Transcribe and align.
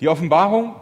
Die 0.00 0.08
Offenbarung 0.08 0.76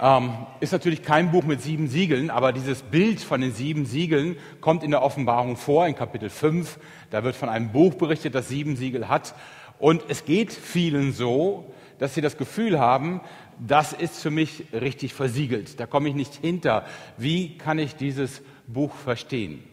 ähm, 0.00 0.32
ist 0.60 0.72
natürlich 0.72 1.02
kein 1.02 1.32
Buch 1.32 1.42
mit 1.42 1.60
sieben 1.62 1.88
Siegeln, 1.88 2.30
aber 2.30 2.52
dieses 2.52 2.82
Bild 2.82 3.20
von 3.20 3.40
den 3.40 3.52
sieben 3.52 3.86
Siegeln 3.86 4.36
kommt 4.60 4.84
in 4.84 4.92
der 4.92 5.02
Offenbarung 5.02 5.56
vor, 5.56 5.88
in 5.88 5.96
Kapitel 5.96 6.30
5. 6.30 6.78
Da 7.10 7.24
wird 7.24 7.34
von 7.34 7.48
einem 7.48 7.72
Buch 7.72 7.94
berichtet, 7.94 8.36
das 8.36 8.48
sieben 8.48 8.76
Siegel 8.76 9.08
hat. 9.08 9.34
Und 9.80 10.04
es 10.08 10.24
geht 10.24 10.52
vielen 10.52 11.12
so, 11.12 11.72
dass 11.98 12.14
sie 12.14 12.20
das 12.20 12.36
Gefühl 12.36 12.78
haben, 12.78 13.20
das 13.58 13.92
ist 13.92 14.22
für 14.22 14.30
mich 14.30 14.66
richtig 14.72 15.12
versiegelt. 15.12 15.80
Da 15.80 15.86
komme 15.86 16.08
ich 16.08 16.14
nicht 16.14 16.34
hinter. 16.34 16.84
Wie 17.16 17.58
kann 17.58 17.80
ich 17.80 17.96
dieses 17.96 18.42
Buch 18.68 18.94
verstehen? 18.94 19.64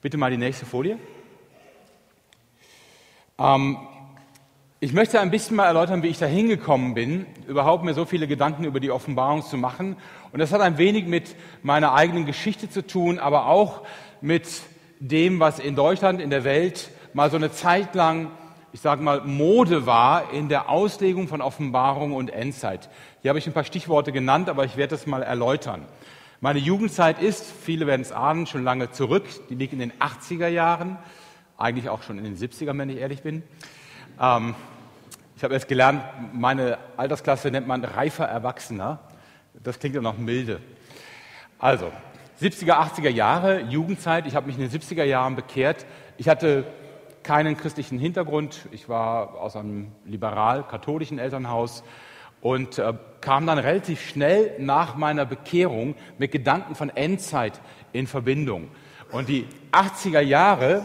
Bitte 0.00 0.16
mal 0.16 0.30
die 0.30 0.38
nächste 0.38 0.64
Folie. 0.64 0.98
Ähm, 3.38 3.76
ich 4.82 4.94
möchte 4.94 5.20
ein 5.20 5.30
bisschen 5.30 5.56
mal 5.56 5.66
erläutern, 5.66 6.02
wie 6.02 6.06
ich 6.06 6.18
da 6.18 6.24
hingekommen 6.24 6.94
bin, 6.94 7.26
überhaupt 7.46 7.84
mir 7.84 7.92
so 7.92 8.06
viele 8.06 8.26
Gedanken 8.26 8.64
über 8.64 8.80
die 8.80 8.90
Offenbarung 8.90 9.42
zu 9.42 9.58
machen. 9.58 9.98
Und 10.32 10.38
das 10.38 10.54
hat 10.54 10.62
ein 10.62 10.78
wenig 10.78 11.04
mit 11.06 11.36
meiner 11.62 11.92
eigenen 11.92 12.24
Geschichte 12.24 12.70
zu 12.70 12.86
tun, 12.86 13.18
aber 13.18 13.44
auch 13.44 13.82
mit 14.22 14.48
dem, 14.98 15.38
was 15.38 15.58
in 15.58 15.76
Deutschland, 15.76 16.18
in 16.18 16.30
der 16.30 16.44
Welt 16.44 16.90
mal 17.12 17.30
so 17.30 17.36
eine 17.36 17.52
Zeit 17.52 17.94
lang, 17.94 18.30
ich 18.72 18.80
sage 18.80 19.02
mal, 19.02 19.20
Mode 19.20 19.84
war 19.84 20.32
in 20.32 20.48
der 20.48 20.70
Auslegung 20.70 21.28
von 21.28 21.42
Offenbarung 21.42 22.14
und 22.14 22.30
Endzeit. 22.30 22.88
Hier 23.20 23.28
habe 23.28 23.38
ich 23.38 23.46
ein 23.46 23.52
paar 23.52 23.64
Stichworte 23.64 24.12
genannt, 24.12 24.48
aber 24.48 24.64
ich 24.64 24.78
werde 24.78 24.92
das 24.92 25.06
mal 25.06 25.22
erläutern. 25.22 25.84
Meine 26.40 26.58
Jugendzeit 26.58 27.20
ist, 27.20 27.44
viele 27.44 27.86
werden 27.86 28.00
es 28.00 28.12
ahnen, 28.12 28.46
schon 28.46 28.64
lange 28.64 28.90
zurück. 28.90 29.24
Die 29.50 29.56
liegt 29.56 29.74
in 29.74 29.78
den 29.78 29.92
80er 29.92 30.48
Jahren, 30.48 30.96
eigentlich 31.58 31.90
auch 31.90 32.02
schon 32.02 32.16
in 32.16 32.24
den 32.24 32.38
70ern, 32.38 32.78
wenn 32.78 32.88
ich 32.88 32.96
ehrlich 32.96 33.20
bin. 33.20 33.42
Ähm, 34.18 34.54
ich 35.40 35.44
habe 35.44 35.54
erst 35.54 35.68
gelernt, 35.68 36.02
meine 36.34 36.76
Altersklasse 36.98 37.50
nennt 37.50 37.66
man 37.66 37.82
reifer 37.82 38.26
Erwachsener. 38.26 38.98
Das 39.54 39.78
klingt 39.78 39.94
ja 39.94 40.02
noch 40.02 40.18
milde. 40.18 40.60
Also, 41.58 41.90
70er, 42.42 42.72
80er 42.72 43.08
Jahre, 43.08 43.60
Jugendzeit. 43.62 44.26
Ich 44.26 44.36
habe 44.36 44.48
mich 44.48 44.58
in 44.58 44.68
den 44.68 44.70
70er 44.70 45.04
Jahren 45.04 45.36
bekehrt. 45.36 45.86
Ich 46.18 46.28
hatte 46.28 46.66
keinen 47.22 47.56
christlichen 47.56 47.98
Hintergrund. 47.98 48.68
Ich 48.70 48.90
war 48.90 49.40
aus 49.40 49.56
einem 49.56 49.92
liberal-katholischen 50.04 51.18
Elternhaus 51.18 51.84
und 52.42 52.78
äh, 52.78 52.92
kam 53.22 53.46
dann 53.46 53.56
relativ 53.56 54.06
schnell 54.06 54.52
nach 54.58 54.94
meiner 54.94 55.24
Bekehrung 55.24 55.94
mit 56.18 56.32
Gedanken 56.32 56.74
von 56.74 56.90
Endzeit 56.90 57.62
in 57.94 58.06
Verbindung. 58.06 58.68
Und 59.10 59.30
die 59.30 59.46
80er 59.72 60.20
Jahre 60.20 60.84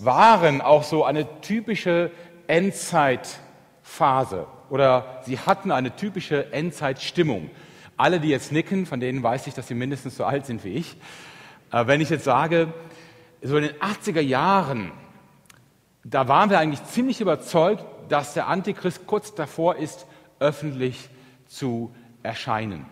waren 0.00 0.60
auch 0.60 0.82
so 0.82 1.04
eine 1.04 1.40
typische 1.42 2.10
Endzeitphase 2.52 4.46
oder 4.68 5.22
sie 5.24 5.38
hatten 5.38 5.70
eine 5.70 5.96
typische 5.96 6.52
Endzeitstimmung. 6.52 7.50
Alle, 7.96 8.20
die 8.20 8.28
jetzt 8.28 8.52
nicken, 8.52 8.84
von 8.84 9.00
denen 9.00 9.22
weiß 9.22 9.46
ich, 9.46 9.54
dass 9.54 9.68
sie 9.68 9.74
mindestens 9.74 10.18
so 10.18 10.26
alt 10.26 10.44
sind 10.44 10.62
wie 10.62 10.74
ich. 10.74 10.98
Äh, 11.72 11.86
wenn 11.86 12.02
ich 12.02 12.10
jetzt 12.10 12.24
sage, 12.24 12.74
so 13.40 13.56
in 13.56 13.62
den 13.64 13.76
80er 13.76 14.20
Jahren, 14.20 14.92
da 16.04 16.28
waren 16.28 16.50
wir 16.50 16.58
eigentlich 16.58 16.84
ziemlich 16.84 17.22
überzeugt, 17.22 17.86
dass 18.10 18.34
der 18.34 18.48
Antichrist 18.48 19.06
kurz 19.06 19.34
davor 19.34 19.76
ist, 19.76 20.04
öffentlich 20.38 21.08
zu 21.46 21.94
erscheinen. 22.22 22.84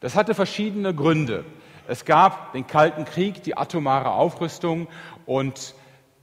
Das 0.00 0.16
hatte 0.16 0.34
verschiedene 0.34 0.94
Gründe. 0.94 1.44
Es 1.88 2.06
gab 2.06 2.54
den 2.54 2.66
Kalten 2.66 3.04
Krieg, 3.04 3.42
die 3.42 3.58
atomare 3.58 4.12
Aufrüstung 4.12 4.88
und 5.26 5.74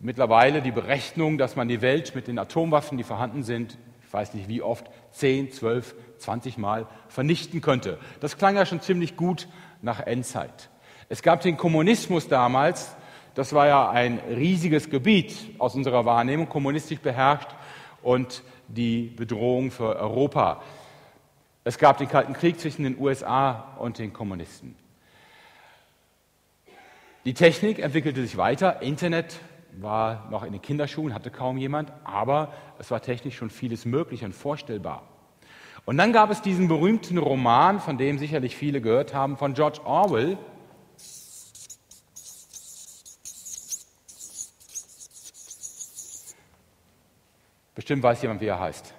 mittlerweile 0.01 0.61
die 0.61 0.71
Berechnung, 0.71 1.37
dass 1.37 1.55
man 1.55 1.67
die 1.67 1.81
Welt 1.81 2.15
mit 2.15 2.27
den 2.27 2.39
Atomwaffen, 2.39 2.97
die 2.97 3.03
vorhanden 3.03 3.43
sind, 3.43 3.77
ich 4.05 4.13
weiß 4.13 4.33
nicht 4.33 4.47
wie 4.47 4.61
oft, 4.61 4.89
10, 5.11 5.51
12, 5.51 5.95
20 6.17 6.57
Mal 6.57 6.87
vernichten 7.07 7.61
könnte. 7.61 7.97
Das 8.19 8.37
klang 8.37 8.55
ja 8.55 8.65
schon 8.65 8.81
ziemlich 8.81 9.15
gut 9.15 9.47
nach 9.81 9.99
Endzeit. 10.01 10.69
Es 11.07 11.21
gab 11.21 11.41
den 11.41 11.57
Kommunismus 11.57 12.27
damals, 12.27 12.95
das 13.35 13.53
war 13.53 13.67
ja 13.67 13.89
ein 13.89 14.19
riesiges 14.29 14.89
Gebiet 14.89 15.35
aus 15.57 15.75
unserer 15.75 16.05
Wahrnehmung, 16.05 16.49
kommunistisch 16.49 16.99
beherrscht 16.99 17.49
und 18.01 18.43
die 18.67 19.03
Bedrohung 19.03 19.71
für 19.71 19.95
Europa. 19.95 20.61
Es 21.63 21.77
gab 21.77 21.97
den 21.97 22.09
Kalten 22.09 22.33
Krieg 22.33 22.59
zwischen 22.59 22.83
den 22.83 22.99
USA 22.99 23.75
und 23.77 23.99
den 23.99 24.13
Kommunisten. 24.13 24.75
Die 27.23 27.35
Technik 27.35 27.79
entwickelte 27.79 28.21
sich 28.21 28.35
weiter, 28.35 28.81
Internet 28.81 29.39
war 29.79 30.27
noch 30.29 30.43
in 30.43 30.51
den 30.51 30.61
Kinderschuhen, 30.61 31.13
hatte 31.13 31.31
kaum 31.31 31.57
jemand, 31.57 31.91
aber 32.03 32.53
es 32.79 32.91
war 32.91 33.01
technisch 33.01 33.37
schon 33.37 33.49
vieles 33.49 33.85
möglich 33.85 34.23
und 34.23 34.33
vorstellbar. 34.33 35.03
Und 35.85 35.97
dann 35.97 36.13
gab 36.13 36.29
es 36.29 36.41
diesen 36.41 36.67
berühmten 36.67 37.17
Roman, 37.17 37.79
von 37.79 37.97
dem 37.97 38.19
sicherlich 38.19 38.55
viele 38.55 38.81
gehört 38.81 39.13
haben, 39.13 39.37
von 39.37 39.53
George 39.53 39.79
Orwell. 39.83 40.37
Bestimmt 47.73 48.03
weiß 48.03 48.21
jemand, 48.21 48.41
wie 48.41 48.47
er 48.47 48.59
heißt. 48.59 48.93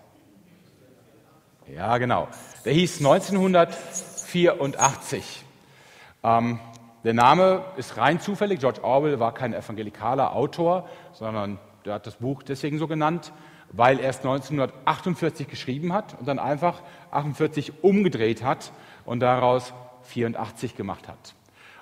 Ja, 1.72 1.98
genau. 1.98 2.26
Der 2.64 2.72
hieß 2.72 2.98
1984. 2.98 5.44
Ähm, 6.24 6.58
der 7.04 7.14
Name 7.14 7.64
ist 7.76 7.96
rein 7.96 8.20
zufällig. 8.20 8.60
George 8.60 8.84
Orwell 8.84 9.18
war 9.18 9.34
kein 9.34 9.54
evangelikaler 9.54 10.34
Autor, 10.34 10.88
sondern 11.12 11.58
der 11.84 11.94
hat 11.94 12.06
das 12.06 12.16
Buch 12.16 12.42
deswegen 12.42 12.78
so 12.78 12.86
genannt, 12.86 13.32
weil 13.72 13.98
er 13.98 14.10
es 14.10 14.18
1948 14.18 15.48
geschrieben 15.48 15.92
hat 15.92 16.16
und 16.18 16.28
dann 16.28 16.38
einfach 16.38 16.82
48 17.10 17.82
umgedreht 17.82 18.44
hat 18.44 18.72
und 19.04 19.20
daraus 19.20 19.72
84 20.02 20.76
gemacht 20.76 21.08
hat. 21.08 21.34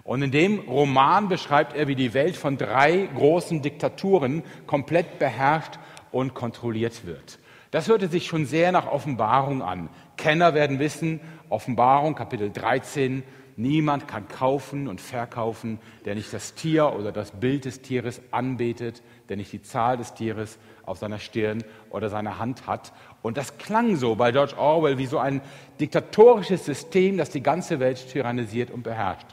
Und 0.05 0.23
in 0.23 0.31
dem 0.31 0.61
Roman 0.61 1.29
beschreibt 1.29 1.77
er, 1.77 1.87
wie 1.87 1.95
die 1.95 2.15
Welt 2.15 2.37
von 2.37 2.57
drei 2.57 3.09
großen 3.15 3.61
Diktaturen 3.61 4.43
komplett 4.67 5.19
beherrscht 5.19 5.79
und 6.11 6.35
kontrolliert 6.35 7.05
wird. 7.05 7.39
Das 7.71 7.89
hörte 7.89 8.09
sich 8.09 8.27
schon 8.27 8.47
sehr 8.47 8.73
nach 8.73 8.87
Offenbarung 8.87 9.63
an. 9.63 9.91
Kenner 10.17 10.55
werden 10.55 10.79
wissen, 10.79 11.21
Offenbarung 11.49 12.15
Kapitel 12.15 12.51
13 12.51 13.23
Niemand 13.61 14.09
kann 14.09 14.27
kaufen 14.27 14.89
und 14.89 15.03
verkaufen, 15.03 15.81
der 16.07 16.15
nicht 16.15 16.33
das 16.33 16.55
Tier 16.55 16.95
oder 16.95 17.13
das 17.13 17.33
Bild 17.33 17.67
des 17.67 17.83
Tieres 17.83 18.23
anbetet, 18.31 19.03
der 19.29 19.37
nicht 19.37 19.53
die 19.53 19.61
Zahl 19.61 19.99
des 19.99 20.15
Tieres 20.15 20.59
auf 20.87 20.97
seiner 20.97 21.19
Stirn 21.19 21.63
oder 21.91 22.09
seiner 22.09 22.39
Hand 22.39 22.67
hat. 22.67 22.95
Und 23.21 23.37
das 23.37 23.59
klang 23.59 23.97
so 23.97 24.15
bei 24.15 24.33
George 24.33 24.57
Orwell 24.57 24.97
wie 24.97 25.05
so 25.05 25.19
ein 25.19 25.43
diktatorisches 25.79 26.65
System, 26.65 27.19
das 27.19 27.29
die 27.29 27.43
ganze 27.43 27.81
Welt 27.81 28.09
tyrannisiert 28.11 28.71
und 28.71 28.83
beherrscht. 28.83 29.27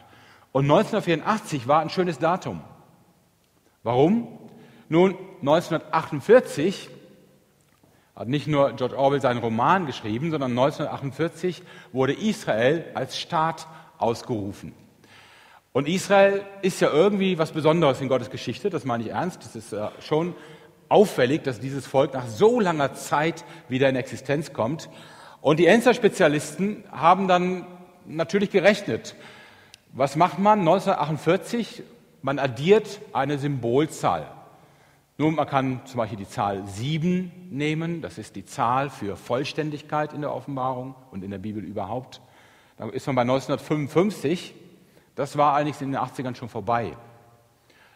Und 0.51 0.65
1984 0.65 1.69
war 1.69 1.79
ein 1.79 1.89
schönes 1.89 2.19
Datum. 2.19 2.59
Warum? 3.83 4.27
Nun, 4.89 5.15
1948 5.39 6.89
hat 8.13 8.27
nicht 8.27 8.47
nur 8.47 8.73
George 8.73 8.97
Orwell 8.97 9.21
seinen 9.21 9.39
Roman 9.39 9.85
geschrieben, 9.85 10.31
sondern 10.31 10.51
1948 10.51 11.63
wurde 11.93 12.11
Israel 12.11 12.83
als 12.93 13.17
Staat 13.17 13.67
ausgerufen. 13.97 14.73
Und 15.73 15.87
Israel 15.87 16.43
ist 16.61 16.81
ja 16.81 16.89
irgendwie 16.91 17.37
was 17.37 17.51
Besonderes 17.51 18.01
in 18.01 18.07
Gottes 18.07 18.29
Geschichte, 18.29 18.69
das 18.69 18.85
meine 18.85 19.03
ich 19.03 19.11
ernst. 19.11 19.43
Das 19.45 19.55
ist 19.55 19.73
äh, 19.73 19.89
schon 19.99 20.33
auffällig, 20.89 21.43
dass 21.43 21.59
dieses 21.59 21.85
Volk 21.85 22.13
nach 22.13 22.27
so 22.27 22.59
langer 22.59 22.93
Zeit 22.93 23.45
wieder 23.69 23.87
in 23.89 23.95
Existenz 23.95 24.53
kommt. 24.53 24.89
Und 25.41 25.59
die 25.59 25.67
Enster-Spezialisten 25.67 26.83
haben 26.91 27.27
dann 27.27 27.67
natürlich 28.05 28.49
gerechnet. 28.49 29.15
Was 29.93 30.15
macht 30.15 30.39
man 30.39 30.59
1948? 30.59 31.83
Man 32.21 32.39
addiert 32.39 32.99
eine 33.13 33.37
Symbolzahl. 33.37 34.27
Nun, 35.19 35.35
man 35.35 35.47
kann 35.47 35.81
zum 35.85 35.97
Beispiel 35.97 36.17
die 36.17 36.27
Zahl 36.27 36.65
7 36.67 37.49
nehmen, 37.49 38.01
das 38.01 38.17
ist 38.17 38.35
die 38.35 38.45
Zahl 38.45 38.89
für 38.89 39.15
Vollständigkeit 39.15 40.13
in 40.13 40.21
der 40.21 40.33
Offenbarung 40.33 40.93
und 41.11 41.23
in 41.23 41.31
der 41.31 41.39
Bibel 41.39 41.63
überhaupt. 41.63 42.21
Da 42.77 42.87
ist 42.89 43.07
man 43.07 43.15
bei 43.15 43.23
1955. 43.23 44.53
Das 45.15 45.37
war 45.37 45.55
eigentlich 45.55 45.81
in 45.81 45.91
den 45.91 45.99
80ern 45.99 46.35
schon 46.35 46.49
vorbei. 46.49 46.95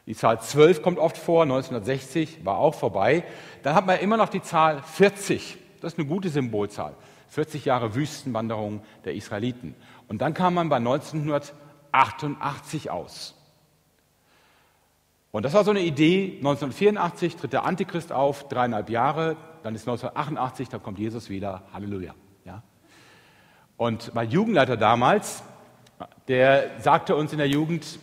Die 0.07 0.15
Zahl 0.15 0.41
12 0.41 0.81
kommt 0.81 0.97
oft 0.97 1.17
vor, 1.17 1.43
1960 1.43 2.43
war 2.43 2.57
auch 2.57 2.73
vorbei. 2.73 3.23
Dann 3.61 3.75
hat 3.75 3.85
man 3.85 3.99
immer 3.99 4.17
noch 4.17 4.29
die 4.29 4.41
Zahl 4.41 4.81
40. 4.81 5.59
Das 5.79 5.93
ist 5.93 5.99
eine 5.99 6.07
gute 6.07 6.29
Symbolzahl. 6.29 6.95
40 7.29 7.65
Jahre 7.65 7.93
Wüstenwanderung 7.95 8.81
der 9.05 9.13
Israeliten. 9.13 9.75
Und 10.07 10.21
dann 10.21 10.33
kam 10.33 10.55
man 10.55 10.69
bei 10.69 10.77
1988 10.77 12.89
aus. 12.89 13.35
Und 15.31 15.43
das 15.43 15.53
war 15.53 15.63
so 15.63 15.69
eine 15.71 15.81
Idee. 15.81 16.39
1984 16.39 17.37
tritt 17.37 17.53
der 17.53 17.63
Antichrist 17.63 18.11
auf, 18.11 18.49
dreieinhalb 18.49 18.89
Jahre. 18.89 19.37
Dann 19.63 19.75
ist 19.75 19.87
1988, 19.87 20.67
da 20.67 20.79
kommt 20.79 20.99
Jesus 20.99 21.29
wieder. 21.29 21.63
Halleluja. 21.71 22.13
Und 23.81 24.13
mein 24.13 24.29
Jugendleiter 24.29 24.77
damals, 24.77 25.41
der 26.27 26.69
sagte 26.77 27.15
uns 27.15 27.31
in 27.31 27.39
der 27.39 27.47
Jugend, 27.47 27.97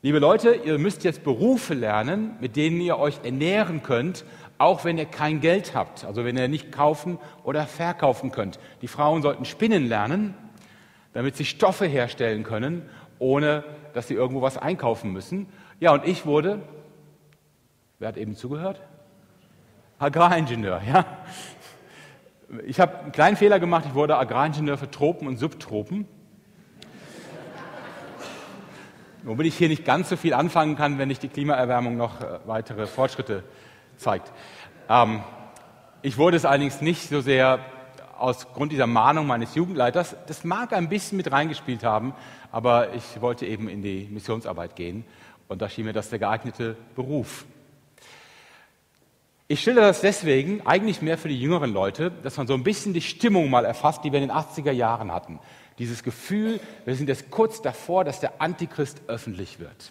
liebe 0.00 0.18
Leute, 0.18 0.54
ihr 0.54 0.78
müsst 0.78 1.04
jetzt 1.04 1.22
Berufe 1.22 1.74
lernen, 1.74 2.36
mit 2.40 2.56
denen 2.56 2.80
ihr 2.80 2.98
euch 2.98 3.20
ernähren 3.22 3.82
könnt, 3.82 4.24
auch 4.56 4.86
wenn 4.86 4.96
ihr 4.96 5.04
kein 5.04 5.40
Geld 5.40 5.74
habt, 5.74 6.06
also 6.06 6.24
wenn 6.24 6.34
ihr 6.38 6.48
nicht 6.48 6.72
kaufen 6.72 7.18
oder 7.44 7.66
verkaufen 7.66 8.32
könnt. 8.32 8.58
Die 8.80 8.88
Frauen 8.88 9.20
sollten 9.20 9.44
spinnen 9.44 9.86
lernen, 9.86 10.32
damit 11.12 11.36
sie 11.36 11.44
Stoffe 11.44 11.84
herstellen 11.84 12.42
können, 12.42 12.88
ohne 13.18 13.64
dass 13.92 14.08
sie 14.08 14.14
irgendwo 14.14 14.40
was 14.40 14.56
einkaufen 14.56 15.12
müssen. 15.12 15.46
Ja, 15.78 15.92
und 15.92 16.06
ich 16.06 16.24
wurde, 16.24 16.62
wer 17.98 18.08
hat 18.08 18.16
eben 18.16 18.34
zugehört? 18.34 18.80
Agraringenieur, 19.98 20.80
ja. 20.90 21.04
Ich 22.66 22.80
habe 22.80 22.98
einen 22.98 23.12
kleinen 23.12 23.36
Fehler 23.36 23.60
gemacht, 23.60 23.84
ich 23.86 23.94
wurde 23.94 24.16
Agraringenieur 24.16 24.76
für 24.76 24.90
Tropen 24.90 25.28
und 25.28 25.36
Subtropen. 25.36 26.08
Womit 29.22 29.46
ich 29.46 29.56
hier 29.56 29.68
nicht 29.68 29.84
ganz 29.84 30.08
so 30.08 30.16
viel 30.16 30.34
anfangen 30.34 30.74
kann, 30.74 30.98
wenn 30.98 31.06
nicht 31.06 31.22
die 31.22 31.28
Klimaerwärmung 31.28 31.96
noch 31.96 32.20
äh, 32.20 32.40
weitere 32.46 32.88
Fortschritte 32.88 33.44
zeigt. 33.98 34.32
Ähm, 34.88 35.20
ich 36.02 36.18
wurde 36.18 36.36
es 36.36 36.44
allerdings 36.44 36.80
nicht 36.80 37.08
so 37.08 37.20
sehr 37.20 37.60
aus 38.18 38.52
Grund 38.52 38.72
dieser 38.72 38.88
Mahnung 38.88 39.28
meines 39.28 39.54
Jugendleiters. 39.54 40.16
Das 40.26 40.42
mag 40.42 40.72
ein 40.72 40.88
bisschen 40.88 41.18
mit 41.18 41.30
reingespielt 41.30 41.84
haben, 41.84 42.14
aber 42.50 42.94
ich 42.94 43.20
wollte 43.20 43.46
eben 43.46 43.68
in 43.68 43.80
die 43.80 44.08
Missionsarbeit 44.10 44.74
gehen 44.74 45.04
und 45.46 45.62
da 45.62 45.68
schien 45.68 45.84
mir 45.84 45.92
das 45.92 46.10
der 46.10 46.18
geeignete 46.18 46.76
Beruf. 46.96 47.44
Ich 49.50 49.62
stelle 49.62 49.80
das 49.80 50.00
deswegen 50.00 50.64
eigentlich 50.64 51.02
mehr 51.02 51.18
für 51.18 51.26
die 51.26 51.40
jüngeren 51.40 51.72
Leute, 51.72 52.12
dass 52.22 52.36
man 52.36 52.46
so 52.46 52.54
ein 52.54 52.62
bisschen 52.62 52.94
die 52.94 53.00
Stimmung 53.00 53.50
mal 53.50 53.64
erfasst, 53.64 54.04
die 54.04 54.12
wir 54.12 54.20
in 54.20 54.28
den 54.28 54.36
80er 54.36 54.70
Jahren 54.70 55.12
hatten. 55.12 55.40
Dieses 55.80 56.04
Gefühl, 56.04 56.60
wir 56.84 56.94
sind 56.94 57.08
jetzt 57.08 57.32
kurz 57.32 57.60
davor, 57.60 58.04
dass 58.04 58.20
der 58.20 58.40
Antichrist 58.40 59.02
öffentlich 59.08 59.58
wird. 59.58 59.90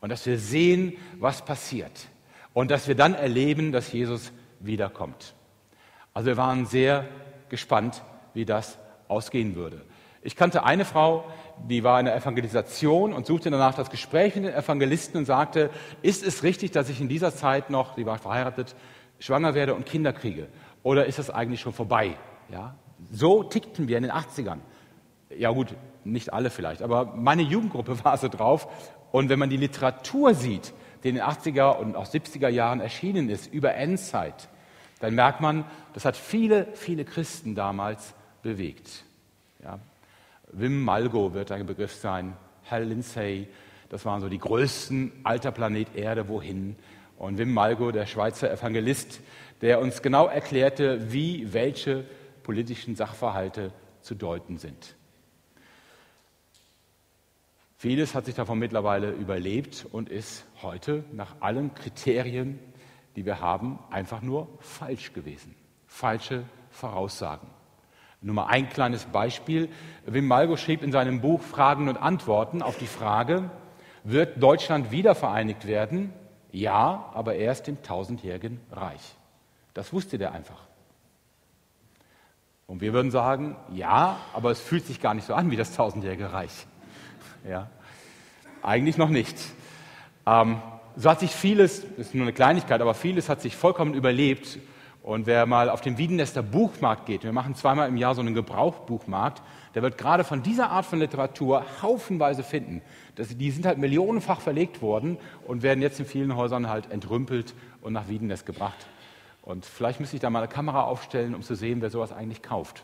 Und 0.00 0.10
dass 0.10 0.24
wir 0.26 0.38
sehen, 0.38 0.96
was 1.18 1.44
passiert. 1.44 2.06
Und 2.52 2.70
dass 2.70 2.86
wir 2.86 2.94
dann 2.94 3.14
erleben, 3.14 3.72
dass 3.72 3.90
Jesus 3.90 4.30
wiederkommt. 4.60 5.34
Also 6.12 6.28
wir 6.28 6.36
waren 6.36 6.64
sehr 6.64 7.08
gespannt, 7.48 8.00
wie 8.32 8.44
das 8.44 8.78
ausgehen 9.08 9.56
würde. 9.56 9.84
Ich 10.22 10.36
kannte 10.36 10.62
eine 10.62 10.84
Frau, 10.84 11.28
die 11.68 11.84
war 11.84 11.98
in 11.98 12.06
der 12.06 12.16
Evangelisation 12.16 13.12
und 13.12 13.26
suchte 13.26 13.50
danach 13.50 13.74
das 13.74 13.90
Gespräch 13.90 14.34
mit 14.34 14.44
den 14.44 14.54
Evangelisten 14.54 15.18
und 15.18 15.24
sagte, 15.24 15.70
ist 16.02 16.26
es 16.26 16.42
richtig, 16.42 16.72
dass 16.72 16.88
ich 16.88 17.00
in 17.00 17.08
dieser 17.08 17.34
Zeit 17.34 17.70
noch, 17.70 17.96
sie 17.96 18.06
war 18.06 18.18
verheiratet, 18.18 18.74
schwanger 19.18 19.54
werde 19.54 19.74
und 19.74 19.86
Kinder 19.86 20.12
kriege? 20.12 20.48
Oder 20.82 21.06
ist 21.06 21.18
das 21.18 21.30
eigentlich 21.30 21.60
schon 21.60 21.72
vorbei? 21.72 22.16
Ja? 22.50 22.74
So 23.10 23.42
tickten 23.42 23.88
wir 23.88 23.96
in 23.96 24.02
den 24.02 24.12
80ern. 24.12 24.58
Ja 25.36 25.50
gut, 25.50 25.74
nicht 26.04 26.32
alle 26.32 26.50
vielleicht, 26.50 26.82
aber 26.82 27.06
meine 27.16 27.42
Jugendgruppe 27.42 28.04
war 28.04 28.16
so 28.18 28.28
drauf. 28.28 28.68
Und 29.12 29.28
wenn 29.28 29.38
man 29.38 29.50
die 29.50 29.56
Literatur 29.56 30.34
sieht, 30.34 30.72
die 31.02 31.08
in 31.10 31.16
den 31.16 31.24
80er 31.24 31.76
und 31.76 31.96
auch 31.96 32.06
70er 32.06 32.48
Jahren 32.48 32.80
erschienen 32.80 33.28
ist, 33.28 33.52
über 33.52 33.74
Endzeit, 33.74 34.48
dann 35.00 35.14
merkt 35.14 35.40
man, 35.40 35.64
das 35.92 36.04
hat 36.04 36.16
viele, 36.16 36.68
viele 36.74 37.04
Christen 37.04 37.54
damals 37.54 38.14
bewegt. 38.42 39.04
Ja, 39.62 39.78
Wim 40.56 40.84
Malgo 40.84 41.34
wird 41.34 41.50
ein 41.50 41.66
Begriff 41.66 41.94
sein, 41.94 42.36
Hal 42.70 42.84
Lindsay, 42.84 43.48
das 43.88 44.04
waren 44.04 44.20
so 44.20 44.28
die 44.28 44.38
größten 44.38 45.12
alter 45.24 45.50
Planet 45.50 45.94
Erde, 45.94 46.28
wohin. 46.28 46.76
Und 47.18 47.38
Wim 47.38 47.52
Malgo, 47.52 47.90
der 47.90 48.06
Schweizer 48.06 48.50
Evangelist, 48.50 49.20
der 49.60 49.80
uns 49.80 50.00
genau 50.00 50.26
erklärte, 50.26 51.12
wie 51.12 51.52
welche 51.52 52.04
politischen 52.42 52.96
Sachverhalte 52.96 53.72
zu 54.00 54.14
deuten 54.14 54.58
sind. 54.58 54.94
Vieles 57.76 58.14
hat 58.14 58.24
sich 58.24 58.34
davon 58.34 58.58
mittlerweile 58.58 59.10
überlebt 59.10 59.86
und 59.90 60.08
ist 60.08 60.44
heute 60.62 61.04
nach 61.12 61.36
allen 61.40 61.74
Kriterien, 61.74 62.58
die 63.16 63.26
wir 63.26 63.40
haben, 63.40 63.78
einfach 63.90 64.22
nur 64.22 64.48
falsch 64.60 65.12
gewesen. 65.12 65.54
Falsche 65.86 66.44
Voraussagen. 66.70 67.53
Nur 68.24 68.36
mal 68.36 68.46
ein 68.46 68.70
kleines 68.70 69.04
Beispiel. 69.04 69.68
Wim 70.06 70.26
Malgo 70.26 70.56
schrieb 70.56 70.82
in 70.82 70.92
seinem 70.92 71.20
Buch 71.20 71.42
Fragen 71.42 71.90
und 71.90 71.98
Antworten 71.98 72.62
auf 72.62 72.78
die 72.78 72.86
Frage, 72.86 73.50
wird 74.02 74.42
Deutschland 74.42 74.90
wieder 74.90 75.14
vereinigt 75.14 75.66
werden? 75.66 76.10
Ja, 76.50 77.10
aber 77.12 77.34
erst 77.34 77.68
im 77.68 77.82
tausendjährigen 77.82 78.60
Reich. 78.72 79.14
Das 79.74 79.92
wusste 79.92 80.16
der 80.16 80.32
einfach. 80.32 80.62
Und 82.66 82.80
wir 82.80 82.94
würden 82.94 83.10
sagen, 83.10 83.56
ja, 83.74 84.16
aber 84.32 84.52
es 84.52 84.60
fühlt 84.60 84.86
sich 84.86 85.02
gar 85.02 85.12
nicht 85.12 85.26
so 85.26 85.34
an 85.34 85.50
wie 85.50 85.56
das 85.56 85.74
tausendjährige 85.76 86.32
Reich. 86.32 86.66
Ja, 87.46 87.68
eigentlich 88.62 88.96
noch 88.96 89.10
nicht. 89.10 89.36
Ähm, 90.24 90.62
so 90.96 91.10
hat 91.10 91.20
sich 91.20 91.30
vieles, 91.30 91.82
das 91.82 92.06
ist 92.06 92.14
nur 92.14 92.24
eine 92.24 92.32
Kleinigkeit, 92.32 92.80
aber 92.80 92.94
vieles 92.94 93.28
hat 93.28 93.42
sich 93.42 93.54
vollkommen 93.54 93.92
überlebt 93.92 94.58
und 95.04 95.26
wer 95.26 95.44
mal 95.44 95.68
auf 95.68 95.82
den 95.82 95.98
Wiedenester 95.98 96.42
Buchmarkt 96.42 97.04
geht, 97.04 97.24
wir 97.24 97.32
machen 97.32 97.54
zweimal 97.54 97.90
im 97.90 97.98
Jahr 97.98 98.14
so 98.14 98.22
einen 98.22 98.34
Gebrauchbuchmarkt, 98.34 99.42
der 99.74 99.82
wird 99.82 99.98
gerade 99.98 100.24
von 100.24 100.42
dieser 100.42 100.70
Art 100.70 100.86
von 100.86 100.98
Literatur 100.98 101.62
haufenweise 101.82 102.42
finden. 102.42 102.80
Das, 103.14 103.28
die 103.36 103.50
sind 103.50 103.66
halt 103.66 103.76
millionenfach 103.76 104.40
verlegt 104.40 104.80
worden 104.80 105.18
und 105.46 105.62
werden 105.62 105.82
jetzt 105.82 106.00
in 106.00 106.06
vielen 106.06 106.34
Häusern 106.34 106.70
halt 106.70 106.90
entrümpelt 106.90 107.54
und 107.82 107.92
nach 107.92 108.08
Wiedenest 108.08 108.46
gebracht. 108.46 108.86
Und 109.42 109.66
vielleicht 109.66 110.00
müsste 110.00 110.16
ich 110.16 110.22
da 110.22 110.30
mal 110.30 110.38
eine 110.38 110.48
Kamera 110.48 110.84
aufstellen, 110.84 111.34
um 111.34 111.42
zu 111.42 111.54
sehen, 111.54 111.82
wer 111.82 111.90
sowas 111.90 112.10
eigentlich 112.10 112.40
kauft. 112.40 112.82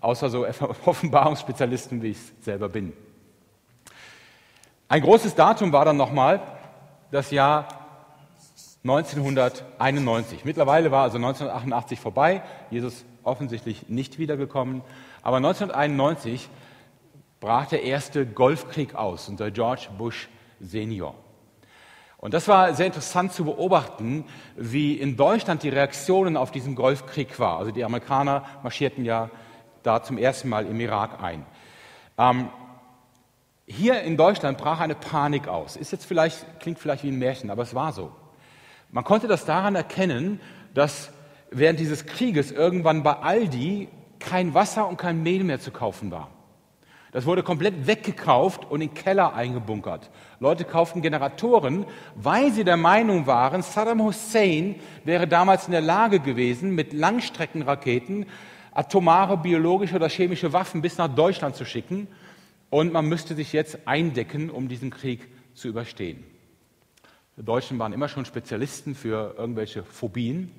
Außer 0.00 0.28
so 0.28 0.44
Offenbarungsspezialisten, 0.84 2.02
wie 2.02 2.08
ich 2.08 2.18
selber 2.40 2.68
bin. 2.68 2.92
Ein 4.88 5.02
großes 5.02 5.36
Datum 5.36 5.72
war 5.72 5.84
dann 5.84 5.96
nochmal 5.96 6.42
das 7.12 7.30
Jahr 7.30 7.68
1991. 8.84 10.44
Mittlerweile 10.44 10.90
war 10.90 11.04
also 11.04 11.16
1988 11.16 11.98
vorbei, 11.98 12.42
Jesus 12.70 13.06
offensichtlich 13.22 13.88
nicht 13.88 14.18
wiedergekommen, 14.18 14.82
aber 15.22 15.38
1991 15.38 16.50
brach 17.40 17.66
der 17.66 17.82
erste 17.82 18.26
Golfkrieg 18.26 18.94
aus 18.94 19.28
unter 19.30 19.50
George 19.50 19.88
Bush 19.96 20.28
Senior. 20.60 21.14
Und 22.18 22.34
das 22.34 22.46
war 22.46 22.74
sehr 22.74 22.86
interessant 22.86 23.32
zu 23.32 23.44
beobachten, 23.44 24.26
wie 24.56 24.94
in 24.94 25.16
Deutschland 25.16 25.62
die 25.62 25.70
Reaktionen 25.70 26.36
auf 26.36 26.50
diesen 26.50 26.74
Golfkrieg 26.74 27.38
war. 27.38 27.58
Also 27.58 27.70
die 27.70 27.84
Amerikaner 27.84 28.44
marschierten 28.62 29.04
ja 29.04 29.30
da 29.82 30.02
zum 30.02 30.18
ersten 30.18 30.50
Mal 30.50 30.66
im 30.66 30.78
Irak 30.80 31.22
ein. 31.22 31.46
Ähm, 32.18 32.48
hier 33.66 34.02
in 34.02 34.18
Deutschland 34.18 34.58
brach 34.58 34.80
eine 34.80 34.94
Panik 34.94 35.48
aus. 35.48 35.76
Ist 35.76 35.92
jetzt 35.92 36.04
vielleicht, 36.04 36.60
klingt 36.60 36.78
vielleicht 36.78 37.02
wie 37.02 37.10
ein 37.10 37.18
Märchen, 37.18 37.50
aber 37.50 37.62
es 37.62 37.74
war 37.74 37.92
so. 37.92 38.12
Man 38.94 39.02
konnte 39.02 39.26
das 39.26 39.44
daran 39.44 39.74
erkennen, 39.74 40.40
dass 40.72 41.10
während 41.50 41.80
dieses 41.80 42.06
Krieges 42.06 42.52
irgendwann 42.52 43.02
bei 43.02 43.14
Aldi 43.14 43.88
kein 44.20 44.54
Wasser 44.54 44.88
und 44.88 44.98
kein 44.98 45.20
Mehl 45.20 45.42
mehr 45.42 45.58
zu 45.58 45.72
kaufen 45.72 46.12
war. 46.12 46.30
Das 47.10 47.26
wurde 47.26 47.42
komplett 47.42 47.88
weggekauft 47.88 48.70
und 48.70 48.82
in 48.82 48.94
Keller 48.94 49.34
eingebunkert. 49.34 50.12
Leute 50.38 50.64
kauften 50.64 51.02
Generatoren, 51.02 51.86
weil 52.14 52.52
sie 52.52 52.62
der 52.62 52.76
Meinung 52.76 53.26
waren, 53.26 53.62
Saddam 53.62 54.00
Hussein 54.00 54.76
wäre 55.02 55.26
damals 55.26 55.66
in 55.66 55.72
der 55.72 55.80
Lage 55.80 56.20
gewesen, 56.20 56.72
mit 56.76 56.92
Langstreckenraketen 56.92 58.26
atomare, 58.70 59.38
biologische 59.38 59.96
oder 59.96 60.08
chemische 60.08 60.52
Waffen 60.52 60.82
bis 60.82 60.98
nach 60.98 61.12
Deutschland 61.12 61.56
zu 61.56 61.64
schicken. 61.64 62.06
Und 62.70 62.92
man 62.92 63.06
müsste 63.06 63.34
sich 63.34 63.52
jetzt 63.52 63.88
eindecken, 63.88 64.50
um 64.50 64.68
diesen 64.68 64.90
Krieg 64.90 65.28
zu 65.54 65.66
überstehen. 65.66 66.22
Deutschen 67.36 67.78
waren 67.78 67.92
immer 67.92 68.08
schon 68.08 68.24
Spezialisten 68.24 68.94
für 68.94 69.34
irgendwelche 69.36 69.82
Phobien. 69.82 70.52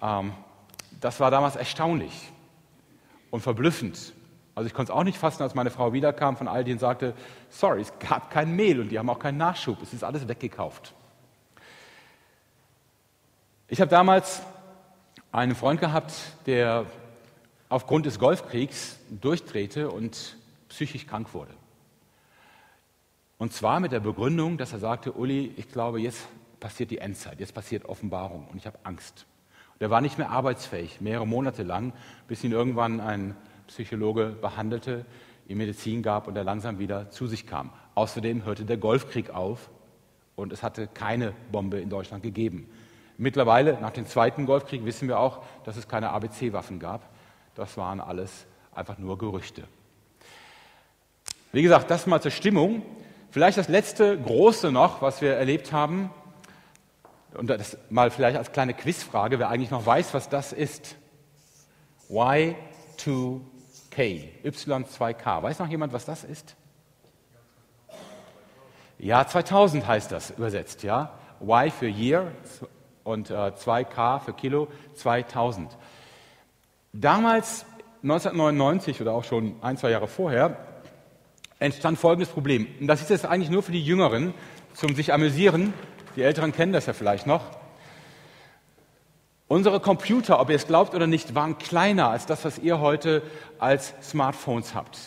Ähm, 0.00 0.32
das 1.00 1.20
war 1.20 1.30
damals 1.30 1.56
erstaunlich 1.56 2.32
und 3.30 3.40
verblüffend. 3.40 4.12
Also 4.54 4.66
ich 4.66 4.72
konnte 4.72 4.92
es 4.92 4.96
auch 4.96 5.04
nicht 5.04 5.18
fassen, 5.18 5.42
als 5.42 5.54
meine 5.54 5.70
Frau 5.70 5.92
wiederkam 5.92 6.36
von 6.36 6.48
Aldi 6.48 6.72
und 6.72 6.78
sagte, 6.78 7.14
sorry, 7.50 7.82
es 7.82 7.92
gab 7.98 8.30
kein 8.30 8.56
Mehl 8.56 8.80
und 8.80 8.88
die 8.88 8.98
haben 8.98 9.10
auch 9.10 9.18
keinen 9.18 9.36
Nachschub, 9.36 9.82
es 9.82 9.92
ist 9.92 10.02
alles 10.02 10.26
weggekauft. 10.28 10.94
Ich 13.68 13.80
habe 13.80 13.90
damals 13.90 14.42
einen 15.32 15.54
Freund 15.54 15.80
gehabt, 15.80 16.14
der 16.46 16.86
aufgrund 17.68 18.06
des 18.06 18.18
Golfkriegs 18.18 18.98
durchdrehte 19.10 19.90
und 19.90 20.36
psychisch 20.68 21.06
krank 21.06 21.34
wurde. 21.34 21.52
Und 23.38 23.52
zwar 23.52 23.80
mit 23.80 23.92
der 23.92 24.00
Begründung, 24.00 24.56
dass 24.56 24.72
er 24.72 24.78
sagte, 24.78 25.12
Uli, 25.12 25.52
ich 25.56 25.68
glaube, 25.68 26.00
jetzt 26.00 26.26
passiert 26.58 26.90
die 26.90 26.98
Endzeit, 26.98 27.38
jetzt 27.38 27.54
passiert 27.54 27.84
Offenbarung 27.84 28.48
und 28.48 28.56
ich 28.56 28.66
habe 28.66 28.78
Angst. 28.82 29.26
Und 29.74 29.82
er 29.82 29.90
war 29.90 30.00
nicht 30.00 30.16
mehr 30.16 30.30
arbeitsfähig, 30.30 31.00
mehrere 31.00 31.26
Monate 31.26 31.62
lang, 31.62 31.92
bis 32.28 32.42
ihn 32.44 32.52
irgendwann 32.52 33.00
ein 33.00 33.36
Psychologe 33.66 34.28
behandelte, 34.40 35.04
ihm 35.48 35.58
Medizin 35.58 36.02
gab 36.02 36.28
und 36.28 36.36
er 36.36 36.44
langsam 36.44 36.78
wieder 36.78 37.10
zu 37.10 37.26
sich 37.26 37.46
kam. 37.46 37.70
Außerdem 37.94 38.44
hörte 38.44 38.64
der 38.64 38.78
Golfkrieg 38.78 39.30
auf 39.30 39.70
und 40.34 40.52
es 40.52 40.62
hatte 40.62 40.86
keine 40.86 41.34
Bombe 41.52 41.78
in 41.78 41.90
Deutschland 41.90 42.22
gegeben. 42.22 42.70
Mittlerweile, 43.18 43.80
nach 43.80 43.90
dem 43.90 44.06
Zweiten 44.06 44.46
Golfkrieg, 44.46 44.84
wissen 44.84 45.08
wir 45.08 45.18
auch, 45.18 45.42
dass 45.64 45.76
es 45.76 45.88
keine 45.88 46.10
ABC-Waffen 46.10 46.78
gab. 46.78 47.08
Das 47.54 47.76
waren 47.76 48.00
alles 48.00 48.46
einfach 48.74 48.98
nur 48.98 49.16
Gerüchte. 49.16 49.64
Wie 51.52 51.62
gesagt, 51.62 51.90
das 51.90 52.06
mal 52.06 52.20
zur 52.20 52.30
Stimmung. 52.30 52.82
Vielleicht 53.36 53.58
das 53.58 53.68
letzte 53.68 54.18
große 54.18 54.72
noch, 54.72 55.02
was 55.02 55.20
wir 55.20 55.34
erlebt 55.34 55.70
haben, 55.70 56.08
Und 57.34 57.50
das 57.50 57.76
mal 57.90 58.10
vielleicht 58.10 58.38
als 58.38 58.50
kleine 58.50 58.72
Quizfrage, 58.72 59.38
wer 59.38 59.50
eigentlich 59.50 59.70
noch 59.70 59.84
weiß, 59.84 60.14
was 60.14 60.30
das 60.30 60.54
ist. 60.54 60.96
Y2K, 62.08 62.54
Y2K. 64.42 65.42
Weiß 65.42 65.58
noch 65.58 65.68
jemand, 65.68 65.92
was 65.92 66.06
das 66.06 66.24
ist? 66.24 66.56
Ja, 68.96 69.26
2000 69.26 69.86
heißt 69.86 70.10
das 70.12 70.30
übersetzt, 70.30 70.82
ja. 70.82 71.12
Y 71.42 71.70
für 71.70 71.88
Year 71.88 72.32
und 73.04 73.28
äh, 73.28 73.34
2K 73.34 74.20
für 74.20 74.32
Kilo, 74.32 74.68
2000. 74.94 75.76
Damals, 76.94 77.66
1999 78.02 79.02
oder 79.02 79.12
auch 79.12 79.24
schon 79.24 79.56
ein, 79.60 79.76
zwei 79.76 79.90
Jahre 79.90 80.08
vorher, 80.08 80.56
entstand 81.58 81.98
folgendes 81.98 82.28
Problem. 82.28 82.66
Und 82.80 82.86
das 82.86 83.00
ist 83.00 83.10
jetzt 83.10 83.26
eigentlich 83.26 83.50
nur 83.50 83.62
für 83.62 83.72
die 83.72 83.82
Jüngeren 83.82 84.34
zum 84.74 84.94
sich 84.94 85.12
amüsieren. 85.12 85.72
Die 86.16 86.22
Älteren 86.22 86.52
kennen 86.52 86.72
das 86.72 86.86
ja 86.86 86.92
vielleicht 86.92 87.26
noch. 87.26 87.42
Unsere 89.48 89.78
Computer, 89.78 90.40
ob 90.40 90.50
ihr 90.50 90.56
es 90.56 90.66
glaubt 90.66 90.94
oder 90.94 91.06
nicht, 91.06 91.34
waren 91.34 91.56
kleiner 91.58 92.10
als 92.10 92.26
das, 92.26 92.44
was 92.44 92.58
ihr 92.58 92.80
heute 92.80 93.22
als 93.58 93.94
Smartphones 94.02 94.74
habt. 94.74 94.98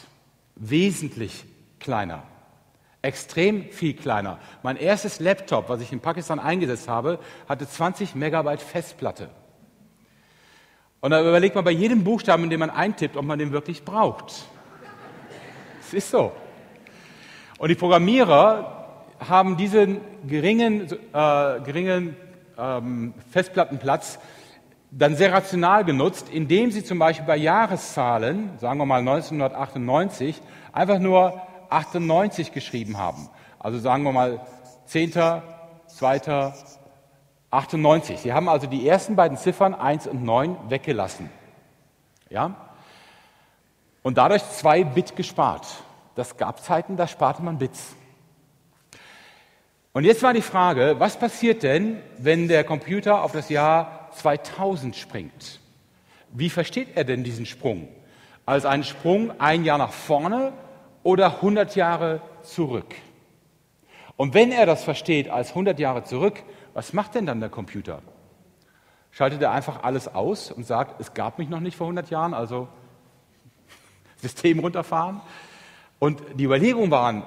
Wesentlich 0.56 1.46
kleiner. 1.80 2.24
Extrem 3.02 3.70
viel 3.72 3.94
kleiner. 3.94 4.40
Mein 4.64 4.78
erstes 4.78 5.20
Laptop, 5.20 5.70
was 5.70 5.82
ich 5.82 5.92
in 5.92 6.00
Pakistan 6.00 6.40
eingesetzt 6.40 6.88
habe, 6.88 7.20
hatte 7.48 7.68
20 7.68 8.16
Megabyte 8.16 8.62
Festplatte. 8.62 9.30
Und 11.02 11.12
da 11.12 11.22
überlegt 11.22 11.56
man 11.56 11.64
bei 11.64 11.72
jedem 11.72 12.04
Buchstaben, 12.04 12.50
den 12.50 12.60
man 12.60 12.70
eintippt, 12.70 13.16
ob 13.16 13.26
man 13.26 13.40
den 13.40 13.52
wirklich 13.52 13.84
braucht. 13.84 14.46
Es 15.90 15.94
ist 15.96 16.12
so. 16.12 16.32
Und 17.58 17.70
die 17.70 17.76
Programmierer 17.76 19.08
haben 19.28 19.58
diesen 19.58 20.02
geringen, 20.28 20.84
äh, 20.84 21.60
geringen 21.62 22.16
ähm, 22.60 23.16
Festplattenplatz 23.32 24.20
dann 24.92 25.16
sehr 25.16 25.34
rational 25.34 25.84
genutzt, 25.84 26.30
indem 26.30 26.70
sie 26.70 26.84
zum 26.84 27.00
Beispiel 27.00 27.26
bei 27.26 27.38
Jahreszahlen, 27.38 28.52
sagen 28.60 28.78
wir 28.78 28.86
mal 28.86 29.00
1998, 29.00 30.40
einfach 30.74 31.00
nur 31.00 31.42
98 31.72 32.52
geschrieben 32.52 33.00
haben. 33.00 33.28
Also 33.58 33.80
sagen 33.80 34.04
wir 34.04 34.12
mal 34.12 34.42
10., 34.86 35.12
2., 35.88 36.54
98. 37.50 38.20
Sie 38.20 38.32
haben 38.32 38.48
also 38.48 38.68
die 38.68 38.88
ersten 38.88 39.16
beiden 39.16 39.40
Ziffern 39.40 39.74
1 39.74 40.06
und 40.06 40.24
9 40.24 40.56
weggelassen. 40.70 41.32
Ja? 42.30 42.69
Und 44.04 44.18
dadurch 44.18 44.44
zwei 44.50 44.84
Bit 44.84 45.16
gespart. 45.16 45.68
Das 46.16 46.38
gab 46.38 46.62
Zeiten, 46.62 46.98
da 46.98 47.08
sparte 47.08 47.42
man 47.44 47.58
Bits. 47.58 47.96
Und 49.94 50.04
jetzt 50.04 50.22
war 50.22 50.34
die 50.34 50.42
Frage, 50.42 50.96
was 51.00 51.18
passiert 51.18 51.64
denn, 51.64 52.02
wenn 52.18 52.48
der 52.48 52.64
Computer 52.64 53.24
auf 53.24 53.32
das 53.32 53.50
Jahr 53.50 54.10
2000 54.14 54.96
springt? 54.96 55.60
Wie 56.32 56.50
versteht 56.50 56.90
er 56.96 57.04
denn 57.04 57.24
diesen 57.24 57.46
Sprung? 57.46 57.88
Als 58.46 58.66
einen 58.66 58.84
Sprung 58.84 59.40
ein 59.40 59.66
Jahr 59.66 59.78
nach 59.78 59.92
vorne 59.92 60.54
oder 61.04 61.36
100 61.36 61.76
Jahre 61.76 62.22
zurück? 62.44 62.96
Und 64.16 64.34
wenn 64.34 64.52
er 64.52 64.66
das 64.66 64.84
versteht 64.84 65.30
als 65.30 65.50
100 65.50 65.80
Jahre 65.80 66.04
zurück, 66.04 66.44
was 66.74 66.94
macht 66.94 67.16
denn 67.16 67.26
dann 67.26 67.40
der 67.40 67.50
Computer? 67.50 68.02
Schaltet 69.12 69.42
er 69.42 69.52
einfach 69.52 69.84
alles 69.84 70.14
aus 70.14 70.52
und 70.52 70.66
sagt, 70.66 71.02
es 71.02 71.14
gab 71.14 71.40
mich 71.40 71.50
noch 71.50 71.62
nicht 71.62 71.78
vor 71.78 71.88
100 71.88 72.10
Jahren, 72.10 72.34
also 72.34 72.68
System 74.22 74.60
runterfahren. 74.60 75.22
Und 76.00 76.22
die 76.36 76.46
Überlegungen 76.46 76.92
waren, 76.92 77.24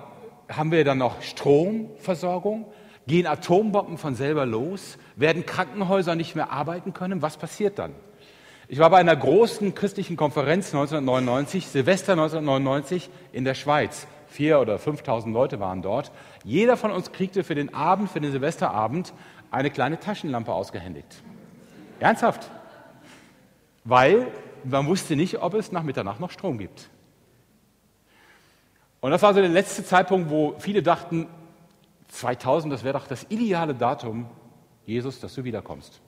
haben 0.48 0.70
wir 0.70 0.84
dann 0.84 0.98
noch 0.98 1.22
Stromversorgung? 1.22 2.66
Gehen 3.06 3.26
Atombomben 3.26 3.98
von 3.98 4.14
selber 4.14 4.46
los? 4.46 4.98
Werden 5.16 5.44
Krankenhäuser 5.44 6.14
nicht 6.14 6.36
mehr 6.36 6.52
arbeiten 6.52 6.92
können? 6.92 7.22
Was 7.22 7.36
passiert 7.36 7.78
dann? 7.78 7.94
Ich 8.68 8.78
war 8.78 8.90
bei 8.90 8.98
einer 8.98 9.16
großen 9.16 9.74
christlichen 9.74 10.16
Konferenz 10.16 10.68
1999, 10.68 11.66
Silvester 11.66 12.12
1999 12.12 13.10
in 13.32 13.44
der 13.44 13.54
Schweiz. 13.54 14.06
Vier 14.28 14.60
oder 14.60 14.76
5.000 14.76 15.30
Leute 15.32 15.60
waren 15.60 15.82
dort. 15.82 16.10
Jeder 16.42 16.78
von 16.78 16.90
uns 16.90 17.12
kriegte 17.12 17.44
für 17.44 17.54
den 17.54 17.74
Abend, 17.74 18.08
für 18.10 18.20
den 18.20 18.32
Silvesterabend, 18.32 19.12
eine 19.50 19.70
kleine 19.70 20.00
Taschenlampe 20.00 20.54
ausgehändigt. 20.54 21.22
Ernsthaft. 22.00 22.50
Weil 23.84 24.28
man 24.64 24.86
wusste 24.86 25.16
nicht, 25.16 25.40
ob 25.40 25.54
es 25.54 25.72
nach 25.72 25.82
Mitternacht 25.82 26.20
noch 26.20 26.30
Strom 26.30 26.58
gibt. 26.58 26.88
Und 29.00 29.10
das 29.10 29.22
war 29.22 29.34
so 29.34 29.40
der 29.40 29.48
letzte 29.48 29.84
Zeitpunkt, 29.84 30.30
wo 30.30 30.54
viele 30.58 30.82
dachten, 30.82 31.26
2000, 32.08 32.72
das 32.72 32.84
wäre 32.84 32.98
doch 32.98 33.06
das 33.06 33.26
ideale 33.30 33.74
Datum, 33.74 34.26
Jesus, 34.84 35.18
dass 35.20 35.34
du 35.34 35.44
wiederkommst. 35.44 36.00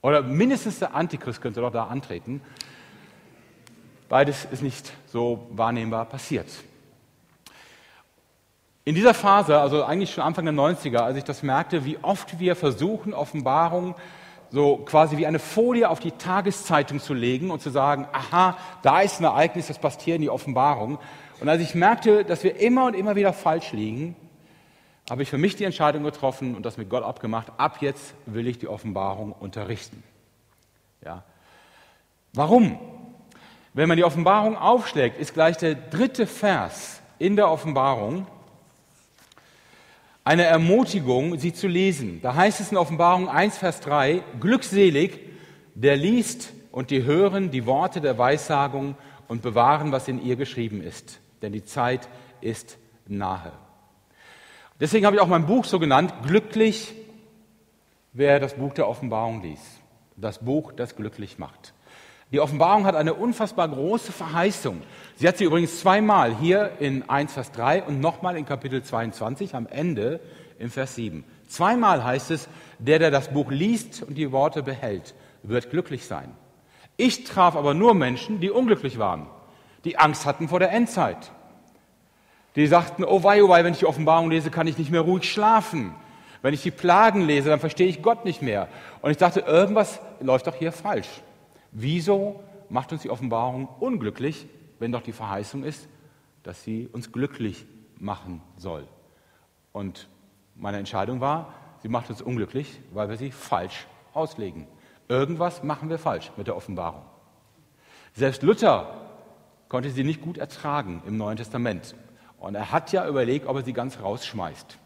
Oder 0.00 0.22
mindestens 0.22 0.78
der 0.78 0.94
Antichrist 0.94 1.40
könnte 1.40 1.60
doch 1.60 1.72
da 1.72 1.86
antreten. 1.86 2.42
Beides 4.08 4.46
ist 4.50 4.62
nicht 4.62 4.92
so 5.06 5.46
wahrnehmbar 5.50 6.04
passiert. 6.04 6.46
In 8.86 8.94
dieser 8.94 9.14
Phase, 9.14 9.58
also 9.58 9.82
eigentlich 9.84 10.12
schon 10.12 10.24
Anfang 10.24 10.44
der 10.44 10.52
90er, 10.52 10.98
als 10.98 11.16
ich 11.16 11.24
das 11.24 11.42
merkte, 11.42 11.86
wie 11.86 11.96
oft 12.02 12.38
wir 12.38 12.54
versuchen, 12.54 13.14
Offenbarung 13.14 13.94
so 14.54 14.76
quasi 14.76 15.16
wie 15.16 15.26
eine 15.26 15.40
Folie 15.40 15.90
auf 15.90 15.98
die 15.98 16.12
Tageszeitung 16.12 17.00
zu 17.00 17.12
legen 17.12 17.50
und 17.50 17.60
zu 17.60 17.70
sagen, 17.70 18.06
aha, 18.12 18.56
da 18.82 19.00
ist 19.00 19.18
ein 19.18 19.24
Ereignis, 19.24 19.66
das 19.66 19.80
passt 19.80 20.00
hier 20.00 20.14
in 20.14 20.22
die 20.22 20.30
Offenbarung. 20.30 21.00
Und 21.40 21.48
als 21.48 21.60
ich 21.60 21.74
merkte, 21.74 22.24
dass 22.24 22.44
wir 22.44 22.60
immer 22.60 22.86
und 22.86 22.94
immer 22.94 23.16
wieder 23.16 23.32
falsch 23.32 23.72
liegen, 23.72 24.14
habe 25.10 25.24
ich 25.24 25.28
für 25.28 25.38
mich 25.38 25.56
die 25.56 25.64
Entscheidung 25.64 26.04
getroffen 26.04 26.54
und 26.54 26.64
das 26.64 26.76
mit 26.76 26.88
Gott 26.88 27.02
abgemacht, 27.02 27.48
ab 27.56 27.78
jetzt 27.80 28.14
will 28.26 28.46
ich 28.46 28.58
die 28.58 28.68
Offenbarung 28.68 29.32
unterrichten. 29.32 30.04
Ja. 31.04 31.24
Warum? 32.32 32.78
Wenn 33.72 33.88
man 33.88 33.96
die 33.96 34.04
Offenbarung 34.04 34.56
aufschlägt, 34.56 35.18
ist 35.18 35.34
gleich 35.34 35.56
der 35.56 35.74
dritte 35.74 36.28
Vers 36.28 37.02
in 37.18 37.34
der 37.34 37.50
Offenbarung 37.50 38.28
eine 40.24 40.44
Ermutigung, 40.44 41.38
sie 41.38 41.52
zu 41.52 41.68
lesen. 41.68 42.20
Da 42.22 42.34
heißt 42.34 42.60
es 42.60 42.72
in 42.72 42.78
Offenbarung 42.78 43.28
1, 43.28 43.58
Vers 43.58 43.80
3, 43.80 44.22
glückselig, 44.40 45.20
der 45.74 45.96
liest 45.96 46.52
und 46.72 46.90
die 46.90 47.04
hören 47.04 47.50
die 47.50 47.66
Worte 47.66 48.00
der 48.00 48.16
Weissagung 48.16 48.96
und 49.28 49.42
bewahren, 49.42 49.92
was 49.92 50.08
in 50.08 50.22
ihr 50.22 50.36
geschrieben 50.36 50.82
ist. 50.82 51.20
Denn 51.42 51.52
die 51.52 51.64
Zeit 51.64 52.08
ist 52.40 52.78
nahe. 53.06 53.52
Deswegen 54.80 55.04
habe 55.04 55.16
ich 55.16 55.22
auch 55.22 55.28
mein 55.28 55.46
Buch 55.46 55.64
so 55.66 55.78
genannt, 55.78 56.14
glücklich, 56.26 56.94
wer 58.12 58.40
das 58.40 58.54
Buch 58.54 58.72
der 58.72 58.88
Offenbarung 58.88 59.42
liest. 59.42 59.80
Das 60.16 60.38
Buch, 60.38 60.72
das 60.72 60.96
glücklich 60.96 61.38
macht. 61.38 61.73
Die 62.32 62.40
Offenbarung 62.40 62.84
hat 62.84 62.96
eine 62.96 63.14
unfassbar 63.14 63.68
große 63.68 64.12
Verheißung. 64.12 64.82
Sie 65.16 65.28
hat 65.28 65.36
sie 65.36 65.44
übrigens 65.44 65.80
zweimal 65.80 66.34
hier 66.36 66.72
in 66.80 67.08
1 67.08 67.32
Vers 67.32 67.52
3 67.52 67.84
und 67.84 68.00
nochmal 68.00 68.36
in 68.36 68.46
Kapitel 68.46 68.82
22 68.82 69.54
am 69.54 69.66
Ende 69.66 70.20
in 70.58 70.70
Vers 70.70 70.94
7. 70.94 71.24
Zweimal 71.48 72.02
heißt 72.02 72.30
es, 72.30 72.48
der, 72.78 72.98
der 72.98 73.10
das 73.10 73.28
Buch 73.28 73.50
liest 73.50 74.02
und 74.02 74.14
die 74.16 74.32
Worte 74.32 74.62
behält, 74.62 75.14
wird 75.42 75.70
glücklich 75.70 76.06
sein. 76.06 76.32
Ich 76.96 77.24
traf 77.24 77.56
aber 77.56 77.74
nur 77.74 77.94
Menschen, 77.94 78.40
die 78.40 78.50
unglücklich 78.50 78.98
waren, 78.98 79.26
die 79.84 79.98
Angst 79.98 80.26
hatten 80.26 80.48
vor 80.48 80.58
der 80.58 80.72
Endzeit. 80.72 81.30
Die 82.56 82.66
sagten, 82.66 83.04
oh 83.04 83.22
wei, 83.24 83.42
oh 83.42 83.48
wei, 83.48 83.64
wenn 83.64 83.72
ich 83.72 83.80
die 83.80 83.86
Offenbarung 83.86 84.30
lese, 84.30 84.50
kann 84.50 84.66
ich 84.66 84.78
nicht 84.78 84.90
mehr 84.90 85.00
ruhig 85.00 85.30
schlafen. 85.30 85.94
Wenn 86.40 86.54
ich 86.54 86.62
die 86.62 86.70
Plagen 86.70 87.22
lese, 87.22 87.48
dann 87.48 87.58
verstehe 87.58 87.88
ich 87.88 88.02
Gott 88.02 88.24
nicht 88.24 88.42
mehr. 88.42 88.68
Und 89.02 89.10
ich 89.10 89.16
dachte, 89.16 89.40
irgendwas 89.40 90.00
läuft 90.20 90.46
doch 90.46 90.54
hier 90.54 90.72
falsch. 90.72 91.08
Wieso 91.74 92.42
macht 92.68 92.92
uns 92.92 93.02
die 93.02 93.10
Offenbarung 93.10 93.68
unglücklich, 93.80 94.46
wenn 94.78 94.92
doch 94.92 95.02
die 95.02 95.12
Verheißung 95.12 95.64
ist, 95.64 95.88
dass 96.44 96.62
sie 96.62 96.88
uns 96.92 97.10
glücklich 97.10 97.66
machen 97.98 98.40
soll? 98.56 98.86
Und 99.72 100.08
meine 100.54 100.78
Entscheidung 100.78 101.20
war, 101.20 101.52
sie 101.82 101.88
macht 101.88 102.10
uns 102.10 102.22
unglücklich, 102.22 102.80
weil 102.92 103.08
wir 103.08 103.16
sie 103.16 103.32
falsch 103.32 103.88
auslegen. 104.12 104.68
Irgendwas 105.08 105.64
machen 105.64 105.90
wir 105.90 105.98
falsch 105.98 106.30
mit 106.36 106.46
der 106.46 106.56
Offenbarung. 106.56 107.02
Selbst 108.12 108.44
Luther 108.44 109.10
konnte 109.68 109.90
sie 109.90 110.04
nicht 110.04 110.22
gut 110.22 110.38
ertragen 110.38 111.02
im 111.06 111.16
Neuen 111.16 111.36
Testament. 111.36 111.96
Und 112.38 112.54
er 112.54 112.70
hat 112.70 112.92
ja 112.92 113.08
überlegt, 113.08 113.46
ob 113.46 113.56
er 113.56 113.62
sie 113.64 113.72
ganz 113.72 114.00
rausschmeißt. 114.00 114.78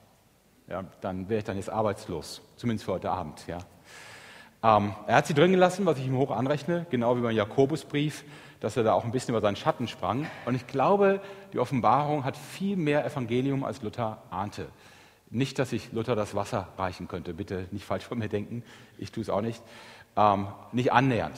Ja, 0.68 0.85
dann 1.02 1.28
wäre 1.28 1.40
ich 1.40 1.45
dann 1.45 1.57
jetzt 1.57 1.68
arbeitslos, 1.68 2.40
zumindest 2.57 2.87
für 2.87 2.92
heute 2.92 3.11
Abend. 3.11 3.47
Ja. 3.47 3.59
Ähm, 4.62 4.93
er 5.07 5.17
hat 5.17 5.27
sie 5.27 5.35
drin 5.35 5.53
gelassen, 5.53 5.87
was 5.87 5.99
ich 5.99 6.07
ihm 6.07 6.17
hoch 6.17 6.31
anrechne, 6.31 6.87
genau 6.91 7.17
wie 7.17 7.21
beim 7.21 7.37
Jakobusbrief, 7.37 8.25
dass 8.61 8.77
er 8.77 8.83
da 8.83 8.93
auch 8.93 9.05
ein 9.05 9.12
bisschen 9.12 9.35
über 9.35 9.41
seinen 9.41 9.57
Schatten 9.57 9.87
sprang. 9.87 10.27
Und 10.47 10.55
ich 10.55 10.67
glaube, 10.67 11.21
die 11.53 11.61
Offenbarung 11.61 12.25
hat 12.25 12.37
viel 12.37 12.77
mehr 12.77 13.05
Evangelium, 13.05 13.62
als 13.62 13.83
Luther 13.83 14.19
ahnte. 14.31 14.67
Nicht, 15.31 15.59
dass 15.59 15.73
ich 15.73 15.93
Luther 15.93 16.17
das 16.17 16.35
Wasser 16.35 16.69
reichen 16.77 17.07
könnte, 17.07 17.35
bitte 17.35 17.69
nicht 17.71 17.85
falsch 17.85 18.05
von 18.05 18.19
mir 18.19 18.29
denken, 18.29 18.65
ich 18.97 19.12
tue 19.12 19.23
es 19.23 19.31
auch 19.31 19.43
nicht. 19.43 19.62
Ähm, 20.17 20.49
nicht 20.73 20.93
annähernd. 20.93 21.37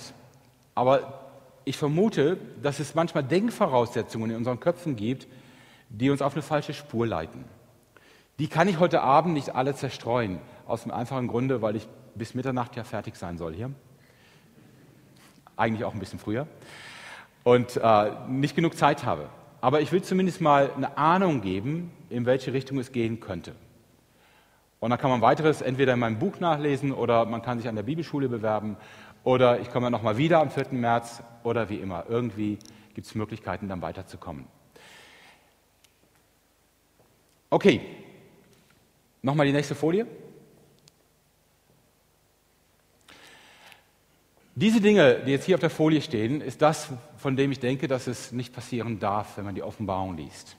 Aber 0.75 1.21
ich 1.65 1.77
vermute, 1.77 2.39
dass 2.63 2.81
es 2.81 2.95
manchmal 2.95 3.25
Denkvoraussetzungen 3.25 4.31
in 4.31 4.37
unseren 4.39 4.61
Köpfen 4.61 4.97
gibt, 4.97 5.27
die 5.91 6.09
uns 6.09 6.23
auf 6.23 6.33
eine 6.33 6.43
falsche 6.43 6.73
Spur 6.73 7.07
leiten. 7.07 7.45
Die 8.39 8.49
kann 8.49 8.69
ich 8.69 8.79
heute 8.79 9.03
Abend 9.03 9.35
nicht 9.35 9.55
alle 9.55 9.75
zerstreuen, 9.75 10.39
aus 10.67 10.85
dem 10.85 10.93
einfachen 10.93 11.29
Grunde, 11.29 11.61
weil 11.61 11.77
ich 11.77 11.87
bis 12.15 12.35
Mitternacht 12.35 12.77
ja 12.77 12.85
fertig 12.85 13.17
sein 13.17 13.39
soll 13.39 13.55
hier. 13.55 13.71
Eigentlich 15.57 15.85
auch 15.85 15.93
ein 15.93 16.01
bisschen 16.01 16.19
früher. 16.19 16.47
Und 17.45 17.77
äh, 17.77 18.13
nicht 18.29 18.57
genug 18.57 18.77
Zeit 18.77 19.05
habe. 19.05 19.29
Aber 19.61 19.81
ich 19.81 19.93
will 19.93 20.03
zumindest 20.03 20.41
mal 20.41 20.71
eine 20.75 20.97
Ahnung 20.97 21.41
geben, 21.43 21.93
in 22.09 22.27
welche 22.27 22.53
Richtung 22.53 22.79
es 22.79 22.93
gehen 22.93 23.21
könnte. 23.21 23.55
Und 24.81 24.91
dann 24.91 24.99
kann 24.99 25.11
man 25.11 25.21
weiteres 25.21 25.61
entweder 25.61 25.93
in 25.93 25.99
meinem 25.99 26.19
Buch 26.19 26.41
nachlesen 26.41 26.93
oder 26.93 27.27
man 27.27 27.43
kann 27.43 27.59
sich 27.59 27.69
an 27.69 27.77
der 27.77 27.83
Bibelschule 27.83 28.31
bewerben 28.31 28.77
oder 29.25 29.61
ich 29.61 29.71
komme 29.71 29.91
nochmal 29.91 30.17
wieder 30.17 30.41
am 30.41 30.51
4. 30.51 30.69
März 30.71 31.23
oder 31.43 31.69
wie 31.69 31.77
immer. 31.77 32.05
Irgendwie 32.09 32.59
gibt 32.95 33.07
es 33.07 33.15
Möglichkeiten, 33.15 33.69
dann 33.69 33.83
weiterzukommen. 33.83 34.47
Okay, 37.51 37.81
nochmal 39.21 39.47
die 39.47 39.53
nächste 39.53 39.75
Folie. 39.75 40.07
Diese 44.57 44.81
Dinge, 44.81 45.21
die 45.25 45.31
jetzt 45.31 45.45
hier 45.45 45.55
auf 45.55 45.61
der 45.61 45.71
Folie 45.71 46.03
stehen, 46.03 46.41
ist 46.41 46.61
das, 46.61 46.89
von 47.17 47.37
dem 47.37 47.53
ich 47.53 47.61
denke, 47.61 47.87
dass 47.87 48.09
es 48.09 48.33
nicht 48.33 48.53
passieren 48.53 48.99
darf, 48.99 49.37
wenn 49.37 49.45
man 49.45 49.55
die 49.55 49.63
Offenbarung 49.63 50.17
liest. 50.17 50.57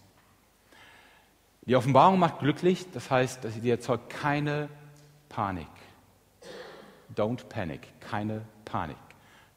Die 1.66 1.76
Offenbarung 1.76 2.18
macht 2.18 2.40
glücklich, 2.40 2.88
das 2.94 3.12
heißt, 3.12 3.44
dass 3.44 3.54
sie 3.54 3.70
erzeugt 3.70 4.10
keine 4.10 4.70
Panik. 5.30 5.68
Don't 7.16 7.46
panic, 7.50 7.82
keine 8.00 8.44
Panik, 8.64 8.98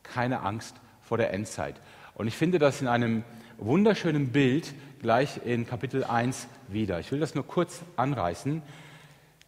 keine 0.02 0.40
Angst 0.40 0.76
vor 1.00 1.16
der 1.16 1.32
Endzeit. 1.32 1.80
Und 2.14 2.26
ich 2.26 2.36
finde 2.36 2.58
das 2.58 2.80
in 2.80 2.88
einem 2.88 3.24
wunderschönen 3.58 4.32
Bild 4.32 4.74
gleich 5.00 5.40
in 5.44 5.66
Kapitel 5.66 6.02
1 6.02 6.48
wieder. 6.68 6.98
Ich 6.98 7.12
will 7.12 7.20
das 7.20 7.34
nur 7.34 7.46
kurz 7.46 7.82
anreißen. 7.96 8.62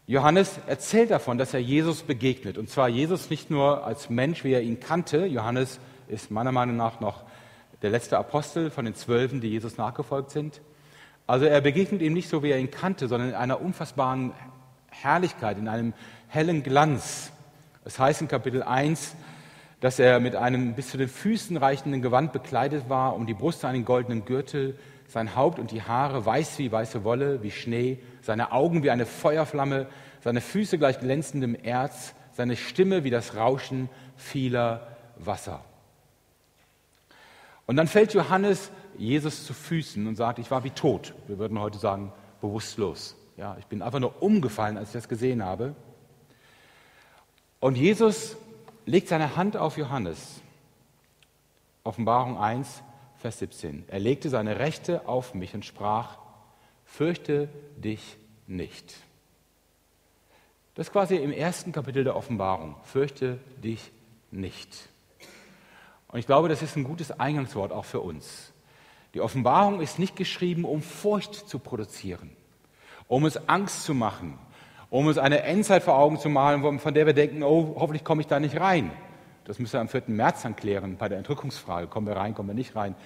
Johannes 0.09 0.61
erzählt 0.69 1.11
davon, 1.11 1.37
dass 1.37 1.53
er 1.53 1.59
Jesus 1.59 2.03
begegnet. 2.03 2.59
Und 2.59 2.71
zwar 2.71 2.89
Jesus 2.89 3.29
nicht 3.29 3.51
nur 3.51 3.85
als 3.85 4.09
Mensch, 4.09 4.45
wie 4.45 4.53
er 4.53 4.63
ihn 4.63 4.79
kannte. 4.79 5.27
Johannes 5.27 5.81
ist 6.07 6.31
meiner 6.31 6.53
Meinung 6.53 6.77
nach 6.77 7.01
noch 7.01 7.25
der 7.83 7.91
letzte 7.91 8.17
Apostel 8.17 8.71
von 8.71 8.85
den 8.85 8.95
Zwölfen, 8.95 9.41
die 9.41 9.49
Jesus 9.49 9.79
nachgefolgt 9.79 10.31
sind. 10.31 10.61
Also 11.27 11.45
er 11.47 11.61
begegnet 11.61 12.03
ihm 12.03 12.13
nicht 12.13 12.29
so, 12.29 12.45
wie 12.45 12.51
er 12.51 12.59
ihn 12.59 12.71
kannte, 12.71 13.09
sondern 13.09 13.31
in 13.31 13.35
einer 13.35 13.61
unfassbaren 13.61 14.33
Herrlichkeit, 14.91 15.59
in 15.59 15.67
einem 15.67 15.93
hellen 16.29 16.63
Glanz. 16.63 17.33
Es 17.85 17.99
heißt 17.99 18.21
in 18.21 18.29
Kapitel 18.29 18.63
1, 18.63 19.17
dass 19.81 19.99
er 19.99 20.21
mit 20.21 20.37
einem 20.37 20.75
bis 20.75 20.91
zu 20.91 20.99
den 20.99 21.09
Füßen 21.09 21.57
reichenden 21.57 22.01
Gewand 22.01 22.33
bekleidet 22.33 22.89
war, 22.89 23.17
um 23.17 23.27
die 23.27 23.35
Brust 23.35 23.65
einen 23.65 23.85
goldenen 23.85 24.25
Gürtel, 24.25 24.79
sein 25.09 25.37
Haupt 25.37 25.59
und 25.59 25.71
die 25.71 25.83
Haare 25.83 26.25
weiß 26.25 26.59
wie 26.59 26.71
weiße 26.71 27.05
Wolle, 27.05 27.43
wie 27.43 27.51
Schnee, 27.51 27.99
seine 28.23 28.53
Augen 28.53 28.83
wie 28.83 28.91
eine 28.91 29.07
Feuerflamme, 29.07 29.87
seine 30.21 30.41
Füße 30.41 30.79
gleich 30.79 30.99
glänzendem 30.99 31.55
Erz, 31.55 32.15
seine 32.33 32.57
Stimme 32.57 33.05
wie 33.05 33.11
das 33.11 33.37
Rauschen 33.37 33.89
vieler 34.17 34.87
Wasser. 35.17 35.65
Und 37.67 37.77
dann 37.77 37.89
fällt 37.89 38.15
Johannes 38.15 38.71
Jesus 38.97 39.45
zu 39.45 39.55
Füßen 39.55 40.07
und 40.07 40.17
sagt, 40.17 40.39
ich 40.39 40.51
war 40.51 40.65
wie 40.65 40.71
tot. 40.71 41.15
Wir 41.27 41.39
würden 41.39 41.59
heute 41.59 41.79
sagen, 41.79 42.13
bewusstlos. 42.41 43.17
Ja, 43.37 43.57
ich 43.59 43.67
bin 43.67 43.83
einfach 43.83 43.99
nur 43.99 44.23
umgefallen, 44.23 44.79
als 44.79 44.91
ich 44.91 44.95
das 44.95 45.09
gesehen 45.09 45.45
habe. 45.45 45.75
Und 47.61 47.77
Jesus 47.77 48.37
legt 48.87 49.09
seine 49.09 49.37
Hand 49.37 49.57
auf 49.57 49.77
Johannes. 49.77 50.41
Offenbarung 51.85 52.39
1, 52.39 52.83
Vers 53.19 53.39
17. 53.39 53.85
Er 53.89 53.99
legte 53.99 54.29
seine 54.29 54.59
Rechte 54.59 55.09
auf 55.09 55.35
mich 55.35 55.55
und 55.55 55.65
sprach, 55.65 56.19
fürchte 56.85 57.49
dich 57.77 58.17
nicht. 58.47 58.95
Das 60.75 60.89
ist 60.89 60.93
quasi 60.93 61.17
im 61.17 61.33
ersten 61.33 61.73
Kapitel 61.73 62.05
der 62.05 62.17
Offenbarung. 62.17 62.77
Fürchte 62.83 63.39
dich 63.63 63.91
nicht. 64.31 64.89
Und 66.09 66.19
ich 66.19 66.27
glaube, 66.27 66.49
das 66.49 66.63
ist 66.63 66.77
ein 66.77 66.85
gutes 66.85 67.11
Eingangswort 67.11 67.73
auch 67.73 67.87
für 67.87 68.01
uns. 68.01 68.53
Die 69.15 69.23
Offenbarung 69.23 69.81
ist 69.81 69.99
nicht 69.99 70.17
geschrieben, 70.17 70.67
um 70.67 70.83
Furcht 70.83 71.35
zu 71.35 71.59
produzieren, 71.59 72.31
um 73.09 73.25
es 73.25 73.49
Angst 73.49 73.85
zu 73.85 73.95
machen, 73.95 74.39
um 74.91 75.07
uns 75.07 75.17
eine 75.17 75.43
Endzeit 75.43 75.83
vor 75.83 75.97
Augen 75.97 76.19
zu 76.19 76.29
malen, 76.29 76.79
von 76.79 76.95
der 76.95 77.07
wir 77.07 77.15
denken, 77.15 77.43
oh, 77.43 77.77
hoffentlich 77.79 78.05
komme 78.05 78.21
ich 78.21 78.27
da 78.27 78.39
nicht 78.39 78.61
rein. 78.61 78.91
Das 79.47 79.61
müssen 79.61 79.75
wir 79.75 79.81
am 79.81 79.89
4. 79.89 80.03
März 80.09 80.43
dann 80.43 80.57
klären 80.57 80.97
bei 80.97 81.09
der 81.09 81.19
Entrückungsfrage. 81.19 81.87
Kommen 81.87 82.09
wir 82.09 82.17
rein, 82.17 82.35
kommen 82.35 82.49
wir 82.49 82.55
nicht 82.55 82.75
rein. 82.75 82.97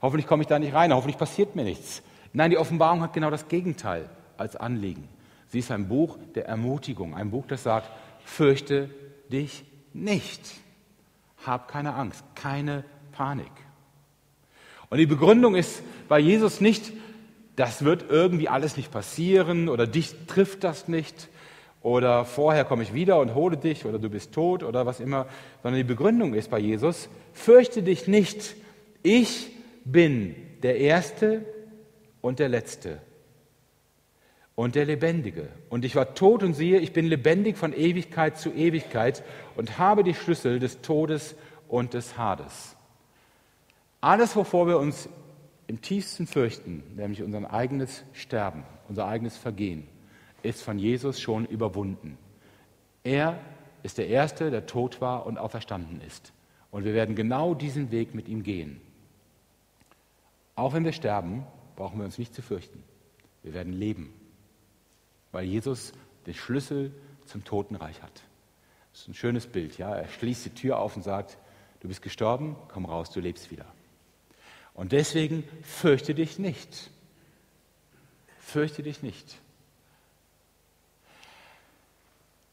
Hoffentlich 0.00 0.28
komme 0.28 0.42
ich 0.42 0.46
da 0.46 0.58
nicht 0.60 0.72
rein, 0.72 0.94
hoffentlich 0.94 1.18
passiert 1.18 1.56
mir 1.56 1.64
nichts. 1.64 2.02
Nein, 2.32 2.50
die 2.50 2.58
Offenbarung 2.58 3.02
hat 3.02 3.12
genau 3.12 3.30
das 3.30 3.48
Gegenteil 3.48 4.08
als 4.36 4.54
Anliegen. 4.54 5.08
Sie 5.48 5.58
ist 5.58 5.72
ein 5.72 5.88
Buch 5.88 6.18
der 6.36 6.46
Ermutigung, 6.46 7.16
ein 7.16 7.30
Buch, 7.30 7.46
das 7.48 7.64
sagt, 7.64 7.90
fürchte 8.24 8.90
dich 9.32 9.64
nicht. 9.92 10.40
Hab 11.44 11.66
keine 11.68 11.94
Angst, 11.94 12.22
keine 12.36 12.84
Panik. 13.10 13.50
Und 14.90 14.98
die 14.98 15.06
Begründung 15.06 15.56
ist 15.56 15.82
bei 16.08 16.20
Jesus 16.20 16.60
nicht, 16.60 16.92
das 17.56 17.84
wird 17.84 18.04
irgendwie 18.08 18.48
alles 18.48 18.76
nicht 18.76 18.92
passieren 18.92 19.68
oder 19.68 19.88
dich 19.88 20.14
trifft 20.28 20.62
das 20.62 20.86
nicht 20.86 21.28
oder 21.82 22.24
vorher 22.24 22.64
komme 22.64 22.82
ich 22.82 22.92
wieder 22.92 23.20
und 23.20 23.34
hole 23.34 23.56
dich 23.56 23.84
oder 23.84 23.98
du 23.98 24.10
bist 24.10 24.32
tot 24.32 24.62
oder 24.62 24.86
was 24.86 25.00
immer, 25.00 25.26
sondern 25.62 25.78
die 25.78 25.84
Begründung 25.84 26.34
ist 26.34 26.50
bei 26.50 26.58
Jesus, 26.58 27.08
fürchte 27.32 27.82
dich 27.82 28.08
nicht, 28.08 28.56
ich 29.02 29.50
bin 29.84 30.34
der 30.62 30.78
Erste 30.78 31.44
und 32.20 32.38
der 32.40 32.48
Letzte 32.48 33.00
und 34.54 34.74
der 34.74 34.86
Lebendige. 34.86 35.48
Und 35.70 35.84
ich 35.84 35.94
war 35.94 36.14
tot 36.14 36.42
und 36.42 36.54
siehe, 36.54 36.80
ich 36.80 36.92
bin 36.92 37.06
lebendig 37.06 37.56
von 37.56 37.72
Ewigkeit 37.72 38.36
zu 38.36 38.52
Ewigkeit 38.52 39.22
und 39.54 39.78
habe 39.78 40.02
die 40.02 40.14
Schlüssel 40.14 40.58
des 40.58 40.80
Todes 40.80 41.36
und 41.68 41.94
des 41.94 42.18
Hades. 42.18 42.76
Alles, 44.00 44.34
wovor 44.34 44.66
wir 44.66 44.78
uns 44.78 45.08
im 45.68 45.80
tiefsten 45.80 46.26
fürchten, 46.26 46.82
nämlich 46.96 47.22
unser 47.22 47.52
eigenes 47.52 48.04
Sterben, 48.12 48.64
unser 48.88 49.06
eigenes 49.06 49.36
Vergehen, 49.36 49.86
ist 50.48 50.62
von 50.62 50.78
Jesus 50.78 51.20
schon 51.20 51.44
überwunden. 51.44 52.16
Er 53.04 53.38
ist 53.82 53.98
der 53.98 54.08
Erste, 54.08 54.50
der 54.50 54.66
tot 54.66 55.00
war 55.00 55.26
und 55.26 55.38
auferstanden 55.38 56.00
ist. 56.00 56.32
Und 56.70 56.84
wir 56.84 56.94
werden 56.94 57.14
genau 57.14 57.54
diesen 57.54 57.90
Weg 57.90 58.14
mit 58.14 58.28
ihm 58.28 58.42
gehen. 58.42 58.80
Auch 60.54 60.72
wenn 60.72 60.84
wir 60.84 60.92
sterben, 60.92 61.46
brauchen 61.76 61.98
wir 61.98 62.04
uns 62.04 62.18
nicht 62.18 62.34
zu 62.34 62.42
fürchten. 62.42 62.82
Wir 63.42 63.54
werden 63.54 63.72
leben, 63.72 64.12
weil 65.32 65.44
Jesus 65.44 65.92
den 66.26 66.34
Schlüssel 66.34 66.92
zum 67.26 67.44
Totenreich 67.44 68.02
hat. 68.02 68.22
Das 68.92 69.02
ist 69.02 69.08
ein 69.08 69.14
schönes 69.14 69.46
Bild. 69.46 69.78
Ja? 69.78 69.94
Er 69.94 70.08
schließt 70.08 70.46
die 70.46 70.50
Tür 70.50 70.78
auf 70.78 70.96
und 70.96 71.02
sagt, 71.02 71.38
du 71.80 71.88
bist 71.88 72.02
gestorben, 72.02 72.56
komm 72.68 72.86
raus, 72.86 73.10
du 73.10 73.20
lebst 73.20 73.50
wieder. 73.50 73.66
Und 74.74 74.92
deswegen 74.92 75.44
fürchte 75.62 76.14
dich 76.14 76.38
nicht. 76.38 76.90
Fürchte 78.38 78.82
dich 78.82 79.02
nicht. 79.02 79.38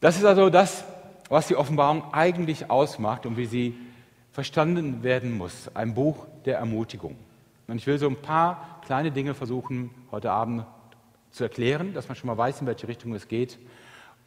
Das 0.00 0.16
ist 0.16 0.24
also 0.24 0.50
das, 0.50 0.84
was 1.28 1.48
die 1.48 1.56
Offenbarung 1.56 2.12
eigentlich 2.12 2.70
ausmacht 2.70 3.26
und 3.26 3.36
wie 3.36 3.46
sie 3.46 3.74
verstanden 4.32 5.02
werden 5.02 5.36
muss. 5.36 5.74
Ein 5.74 5.94
Buch 5.94 6.26
der 6.44 6.58
Ermutigung. 6.58 7.16
Und 7.66 7.76
ich 7.76 7.86
will 7.86 7.98
so 7.98 8.06
ein 8.06 8.16
paar 8.16 8.80
kleine 8.84 9.10
Dinge 9.10 9.34
versuchen, 9.34 9.90
heute 10.10 10.30
Abend 10.30 10.66
zu 11.30 11.44
erklären, 11.44 11.94
dass 11.94 12.08
man 12.08 12.16
schon 12.16 12.28
mal 12.28 12.36
weiß, 12.36 12.60
in 12.60 12.66
welche 12.66 12.88
Richtung 12.88 13.14
es 13.14 13.28
geht. 13.28 13.58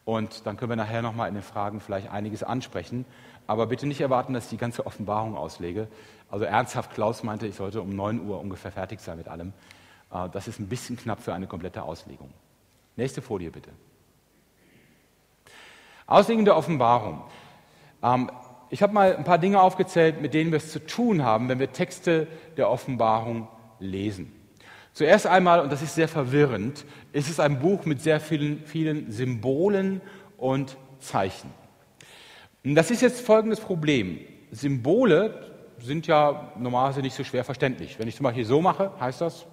Und 0.04 0.46
dann 0.46 0.56
können 0.56 0.70
wir 0.70 0.76
nachher 0.76 1.02
nochmal 1.02 1.28
in 1.28 1.34
den 1.34 1.42
Fragen 1.42 1.80
vielleicht 1.80 2.10
einiges 2.10 2.42
ansprechen. 2.42 3.04
Aber 3.46 3.66
bitte 3.66 3.86
nicht 3.86 4.00
erwarten, 4.00 4.32
dass 4.32 4.44
ich 4.44 4.50
die 4.50 4.56
ganze 4.56 4.86
Offenbarung 4.86 5.36
auslege. 5.36 5.88
Also 6.30 6.44
ernsthaft, 6.44 6.92
Klaus 6.92 7.22
meinte, 7.22 7.46
ich 7.46 7.54
sollte 7.54 7.80
um 7.80 7.94
9 7.94 8.26
Uhr 8.26 8.40
ungefähr 8.40 8.72
fertig 8.72 9.00
sein 9.00 9.18
mit 9.18 9.28
allem. 9.28 9.52
Äh, 10.12 10.28
das 10.30 10.48
ist 10.48 10.58
ein 10.58 10.68
bisschen 10.68 10.96
knapp 10.96 11.20
für 11.20 11.32
eine 11.32 11.46
komplette 11.46 11.82
Auslegung. 11.82 12.30
Nächste 12.96 13.22
Folie 13.22 13.50
bitte. 13.50 13.70
Auslegung 16.10 16.44
der 16.44 16.56
Offenbarung. 16.56 17.22
Ähm, 18.02 18.30
ich 18.68 18.82
habe 18.82 18.92
mal 18.92 19.16
ein 19.16 19.24
paar 19.24 19.38
Dinge 19.38 19.60
aufgezählt, 19.60 20.20
mit 20.20 20.34
denen 20.34 20.50
wir 20.50 20.58
es 20.58 20.72
zu 20.72 20.84
tun 20.84 21.22
haben, 21.24 21.48
wenn 21.48 21.58
wir 21.58 21.72
Texte 21.72 22.26
der 22.56 22.68
Offenbarung 22.68 23.48
lesen. 23.78 24.32
Zuerst 24.92 25.26
einmal, 25.26 25.60
und 25.60 25.72
das 25.72 25.82
ist 25.82 25.94
sehr 25.94 26.08
verwirrend, 26.08 26.84
ist 27.12 27.30
es 27.30 27.38
ein 27.38 27.60
Buch 27.60 27.84
mit 27.84 28.02
sehr 28.02 28.20
vielen, 28.20 28.64
vielen 28.64 29.10
Symbolen 29.12 30.00
und 30.36 30.76
Zeichen. 30.98 31.52
Und 32.64 32.74
das 32.74 32.90
ist 32.90 33.02
jetzt 33.02 33.20
folgendes 33.20 33.60
Problem. 33.60 34.18
Symbole 34.50 35.52
sind 35.78 36.08
ja 36.08 36.52
normalerweise 36.58 37.02
nicht 37.02 37.14
so 37.14 37.22
schwer 37.22 37.44
verständlich. 37.44 37.98
Wenn 37.98 38.08
ich 38.08 38.16
zum 38.16 38.24
Beispiel 38.24 38.44
so 38.44 38.60
mache, 38.60 38.92
heißt 38.98 39.20
das? 39.20 39.46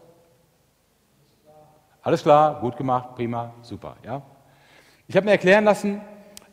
Alles 2.01 2.23
klar, 2.23 2.59
gut 2.61 2.77
gemacht, 2.77 3.15
prima, 3.15 3.53
super. 3.61 3.97
Ja? 4.03 4.23
Ich 5.07 5.15
habe 5.15 5.25
mir 5.25 5.31
erklären 5.31 5.63
lassen, 5.63 6.01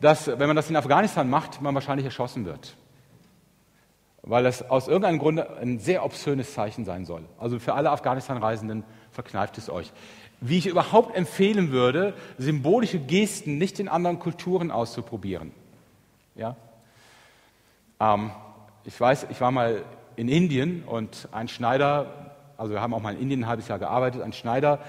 dass 0.05 0.27
wenn 0.27 0.47
man 0.49 0.55
das 0.55 0.69
in 0.69 0.77
Afghanistan 0.77 1.31
macht, 1.31 1.63
man 1.63 1.75
wahrscheinlich 1.75 2.05
erschossen 2.05 2.45
wird. 2.45 2.77
Weil 4.21 4.45
das 4.45 4.69
aus 4.69 4.87
irgendeinem 4.87 5.19
Grunde 5.19 5.57
ein 5.57 5.79
sehr 5.79 6.05
obszönes 6.05 6.53
Zeichen 6.53 6.85
sein 6.85 7.07
soll. 7.07 7.23
Also 7.39 7.59
für 7.59 7.73
alle 7.73 7.91
Afghanistan-Reisenden 7.91 8.85
verkneift 9.11 9.57
es 9.57 9.71
euch. 9.71 9.91
wie 10.43 10.59
ich 10.59 10.67
überhaupt 10.67 11.17
empfehlen 11.17 11.71
würde, 11.71 12.13
symbolische 12.37 12.99
Gesten 12.99 13.57
nicht 13.57 13.81
in 13.81 13.89
anderen 13.89 14.19
Kulturen 14.19 14.71
auszuprobieren. 14.71 15.53
Ja? 16.35 16.55
Ähm, 17.99 18.31
ich 18.85 19.01
weiß, 19.01 19.29
ich 19.31 19.41
war 19.41 19.53
mal 19.53 19.85
in 20.17 20.29
Indien 20.29 20.83
und 20.85 21.29
ein 21.33 21.49
Schneider, 21.49 22.35
also 22.59 22.75
wir 22.75 22.83
haben 22.83 22.93
auch 22.93 23.01
mal 23.01 23.15
in 23.15 23.23
Indien 23.23 23.45
ein 23.45 23.49
halbes 23.49 23.69
Jahr 23.69 23.79
gearbeitet, 23.79 24.21
ein 24.21 24.35
Schneider 24.35 24.81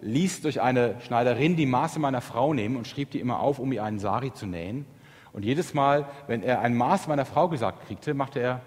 ließ 0.00 0.42
durch 0.42 0.60
eine 0.60 1.00
Schneiderin 1.00 1.56
die 1.56 1.66
Maße 1.66 1.98
meiner 1.98 2.20
Frau 2.20 2.54
nehmen 2.54 2.76
und 2.76 2.86
schrieb 2.86 3.10
die 3.10 3.20
immer 3.20 3.40
auf, 3.40 3.58
um 3.58 3.72
ihr 3.72 3.82
einen 3.82 3.98
Sari 3.98 4.32
zu 4.32 4.46
nähen. 4.46 4.86
Und 5.32 5.44
jedes 5.44 5.74
Mal, 5.74 6.06
wenn 6.26 6.42
er 6.42 6.60
ein 6.60 6.76
Maß 6.76 7.08
meiner 7.08 7.24
Frau 7.24 7.48
gesagt 7.48 7.86
kriegte, 7.86 8.14
machte 8.14 8.40
er. 8.40 8.60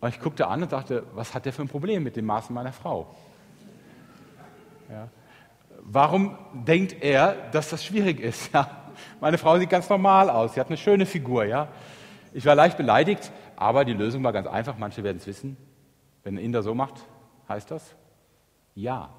Und 0.00 0.08
ich 0.08 0.20
guckte 0.20 0.46
an 0.46 0.62
und 0.62 0.72
dachte, 0.72 1.04
was 1.14 1.34
hat 1.34 1.44
der 1.44 1.52
für 1.52 1.62
ein 1.62 1.68
Problem 1.68 2.02
mit 2.02 2.16
dem 2.16 2.26
Maßen 2.26 2.54
meiner 2.54 2.72
Frau? 2.72 3.14
Ja. 4.90 5.08
Warum 5.82 6.36
denkt 6.52 6.96
er, 7.02 7.34
dass 7.50 7.70
das 7.70 7.84
schwierig 7.84 8.20
ist? 8.20 8.52
Ja. 8.52 8.70
Meine 9.20 9.38
Frau 9.38 9.58
sieht 9.58 9.68
ganz 9.68 9.88
normal 9.90 10.30
aus, 10.30 10.54
sie 10.54 10.60
hat 10.60 10.68
eine 10.68 10.76
schöne 10.76 11.06
Figur. 11.06 11.44
Ja. 11.44 11.68
Ich 12.32 12.46
war 12.46 12.54
leicht 12.54 12.76
beleidigt, 12.76 13.30
aber 13.56 13.84
die 13.84 13.92
Lösung 13.92 14.22
war 14.24 14.32
ganz 14.32 14.46
einfach. 14.46 14.78
Manche 14.78 15.02
werden 15.04 15.18
es 15.18 15.26
wissen. 15.26 15.56
Wenn 16.22 16.36
ein 16.36 16.38
Inder 16.38 16.62
so 16.62 16.74
macht, 16.74 16.94
heißt 17.48 17.70
das 17.70 17.94
Ja. 18.76 19.12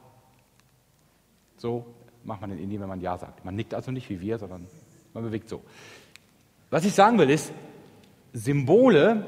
So 1.58 1.86
macht 2.24 2.40
man 2.40 2.52
in 2.52 2.60
Indien, 2.60 2.82
wenn 2.82 2.88
man 2.88 3.02
Ja 3.02 3.18
sagt. 3.18 3.44
Man 3.44 3.56
nickt 3.56 3.74
also 3.74 3.92
nicht 3.92 4.10
wie 4.10 4.22
wir, 4.22 4.38
sondern 4.38 4.68
man 5.14 5.24
bewegt 5.24 5.50
so. 5.50 5.62
Was 6.70 6.86
ich 6.86 6.94
sagen 6.94 7.18
will 7.18 7.30
ist, 7.30 7.52
Symbole 8.34 9.26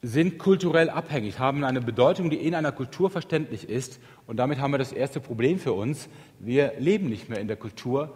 sind 0.00 0.38
kulturell 0.38 0.90
abhängig, 0.90 1.38
haben 1.38 1.64
eine 1.64 1.80
Bedeutung, 1.80 2.30
die 2.30 2.36
in 2.36 2.54
einer 2.54 2.72
Kultur 2.72 3.10
verständlich 3.10 3.68
ist. 3.68 4.00
Und 4.26 4.36
damit 4.36 4.60
haben 4.60 4.70
wir 4.70 4.78
das 4.78 4.92
erste 4.92 5.20
Problem 5.20 5.58
für 5.58 5.72
uns. 5.72 6.08
Wir 6.38 6.74
leben 6.78 7.08
nicht 7.08 7.28
mehr 7.28 7.40
in 7.40 7.48
der 7.48 7.56
Kultur 7.56 8.14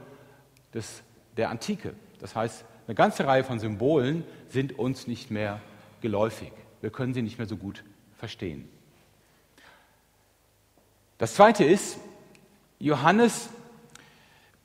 des, 0.73 1.03
der 1.37 1.51
Antike. 1.51 1.95
Das 2.21 2.37
heißt, 2.37 2.64
eine 2.87 2.95
ganze 2.95 3.27
Reihe 3.27 3.45
von 3.45 3.59
Symbolen 3.59 4.25
sind 4.49 4.79
uns 4.79 5.07
nicht 5.07 5.31
mehr 5.31 5.61
geläufig. 6.01 6.53
Wir 6.81 6.90
können 6.90 7.14
sie 7.14 7.23
nicht 7.23 7.38
mehr 7.38 7.49
so 7.49 7.57
gut 7.57 7.85
verstehen. 8.16 8.68
Das 11.23 11.35
Zweite 11.35 11.63
ist, 11.63 12.01
Johannes 12.81 13.49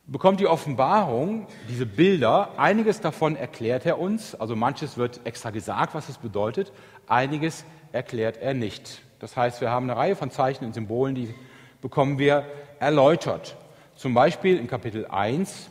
bekommt 0.07 0.39
die 0.39 0.47
Offenbarung, 0.47 1.45
diese 1.69 1.85
Bilder, 1.85 2.57
einiges 2.57 2.99
davon 2.99 3.35
erklärt 3.35 3.85
er 3.85 3.99
uns, 3.99 4.33
also 4.33 4.55
manches 4.55 4.97
wird 4.97 5.21
extra 5.23 5.51
gesagt, 5.51 5.93
was 5.93 6.09
es 6.09 6.17
bedeutet, 6.17 6.71
einiges 7.05 7.63
erklärt 7.91 8.37
er 8.37 8.55
nicht. 8.55 9.03
Das 9.19 9.37
heißt, 9.37 9.61
wir 9.61 9.69
haben 9.69 9.87
eine 9.87 9.99
Reihe 9.99 10.15
von 10.15 10.31
Zeichen 10.31 10.65
und 10.65 10.73
Symbolen, 10.73 11.13
die 11.13 11.31
bekommen 11.79 12.17
wir 12.17 12.47
erläutert. 12.79 13.55
Zum 13.95 14.15
Beispiel 14.15 14.57
in 14.57 14.65
Kapitel 14.65 15.05
1, 15.05 15.69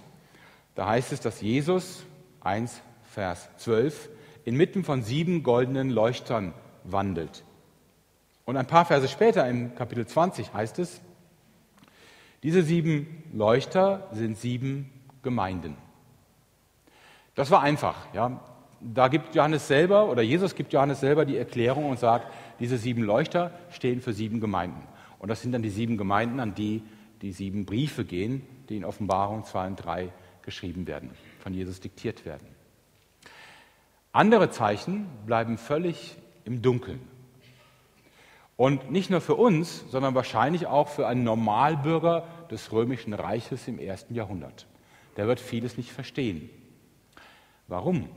da 0.76 0.86
heißt 0.86 1.10
es, 1.10 1.18
dass 1.18 1.40
Jesus, 1.40 2.04
1 2.42 2.80
Vers 3.12 3.48
12, 3.56 4.08
inmitten 4.44 4.84
von 4.84 5.02
sieben 5.02 5.42
goldenen 5.42 5.90
Leuchtern 5.90 6.54
wandelt. 6.84 7.42
Und 8.46 8.56
ein 8.56 8.66
paar 8.66 8.86
Verse 8.86 9.06
später, 9.08 9.46
im 9.46 9.74
Kapitel 9.74 10.06
20, 10.06 10.54
heißt 10.54 10.78
es, 10.78 11.02
diese 12.42 12.62
sieben 12.62 13.24
Leuchter 13.34 14.08
sind 14.12 14.38
sieben 14.38 14.90
Gemeinden. 15.22 15.76
Das 17.34 17.50
war 17.50 17.60
einfach. 17.60 18.06
Ja. 18.14 18.40
Da 18.80 19.08
gibt 19.08 19.34
Johannes 19.34 19.68
selber 19.68 20.08
oder 20.08 20.22
Jesus 20.22 20.54
gibt 20.54 20.72
Johannes 20.72 21.00
selber 21.00 21.26
die 21.26 21.36
Erklärung 21.36 21.90
und 21.90 21.98
sagt, 21.98 22.32
diese 22.60 22.78
sieben 22.78 23.02
Leuchter 23.02 23.50
stehen 23.70 24.00
für 24.00 24.14
sieben 24.14 24.40
Gemeinden. 24.40 24.86
Und 25.18 25.28
das 25.28 25.42
sind 25.42 25.52
dann 25.52 25.62
die 25.62 25.70
sieben 25.70 25.98
Gemeinden, 25.98 26.40
an 26.40 26.54
die 26.54 26.82
die 27.22 27.32
sieben 27.32 27.64
Briefe 27.64 28.04
gehen, 28.04 28.42
die 28.68 28.76
in 28.76 28.84
Offenbarung 28.84 29.44
2 29.44 29.66
und 29.66 29.76
3 29.76 30.12
geschrieben 30.42 30.86
werden, 30.86 31.10
von 31.40 31.54
Jesus 31.54 31.80
diktiert 31.80 32.24
werden. 32.24 32.46
Andere 34.12 34.50
Zeichen 34.50 35.06
bleiben 35.26 35.58
völlig 35.58 36.16
im 36.44 36.62
Dunkeln. 36.62 37.00
Und 38.56 38.90
nicht 38.90 39.10
nur 39.10 39.20
für 39.20 39.34
uns, 39.34 39.84
sondern 39.90 40.14
wahrscheinlich 40.14 40.66
auch 40.66 40.88
für 40.88 41.06
einen 41.06 41.24
Normalbürger 41.24 42.26
des 42.50 42.72
römischen 42.72 43.12
Reiches 43.12 43.68
im 43.68 43.78
ersten 43.78 44.14
Jahrhundert. 44.14 44.66
Der 45.16 45.26
wird 45.26 45.40
vieles 45.40 45.76
nicht 45.76 45.92
verstehen. 45.92 46.48
Warum? 47.68 48.08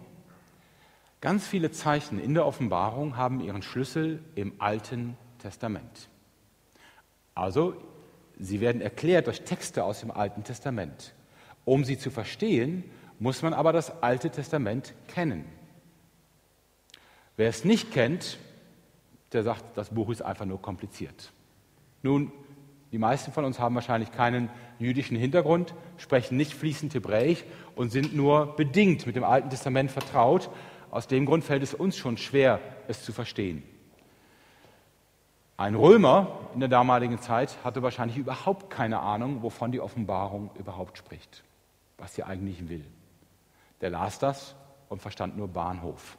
Ganz 1.21 1.45
viele 1.45 1.71
Zeichen 1.71 2.19
in 2.19 2.33
der 2.33 2.45
Offenbarung 2.45 3.17
haben 3.17 3.41
ihren 3.41 3.61
Schlüssel 3.61 4.23
im 4.35 4.53
Alten 4.59 5.17
Testament. 5.39 6.09
Also, 7.35 7.73
sie 8.37 8.61
werden 8.61 8.81
erklärt 8.81 9.27
durch 9.27 9.41
Texte 9.41 9.83
aus 9.83 9.99
dem 9.99 10.11
Alten 10.11 10.43
Testament. 10.43 11.13
Um 11.65 11.83
sie 11.83 11.97
zu 11.97 12.09
verstehen, 12.09 12.85
muss 13.19 13.41
man 13.41 13.53
aber 13.53 13.73
das 13.73 14.01
Alte 14.01 14.29
Testament 14.29 14.93
kennen. 15.07 15.45
Wer 17.35 17.49
es 17.49 17.65
nicht 17.65 17.91
kennt, 17.91 18.37
der 19.33 19.43
sagt, 19.43 19.77
das 19.77 19.89
Buch 19.89 20.09
ist 20.09 20.21
einfach 20.21 20.45
nur 20.45 20.61
kompliziert. 20.61 21.31
Nun, 22.01 22.31
die 22.91 22.97
meisten 22.97 23.31
von 23.31 23.45
uns 23.45 23.59
haben 23.59 23.75
wahrscheinlich 23.75 24.11
keinen 24.11 24.49
jüdischen 24.79 25.15
Hintergrund, 25.15 25.75
sprechen 25.97 26.37
nicht 26.37 26.53
fließend 26.53 26.93
Hebräisch 26.93 27.43
und 27.75 27.91
sind 27.91 28.15
nur 28.15 28.55
bedingt 28.55 29.05
mit 29.05 29.15
dem 29.15 29.23
Alten 29.23 29.49
Testament 29.49 29.91
vertraut. 29.91 30.49
Aus 30.89 31.07
dem 31.07 31.25
Grund 31.25 31.43
fällt 31.43 31.61
es 31.61 31.73
uns 31.73 31.97
schon 31.97 32.17
schwer, 32.17 32.59
es 32.87 33.03
zu 33.03 33.13
verstehen. 33.13 33.63
Ein 35.55 35.75
Römer 35.75 36.49
in 36.53 36.61
der 36.61 36.69
damaligen 36.69 37.19
Zeit 37.19 37.57
hatte 37.63 37.83
wahrscheinlich 37.83 38.17
überhaupt 38.17 38.69
keine 38.69 39.01
Ahnung, 39.01 39.43
wovon 39.43 39.71
die 39.71 39.81
Offenbarung 39.81 40.49
überhaupt 40.57 40.97
spricht, 40.97 41.43
was 41.97 42.15
sie 42.15 42.23
eigentlich 42.23 42.69
will. 42.69 42.85
Der 43.81 43.89
las 43.89 44.19
das 44.19 44.55
und 44.87 45.01
verstand 45.01 45.37
nur 45.37 45.49
Bahnhof. 45.49 46.17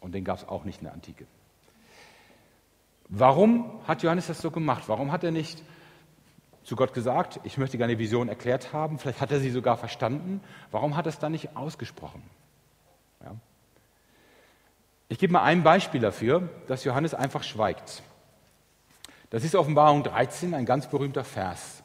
Und 0.00 0.14
den 0.14 0.24
gab 0.24 0.38
es 0.38 0.48
auch 0.48 0.64
nicht 0.64 0.80
in 0.80 0.84
der 0.84 0.94
Antike. 0.94 1.26
Warum 3.12 3.80
hat 3.88 4.04
Johannes 4.04 4.28
das 4.28 4.40
so 4.40 4.52
gemacht? 4.52 4.84
Warum 4.86 5.10
hat 5.10 5.24
er 5.24 5.32
nicht 5.32 5.62
zu 6.62 6.76
Gott 6.76 6.94
gesagt, 6.94 7.40
ich 7.42 7.58
möchte 7.58 7.76
gerne 7.76 7.96
die 7.96 7.98
Vision 7.98 8.28
erklärt 8.28 8.72
haben? 8.72 9.00
Vielleicht 9.00 9.20
hat 9.20 9.32
er 9.32 9.40
sie 9.40 9.50
sogar 9.50 9.76
verstanden. 9.76 10.40
Warum 10.70 10.96
hat 10.96 11.06
er 11.06 11.10
es 11.10 11.18
dann 11.18 11.32
nicht 11.32 11.56
ausgesprochen? 11.56 12.22
Ja. 13.24 13.34
Ich 15.08 15.18
gebe 15.18 15.32
mal 15.32 15.42
ein 15.42 15.64
Beispiel 15.64 16.00
dafür, 16.00 16.48
dass 16.68 16.84
Johannes 16.84 17.12
einfach 17.12 17.42
schweigt. 17.42 18.04
Das 19.30 19.42
ist 19.42 19.56
Offenbarung 19.56 20.04
13, 20.04 20.54
ein 20.54 20.64
ganz 20.64 20.86
berühmter 20.86 21.24
Vers. 21.24 21.82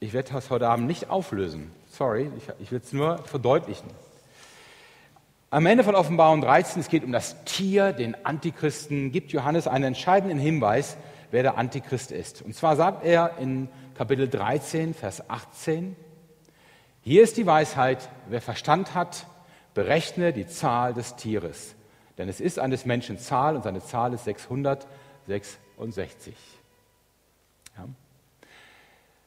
Ich 0.00 0.12
werde 0.12 0.34
das 0.34 0.50
heute 0.50 0.68
Abend 0.68 0.86
nicht 0.86 1.08
auflösen. 1.08 1.72
Sorry, 1.88 2.30
ich, 2.36 2.48
ich 2.58 2.72
will 2.72 2.80
es 2.80 2.92
nur 2.92 3.18
verdeutlichen. 3.24 3.88
Am 5.52 5.66
Ende 5.66 5.82
von 5.82 5.96
Offenbarung 5.96 6.42
13, 6.42 6.80
es 6.80 6.88
geht 6.88 7.02
um 7.02 7.10
das 7.10 7.42
Tier, 7.42 7.92
den 7.92 8.14
Antichristen, 8.24 9.10
gibt 9.10 9.32
Johannes 9.32 9.66
einen 9.66 9.82
entscheidenden 9.82 10.38
Hinweis, 10.38 10.96
wer 11.32 11.42
der 11.42 11.58
Antichrist 11.58 12.12
ist. 12.12 12.40
Und 12.40 12.54
zwar 12.54 12.76
sagt 12.76 13.04
er 13.04 13.36
in 13.38 13.68
Kapitel 13.96 14.28
13, 14.28 14.94
Vers 14.94 15.28
18, 15.28 15.96
hier 17.02 17.24
ist 17.24 17.36
die 17.36 17.46
Weisheit, 17.46 18.10
wer 18.28 18.40
Verstand 18.40 18.94
hat, 18.94 19.26
berechne 19.74 20.32
die 20.32 20.46
Zahl 20.46 20.94
des 20.94 21.16
Tieres. 21.16 21.74
Denn 22.16 22.28
es 22.28 22.40
ist 22.40 22.60
eines 22.60 22.86
Menschen 22.86 23.18
Zahl 23.18 23.56
und 23.56 23.64
seine 23.64 23.82
Zahl 23.82 24.14
ist 24.14 24.26
666. 24.26 26.36
Ja. 27.76 27.86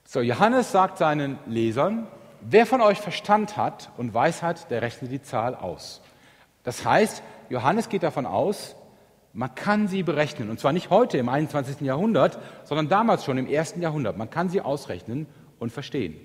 So, 0.05 0.21
Johannes 0.21 0.71
sagt 0.71 0.99
seinen 0.99 1.37
Lesern, 1.47 2.07
wer 2.39 2.65
von 2.65 2.79
euch 2.79 3.01
Verstand 3.01 3.57
hat 3.57 3.91
und 3.97 4.13
Weisheit, 4.13 4.71
der 4.71 4.81
rechnet 4.81 5.11
die 5.11 5.21
Zahl 5.21 5.53
aus. 5.53 6.01
Das 6.63 6.85
heißt, 6.85 7.21
Johannes 7.49 7.89
geht 7.89 8.03
davon 8.03 8.25
aus, 8.25 8.75
man 9.33 9.53
kann 9.55 9.87
sie 9.87 10.03
berechnen. 10.03 10.49
Und 10.49 10.59
zwar 10.59 10.73
nicht 10.73 10.89
heute 10.89 11.17
im 11.17 11.27
21. 11.27 11.81
Jahrhundert, 11.81 12.39
sondern 12.63 12.87
damals 12.87 13.25
schon 13.25 13.37
im 13.37 13.47
ersten 13.47 13.81
Jahrhundert. 13.81 14.17
Man 14.17 14.29
kann 14.29 14.49
sie 14.49 14.61
ausrechnen 14.61 15.27
und 15.59 15.71
verstehen. 15.71 16.15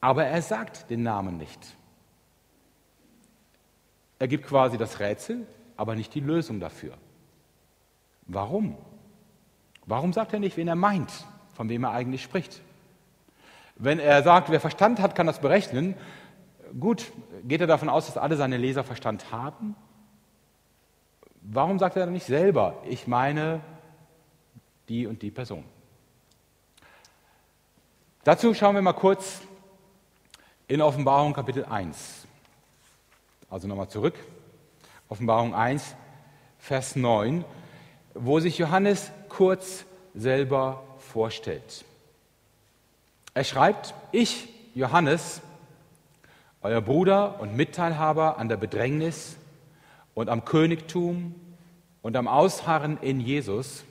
Aber 0.00 0.24
er 0.24 0.42
sagt 0.42 0.90
den 0.90 1.02
Namen 1.02 1.36
nicht. 1.36 1.60
Er 4.18 4.28
gibt 4.28 4.46
quasi 4.46 4.76
das 4.76 5.00
Rätsel, 5.00 5.46
aber 5.76 5.94
nicht 5.94 6.14
die 6.14 6.20
Lösung 6.20 6.60
dafür. 6.60 6.94
Warum? 8.26 8.76
Warum 9.86 10.12
sagt 10.12 10.32
er 10.32 10.40
nicht, 10.40 10.56
wen 10.56 10.68
er 10.68 10.76
meint, 10.76 11.10
von 11.54 11.68
wem 11.68 11.84
er 11.84 11.92
eigentlich 11.92 12.22
spricht? 12.22 12.60
Wenn 13.76 13.98
er 13.98 14.22
sagt, 14.22 14.50
wer 14.50 14.60
Verstand 14.60 15.00
hat, 15.00 15.14
kann 15.14 15.26
das 15.26 15.40
berechnen, 15.40 15.94
Gut, 16.78 17.10
geht 17.44 17.60
er 17.60 17.66
davon 17.66 17.88
aus, 17.88 18.06
dass 18.06 18.16
alle 18.16 18.36
seine 18.36 18.56
Leser 18.56 18.84
Verstand 18.84 19.32
haben? 19.32 19.74
Warum 21.42 21.78
sagt 21.78 21.96
er 21.96 22.04
dann 22.04 22.12
nicht 22.12 22.26
selber, 22.26 22.74
ich 22.84 23.06
meine 23.06 23.60
die 24.88 25.06
und 25.06 25.22
die 25.22 25.30
Person? 25.30 25.64
Dazu 28.22 28.52
schauen 28.54 28.74
wir 28.74 28.82
mal 28.82 28.92
kurz 28.92 29.40
in 30.68 30.82
Offenbarung 30.82 31.32
Kapitel 31.32 31.64
1. 31.64 32.26
Also 33.48 33.66
nochmal 33.66 33.88
zurück. 33.88 34.14
Offenbarung 35.08 35.54
1, 35.54 35.96
Vers 36.58 36.94
9, 36.94 37.44
wo 38.14 38.38
sich 38.38 38.58
Johannes 38.58 39.10
kurz 39.28 39.84
selber 40.14 40.84
vorstellt. 40.98 41.84
Er 43.34 43.44
schreibt, 43.44 43.94
ich, 44.12 44.48
Johannes, 44.74 45.40
euer 46.62 46.80
Bruder 46.80 47.40
und 47.40 47.56
Mitteilhaber 47.56 48.38
an 48.38 48.48
der 48.48 48.56
Bedrängnis 48.56 49.36
und 50.14 50.28
am 50.28 50.44
Königtum 50.44 51.34
und 52.02 52.16
am 52.16 52.28
Ausharren 52.28 52.98
in 52.98 53.20
Jesus, 53.20 53.84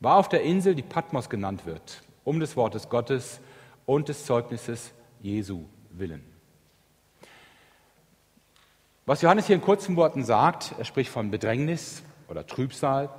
war 0.00 0.16
auf 0.16 0.28
der 0.28 0.42
Insel, 0.42 0.74
die 0.74 0.82
Patmos 0.82 1.30
genannt 1.30 1.66
wird, 1.66 2.02
um 2.24 2.40
des 2.40 2.56
Wortes 2.56 2.88
Gottes 2.88 3.40
und 3.86 4.08
des 4.08 4.26
Zeugnisses 4.26 4.92
Jesu 5.20 5.64
willen. 5.90 6.24
Was 9.06 9.22
Johannes 9.22 9.46
hier 9.46 9.56
in 9.56 9.62
kurzen 9.62 9.96
Worten 9.96 10.24
sagt, 10.24 10.74
er 10.78 10.84
spricht 10.84 11.10
von 11.10 11.30
Bedrängnis 11.30 12.02
oder 12.28 12.46
Trübsal, 12.46 13.10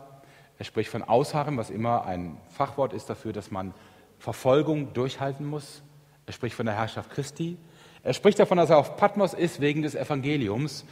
er 0.57 0.65
spricht 0.65 0.89
von 0.89 1.03
Ausharren, 1.03 1.57
was 1.57 1.69
immer 1.69 2.05
ein 2.05 2.37
Fachwort 2.49 2.93
ist 2.93 3.09
dafür, 3.09 3.33
dass 3.33 3.51
man 3.51 3.73
Verfolgung 4.19 4.93
durchhalten 4.93 5.45
muss. 5.45 5.83
Er 6.25 6.33
spricht 6.33 6.55
von 6.55 6.65
der 6.65 6.75
Herrschaft 6.75 7.11
Christi. 7.11 7.57
Er 8.05 8.13
spricht 8.13 8.37
davon, 8.37 8.59
dass 8.59 8.69
er 8.69 8.77
auf 8.77 8.97
Patmos 8.97 9.33
ist 9.33 9.61
wegen 9.61 9.81
des 9.81 9.95
Evangeliums. 9.95 10.85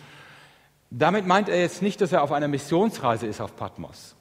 Damit 0.90 1.28
meint 1.28 1.48
er 1.48 1.60
jetzt 1.60 1.84
nicht, 1.84 2.02
dass 2.02 2.12
er 2.12 2.24
auf 2.24 2.32
einer 2.32 2.48
Missionsreise 2.48 3.28
ist 3.28 3.40
auf 3.40 3.56
Patmos, 3.56 4.16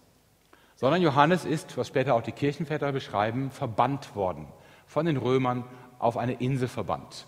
sondern 0.76 1.00
Johannes 1.00 1.46
ist, 1.46 1.78
was 1.78 1.88
später 1.88 2.14
auch 2.14 2.20
die 2.20 2.32
Kirchenväter 2.32 2.92
beschreiben, 2.92 3.50
verbannt 3.50 4.14
worden 4.14 4.46
von 4.86 5.06
den 5.06 5.16
Römern 5.16 5.64
auf 5.98 6.18
eine 6.18 6.34
Insel 6.34 6.68
verbannt. 6.68 7.26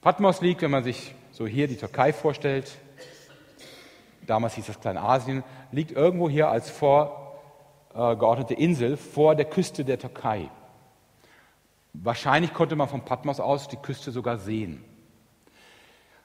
Patmos 0.00 0.40
liegt, 0.40 0.62
wenn 0.62 0.72
man 0.72 0.82
sich 0.82 1.14
so 1.30 1.46
hier 1.46 1.68
die 1.68 1.76
Türkei 1.76 2.12
vorstellt, 2.12 2.76
damals 4.26 4.54
hieß 4.54 4.66
das 4.66 4.80
Kleinasien, 4.80 5.44
liegt 5.70 5.92
irgendwo 5.92 6.28
hier 6.28 6.48
als 6.48 6.70
vorgeordnete 6.70 8.54
Insel 8.54 8.96
vor 8.96 9.36
der 9.36 9.44
Küste 9.44 9.84
der 9.84 10.00
Türkei. 10.00 10.50
Wahrscheinlich 11.92 12.52
konnte 12.52 12.74
man 12.74 12.88
von 12.88 13.04
Patmos 13.04 13.38
aus 13.38 13.68
die 13.68 13.76
Küste 13.76 14.10
sogar 14.10 14.38
sehen. 14.38 14.84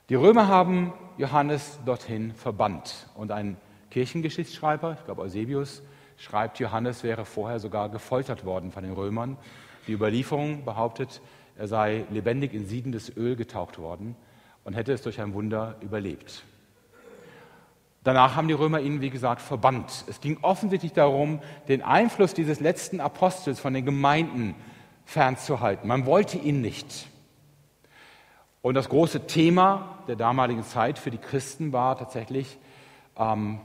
Die 0.09 0.15
Römer 0.15 0.47
haben 0.47 0.91
Johannes 1.19 1.77
dorthin 1.85 2.33
verbannt. 2.33 3.07
Und 3.13 3.31
ein 3.31 3.57
Kirchengeschichtsschreiber, 3.91 4.97
ich 4.97 5.05
glaube 5.05 5.21
Eusebius, 5.21 5.83
schreibt, 6.17 6.57
Johannes 6.57 7.03
wäre 7.03 7.25
vorher 7.25 7.59
sogar 7.59 7.89
gefoltert 7.89 8.43
worden 8.43 8.71
von 8.71 8.83
den 8.83 8.93
Römern. 8.93 9.37
Die 9.85 9.91
Überlieferung 9.91 10.65
behauptet, 10.65 11.21
er 11.59 11.67
sei 11.67 12.05
lebendig 12.09 12.55
in 12.55 12.65
siedendes 12.65 13.15
Öl 13.15 13.35
getaucht 13.35 13.77
worden 13.77 14.15
und 14.63 14.73
hätte 14.73 14.93
es 14.93 15.03
durch 15.03 15.21
ein 15.21 15.35
Wunder 15.35 15.75
überlebt. 15.81 16.43
Danach 18.03 18.35
haben 18.35 18.47
die 18.47 18.55
Römer 18.55 18.79
ihn, 18.79 19.01
wie 19.01 19.11
gesagt, 19.11 19.43
verbannt. 19.43 20.05
Es 20.07 20.21
ging 20.21 20.39
offensichtlich 20.41 20.93
darum, 20.93 21.39
den 21.67 21.83
Einfluss 21.83 22.33
dieses 22.33 22.59
letzten 22.59 22.99
Apostels 22.99 23.59
von 23.59 23.75
den 23.75 23.85
Gemeinden 23.85 24.55
fernzuhalten. 25.05 25.87
Man 25.87 26.07
wollte 26.07 26.39
ihn 26.39 26.61
nicht. 26.61 27.09
Und 28.61 28.73
das 28.73 28.89
große 28.89 29.27
Thema 29.27 29.98
der 30.09 30.15
damaligen 30.15 30.63
Zeit 30.63 30.99
für 30.99 31.11
die 31.11 31.17
Christen 31.17 31.71
war 31.71 31.97
tatsächlich 31.97 32.57
ähm, 33.15 33.61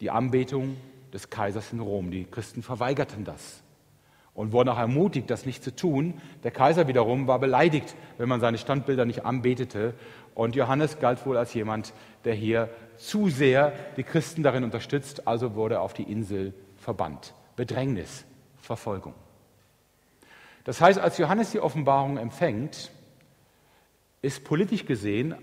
die 0.00 0.10
Anbetung 0.10 0.76
des 1.12 1.28
Kaisers 1.30 1.72
in 1.72 1.80
Rom. 1.80 2.10
Die 2.10 2.24
Christen 2.24 2.62
verweigerten 2.62 3.24
das 3.24 3.62
und 4.34 4.52
wurden 4.52 4.70
auch 4.70 4.78
ermutigt, 4.78 5.28
das 5.30 5.44
nicht 5.44 5.62
zu 5.62 5.74
tun. 5.74 6.14
Der 6.44 6.52
Kaiser 6.52 6.88
wiederum 6.88 7.26
war 7.26 7.38
beleidigt, 7.38 7.94
wenn 8.18 8.28
man 8.28 8.40
seine 8.40 8.56
Standbilder 8.56 9.04
nicht 9.04 9.26
anbetete. 9.26 9.94
Und 10.34 10.56
Johannes 10.56 11.00
galt 11.00 11.26
wohl 11.26 11.36
als 11.36 11.52
jemand, 11.52 11.92
der 12.24 12.34
hier 12.34 12.70
zu 12.96 13.28
sehr 13.28 13.72
die 13.96 14.04
Christen 14.04 14.42
darin 14.42 14.64
unterstützt, 14.64 15.26
also 15.26 15.54
wurde 15.54 15.74
er 15.74 15.82
auf 15.82 15.92
die 15.92 16.04
Insel 16.04 16.54
verbannt. 16.76 17.34
Bedrängnis, 17.56 18.24
Verfolgung. 18.60 19.14
Das 20.64 20.80
heißt, 20.80 21.00
als 21.00 21.18
Johannes 21.18 21.50
die 21.50 21.60
Offenbarung 21.60 22.16
empfängt, 22.16 22.92
ist 24.22 24.44
politisch 24.44 24.86
gesehen 24.86 25.34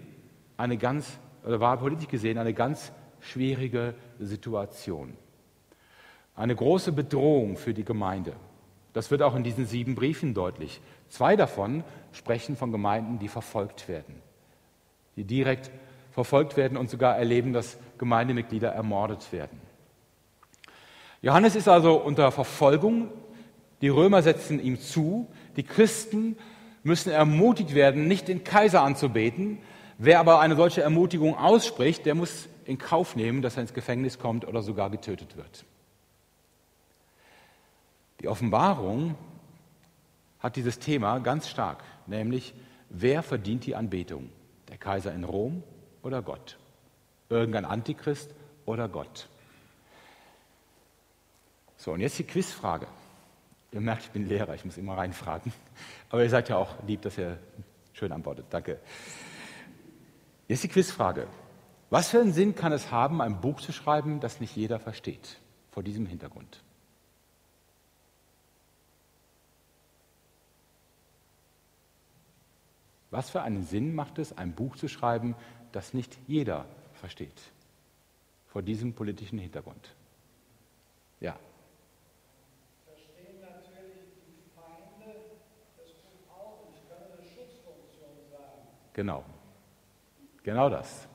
eine 0.58 0.78
ganz, 0.78 1.20
oder 1.46 1.60
war 1.60 1.78
politisch 1.78 2.08
gesehen 2.08 2.38
eine 2.38 2.54
ganz 2.54 2.92
schwierige 3.20 3.94
Situation. 4.20 5.14
Eine 6.36 6.56
große 6.56 6.94
Bedrohung 6.94 7.58
für 7.58 7.74
die 7.74 7.84
Gemeinde. 7.84 8.34
Das 8.94 9.12
wird 9.12 9.22
auch 9.22 9.36
in 9.36 9.44
diesen 9.44 9.66
sieben 9.66 9.96
Briefen 9.96 10.34
deutlich. 10.34 10.82
Zwei 11.10 11.36
davon 11.36 11.84
sprechen 12.14 12.56
von 12.56 12.72
Gemeinden, 12.72 13.20
die 13.20 13.28
verfolgt 13.28 13.88
werden, 13.88 14.16
die 15.16 15.26
direkt 15.26 15.70
verfolgt 16.12 16.58
werden 16.58 16.78
und 16.78 16.90
sogar 16.90 17.18
erleben, 17.18 17.54
dass 17.54 17.78
Gemeindemitglieder 17.98 18.70
ermordet 18.70 19.32
werden. 19.32 19.62
Johannes 21.22 21.56
ist 21.56 21.68
also 21.68 21.98
unter 21.98 22.32
Verfolgung 22.32 23.10
die 23.82 23.90
Römer 23.90 24.22
setzen 24.22 24.62
ihm 24.62 24.80
zu, 24.80 25.28
die 25.56 25.64
Christen 25.64 26.38
müssen 26.84 27.12
ermutigt 27.12 27.76
werden, 27.76 28.08
nicht 28.08 28.28
den 28.28 28.44
Kaiser 28.44 28.82
anzubeten. 28.82 29.60
Wer 29.98 30.20
aber 30.20 30.40
eine 30.40 30.56
solche 30.56 30.82
Ermutigung 30.82 31.38
ausspricht, 31.38 32.06
der 32.06 32.16
muss 32.16 32.48
in 32.66 32.78
Kauf 32.78 33.16
nehmen, 33.16 33.42
dass 33.42 33.58
er 33.58 33.64
ins 33.64 33.74
Gefängnis 33.74 34.20
kommt 34.20 34.48
oder 34.48 34.62
sogar 34.62 34.90
getötet 34.90 35.36
wird. 35.36 35.66
Die 38.22 38.28
Offenbarung 38.28 39.16
hat 40.40 40.56
dieses 40.56 40.80
Thema 40.80 41.20
ganz 41.20 41.50
stark, 41.50 41.84
nämlich 42.08 42.54
wer 42.90 43.24
verdient 43.24 43.66
die 43.66 43.76
Anbetung? 43.76 44.30
Der 44.70 44.78
Kaiser 44.78 45.14
in 45.14 45.24
Rom 45.24 45.64
oder 46.04 46.22
Gott? 46.22 46.58
Irgendein 47.30 47.66
Antichrist 47.66 48.32
oder 48.66 48.88
Gott? 48.88 49.28
So, 51.78 51.94
und 51.94 52.02
jetzt 52.02 52.20
die 52.20 52.24
Quizfrage. 52.24 52.88
Ihr 53.72 53.82
merkt, 53.82 54.04
ich 54.04 54.12
bin 54.12 54.28
Lehrer, 54.28 54.56
ich 54.56 54.66
muss 54.66 54.78
immer 54.78 54.98
reinfragen. 54.98 55.54
Aber 56.10 56.24
ihr 56.24 56.30
seid 56.30 56.50
ja 56.50 56.58
auch 56.58 56.76
lieb, 56.88 57.02
dass 57.04 57.18
ihr 57.18 57.38
schön 57.94 58.12
antwortet. 58.12 58.46
Danke. 58.50 58.80
Jetzt 60.48 60.64
die 60.64 60.68
Quizfrage. 60.68 61.28
Was 61.92 62.10
für 62.10 62.20
einen 62.20 62.34
Sinn 62.34 62.56
kann 62.56 62.72
es 62.72 62.92
haben, 62.92 63.22
ein 63.22 63.42
Buch 63.42 63.62
zu 63.62 63.72
schreiben, 63.72 64.20
das 64.20 64.40
nicht 64.40 64.56
jeder 64.56 64.80
versteht, 64.80 65.40
vor 65.72 65.84
diesem 65.84 66.06
Hintergrund? 66.06 66.64
Was 73.12 73.30
für 73.32 73.42
einen 73.42 73.64
Sinn 73.64 73.96
macht 73.96 74.20
es, 74.20 74.38
ein 74.38 74.54
Buch 74.54 74.76
zu 74.76 74.88
schreiben, 74.88 75.36
das 75.72 75.94
nicht 75.94 76.18
jeder 76.28 76.66
versteht, 76.94 77.42
vor 78.48 78.62
diesem 78.62 78.94
politischen 78.94 79.40
Hintergrund? 79.40 79.96
Ja. 81.20 81.36
Genau. 88.94 89.24
Genau 90.44 90.70
das. 90.70 91.08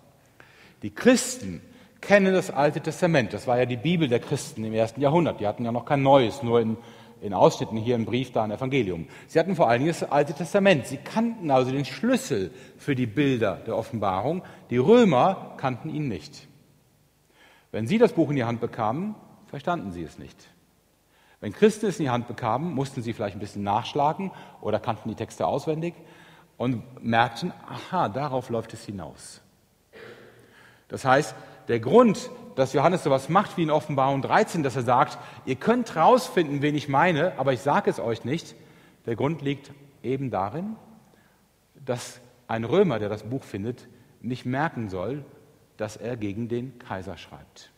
Die 0.82 0.90
Christen 0.90 1.60
kennen 2.00 2.34
das 2.34 2.50
Alte 2.50 2.80
Testament. 2.80 3.32
Das 3.32 3.46
war 3.46 3.58
ja 3.58 3.66
die 3.66 3.76
Bibel 3.76 4.08
der 4.08 4.20
Christen 4.20 4.64
im 4.64 4.74
ersten 4.74 5.00
Jahrhundert. 5.00 5.40
Die 5.40 5.46
hatten 5.46 5.64
ja 5.64 5.72
noch 5.72 5.86
kein 5.86 6.02
Neues, 6.02 6.42
nur 6.42 6.60
in, 6.60 6.76
in 7.22 7.32
Ausschnitten 7.32 7.78
hier 7.78 7.94
ein 7.94 8.04
Brief, 8.04 8.32
da 8.32 8.44
ein 8.44 8.50
Evangelium. 8.50 9.08
Sie 9.26 9.38
hatten 9.38 9.56
vor 9.56 9.68
allen 9.68 9.80
Dingen 9.80 9.94
das 9.98 10.10
Alte 10.10 10.34
Testament. 10.34 10.86
Sie 10.86 10.98
kannten 10.98 11.50
also 11.50 11.70
den 11.70 11.84
Schlüssel 11.84 12.52
für 12.76 12.94
die 12.94 13.06
Bilder 13.06 13.56
der 13.66 13.76
Offenbarung. 13.76 14.42
Die 14.70 14.76
Römer 14.76 15.54
kannten 15.56 15.88
ihn 15.88 16.08
nicht. 16.08 16.46
Wenn 17.72 17.86
sie 17.86 17.98
das 17.98 18.12
Buch 18.12 18.30
in 18.30 18.36
die 18.36 18.44
Hand 18.44 18.60
bekamen, 18.60 19.14
verstanden 19.46 19.90
sie 19.90 20.02
es 20.02 20.18
nicht. 20.18 20.36
Wenn 21.40 21.52
Christen 21.52 21.86
es 21.86 21.98
in 21.98 22.04
die 22.04 22.10
Hand 22.10 22.28
bekamen, 22.28 22.74
mussten 22.74 23.02
sie 23.02 23.12
vielleicht 23.12 23.36
ein 23.36 23.40
bisschen 23.40 23.62
nachschlagen 23.62 24.30
oder 24.60 24.78
kannten 24.78 25.08
die 25.08 25.14
Texte 25.14 25.46
auswendig 25.46 25.94
und 26.64 27.04
merkten, 27.04 27.52
aha, 27.68 28.08
darauf 28.08 28.48
läuft 28.48 28.72
es 28.72 28.86
hinaus. 28.86 29.42
Das 30.88 31.04
heißt, 31.04 31.34
der 31.68 31.78
Grund, 31.78 32.30
dass 32.56 32.72
Johannes 32.72 33.04
sowas 33.04 33.28
macht 33.28 33.58
wie 33.58 33.64
in 33.64 33.70
Offenbarung 33.70 34.22
13, 34.22 34.62
dass 34.62 34.74
er 34.74 34.82
sagt, 34.82 35.18
ihr 35.44 35.56
könnt 35.56 35.94
rausfinden, 35.94 36.62
wen 36.62 36.74
ich 36.74 36.88
meine, 36.88 37.38
aber 37.38 37.52
ich 37.52 37.60
sage 37.60 37.90
es 37.90 38.00
euch 38.00 38.24
nicht, 38.24 38.54
der 39.04 39.14
Grund 39.14 39.42
liegt 39.42 39.72
eben 40.02 40.30
darin, 40.30 40.76
dass 41.74 42.22
ein 42.48 42.64
Römer, 42.64 42.98
der 42.98 43.10
das 43.10 43.24
Buch 43.24 43.44
findet, 43.44 43.86
nicht 44.22 44.46
merken 44.46 44.88
soll, 44.88 45.22
dass 45.76 45.98
er 45.98 46.16
gegen 46.16 46.48
den 46.48 46.78
Kaiser 46.78 47.18
schreibt. 47.18 47.72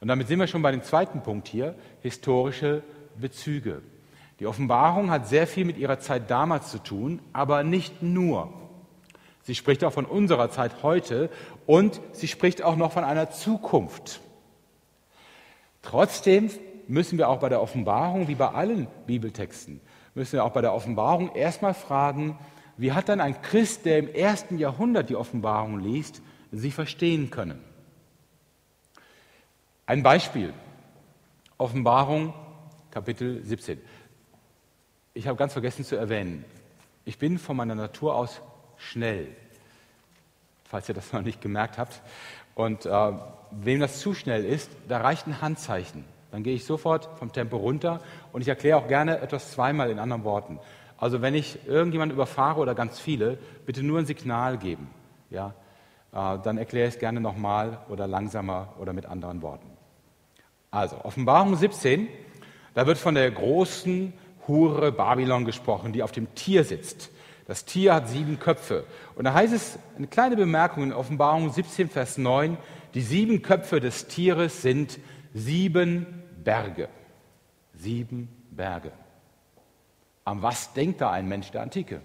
Und 0.00 0.08
damit 0.08 0.28
sind 0.28 0.38
wir 0.38 0.46
schon 0.46 0.62
bei 0.62 0.70
dem 0.70 0.82
zweiten 0.82 1.22
Punkt 1.22 1.48
hier, 1.48 1.74
historische 2.00 2.82
Bezüge. 3.20 3.82
Die 4.40 4.46
Offenbarung 4.46 5.10
hat 5.10 5.28
sehr 5.28 5.46
viel 5.46 5.66
mit 5.66 5.76
ihrer 5.76 6.00
Zeit 6.00 6.30
damals 6.30 6.70
zu 6.70 6.78
tun, 6.78 7.20
aber 7.34 7.62
nicht 7.62 8.02
nur. 8.02 8.52
Sie 9.42 9.54
spricht 9.54 9.84
auch 9.84 9.92
von 9.92 10.06
unserer 10.06 10.50
Zeit 10.50 10.82
heute 10.82 11.30
und 11.66 12.00
sie 12.12 12.26
spricht 12.26 12.62
auch 12.62 12.76
noch 12.76 12.92
von 12.92 13.04
einer 13.04 13.30
Zukunft. 13.30 14.20
Trotzdem 15.82 16.50
müssen 16.88 17.18
wir 17.18 17.28
auch 17.28 17.38
bei 17.38 17.50
der 17.50 17.60
Offenbarung, 17.60 18.28
wie 18.28 18.34
bei 18.34 18.48
allen 18.48 18.88
Bibeltexten, 19.06 19.80
müssen 20.14 20.32
wir 20.32 20.44
auch 20.44 20.52
bei 20.52 20.62
der 20.62 20.74
Offenbarung 20.74 21.34
erstmal 21.34 21.74
fragen, 21.74 22.38
wie 22.76 22.92
hat 22.92 23.10
dann 23.10 23.20
ein 23.20 23.42
Christ, 23.42 23.84
der 23.84 23.98
im 23.98 24.08
ersten 24.08 24.58
Jahrhundert 24.58 25.10
die 25.10 25.16
Offenbarung 25.16 25.80
liest, 25.80 26.22
sie 26.50 26.70
verstehen 26.70 27.30
können? 27.30 27.62
Ein 29.84 30.02
Beispiel. 30.02 30.54
Offenbarung, 31.58 32.32
Kapitel 32.90 33.44
17. 33.44 33.80
Ich 35.12 35.26
habe 35.26 35.36
ganz 35.36 35.52
vergessen 35.52 35.84
zu 35.84 35.96
erwähnen, 35.96 36.44
ich 37.04 37.18
bin 37.18 37.38
von 37.38 37.56
meiner 37.56 37.74
Natur 37.74 38.14
aus 38.14 38.40
schnell, 38.76 39.26
falls 40.64 40.88
ihr 40.88 40.94
das 40.94 41.12
noch 41.12 41.22
nicht 41.22 41.40
gemerkt 41.40 41.78
habt. 41.78 42.00
Und 42.54 42.86
äh, 42.86 43.12
wem 43.50 43.80
das 43.80 43.98
zu 43.98 44.14
schnell 44.14 44.44
ist, 44.44 44.70
da 44.88 44.98
reicht 44.98 45.26
ein 45.26 45.40
Handzeichen. 45.40 46.04
Dann 46.30 46.44
gehe 46.44 46.54
ich 46.54 46.64
sofort 46.64 47.08
vom 47.18 47.32
Tempo 47.32 47.56
runter 47.56 48.00
und 48.32 48.42
ich 48.42 48.48
erkläre 48.48 48.78
auch 48.78 48.86
gerne 48.86 49.18
etwas 49.18 49.50
zweimal 49.50 49.90
in 49.90 49.98
anderen 49.98 50.22
Worten. 50.22 50.60
Also 50.96 51.22
wenn 51.22 51.34
ich 51.34 51.66
irgendjemanden 51.66 52.14
überfahre 52.14 52.60
oder 52.60 52.76
ganz 52.76 53.00
viele, 53.00 53.38
bitte 53.66 53.82
nur 53.82 53.98
ein 53.98 54.06
Signal 54.06 54.58
geben. 54.58 54.90
Ja? 55.28 55.54
Äh, 56.12 56.38
dann 56.44 56.56
erkläre 56.56 56.86
ich 56.86 56.94
es 56.94 57.00
gerne 57.00 57.20
nochmal 57.20 57.78
oder 57.88 58.06
langsamer 58.06 58.74
oder 58.78 58.92
mit 58.92 59.06
anderen 59.06 59.42
Worten. 59.42 59.66
Also 60.70 61.04
Offenbarung 61.04 61.56
17, 61.56 62.06
da 62.74 62.86
wird 62.86 62.98
von 62.98 63.16
der 63.16 63.28
großen 63.28 64.12
Hure 64.48 64.92
Babylon 64.92 65.44
gesprochen, 65.44 65.92
die 65.92 66.02
auf 66.02 66.12
dem 66.12 66.34
Tier 66.34 66.64
sitzt. 66.64 67.10
Das 67.46 67.64
Tier 67.64 67.94
hat 67.94 68.08
sieben 68.08 68.38
Köpfe. 68.38 68.84
Und 69.16 69.24
da 69.24 69.34
heißt 69.34 69.52
es, 69.52 69.78
eine 69.96 70.06
kleine 70.06 70.36
Bemerkung 70.36 70.84
in 70.84 70.92
Offenbarung 70.92 71.50
17, 71.50 71.88
Vers 71.88 72.16
9, 72.16 72.56
die 72.94 73.00
sieben 73.00 73.42
Köpfe 73.42 73.80
des 73.80 74.06
Tieres 74.06 74.62
sind 74.62 74.98
sieben 75.34 76.22
Berge. 76.44 76.88
Sieben 77.74 78.28
Berge. 78.50 78.92
An 80.24 80.42
was 80.42 80.72
denkt 80.74 81.00
da 81.00 81.10
ein 81.10 81.28
Mensch 81.28 81.50
der 81.50 81.62
Antike? 81.62 82.00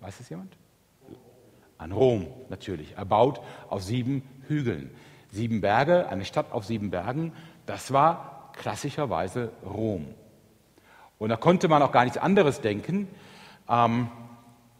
Weiß 0.00 0.20
es 0.20 0.28
jemand? 0.28 0.56
An 1.78 1.92
Rom 1.92 2.26
natürlich, 2.48 2.96
erbaut 2.96 3.40
auf 3.68 3.82
sieben 3.82 4.22
Hügeln. 4.46 4.90
Sieben 5.30 5.60
Berge, 5.60 6.08
eine 6.08 6.24
Stadt 6.24 6.52
auf 6.52 6.66
sieben 6.66 6.90
Bergen, 6.90 7.32
das 7.66 7.92
war 7.92 8.52
klassischerweise 8.52 9.52
Rom. 9.64 10.08
Und 11.22 11.28
da 11.28 11.36
konnte 11.36 11.68
man 11.68 11.82
auch 11.82 11.92
gar 11.92 12.02
nichts 12.02 12.18
anderes 12.18 12.62
denken. 12.62 13.06
Ähm, 13.68 14.08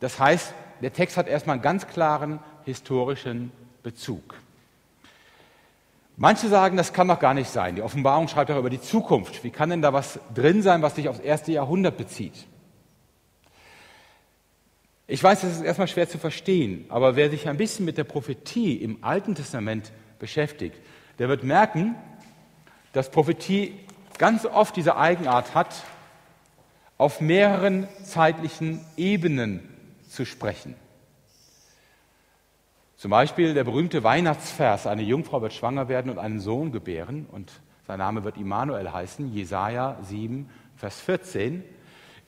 das 0.01 0.19
heißt, 0.19 0.53
der 0.81 0.93
Text 0.93 1.17
hat 1.17 1.29
erstmal 1.29 1.55
einen 1.55 1.63
ganz 1.63 1.87
klaren 1.87 2.41
historischen 2.65 3.53
Bezug. 3.85 4.35
Manche 6.17 6.49
sagen, 6.49 6.77
das 6.77 6.93
kann 6.93 7.07
doch 7.07 7.21
gar 7.21 7.33
nicht 7.33 7.49
sein. 7.49 7.77
Die 7.77 7.83
Offenbarung 7.83 8.27
schreibt 8.27 8.51
doch 8.51 8.59
über 8.59 8.71
die 8.71 8.81
Zukunft. 8.81 9.45
Wie 9.45 9.51
kann 9.51 9.71
denn 9.71 9.83
da 9.83 9.93
was 9.93 10.19
drin 10.35 10.63
sein, 10.63 10.83
was 10.83 10.97
sich 10.97 11.09
aufs 11.09 11.21
erste 11.21 11.53
Jahrhundert 11.53 11.97
bezieht? 11.97 12.49
Ich 15.07 15.23
weiß, 15.23 15.43
das 15.43 15.53
ist 15.53 15.63
erstmal 15.63 15.87
schwer 15.87 16.09
zu 16.09 16.19
verstehen, 16.19 16.87
aber 16.89 17.15
wer 17.15 17.31
sich 17.31 17.49
ein 17.49 17.57
bisschen 17.57 17.85
mit 17.85 17.99
der 17.99 18.05
Prophetie 18.05 18.75
im 18.83 19.05
Alten 19.05 19.37
Testament 19.37 19.93
beschäftigt, 20.19 20.75
der 21.21 21.29
wird 21.29 21.45
merken, 21.45 21.95
dass 22.93 23.13
Prophetie 23.13 23.79
ganz 24.19 24.45
oft 24.45 24.75
diese 24.75 24.97
Eigenart 24.97 25.55
hat, 25.55 25.85
auf 27.03 27.21
mehreren 27.21 27.89
zeitlichen 28.05 28.79
Ebenen 28.97 29.69
zu 30.09 30.25
sprechen. 30.25 30.77
Zum 32.97 33.11
Beispiel 33.11 33.55
der 33.55 33.65
berühmte 33.65 34.05
Weihnachtsvers, 34.05 34.87
eine 34.87 35.03
Jungfrau 35.03 35.43
wird 35.43 35.53
schwanger 35.53 35.89
werden 35.89 36.13
und 36.13 36.19
einen 36.19 36.39
Sohn 36.39 36.71
gebären 36.71 37.27
und 37.33 37.51
sein 37.89 37.99
Name 37.99 38.23
wird 38.23 38.37
Immanuel 38.37 38.93
heißen, 38.93 39.35
Jesaja 39.35 39.99
7, 40.03 40.49
Vers 40.77 41.01
14, 41.01 41.65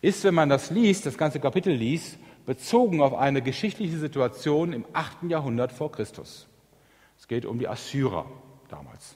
ist, 0.01 0.25
wenn 0.25 0.35
man 0.35 0.49
das 0.49 0.71
liest, 0.71 1.07
das 1.07 1.17
ganze 1.17 1.39
Kapitel 1.39 1.73
liest, 1.73 2.19
bezogen 2.45 3.01
auf 3.01 3.15
eine 3.15 3.43
geschichtliche 3.43 3.97
Situation 3.97 4.73
im 4.73 4.85
8. 4.93 5.31
Jahrhundert 5.31 5.71
vor 5.71 5.93
Christus. 5.93 6.49
Es 7.17 7.29
geht 7.29 7.47
um 7.47 7.61
die 7.61 7.69
Assyrer 7.69 8.27
damals. 8.69 9.15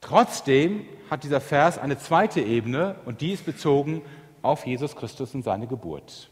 Trotzdem 0.00 0.84
hat 1.10 1.22
dieser 1.22 1.40
Vers 1.40 1.78
eine 1.78 1.96
zweite 1.96 2.40
Ebene 2.40 2.96
und 3.04 3.20
die 3.20 3.32
ist 3.32 3.44
bezogen 3.44 4.00
auf 4.42 4.66
Jesus 4.66 4.96
Christus 4.96 5.34
und 5.34 5.42
seine 5.42 5.66
Geburt. 5.66 6.30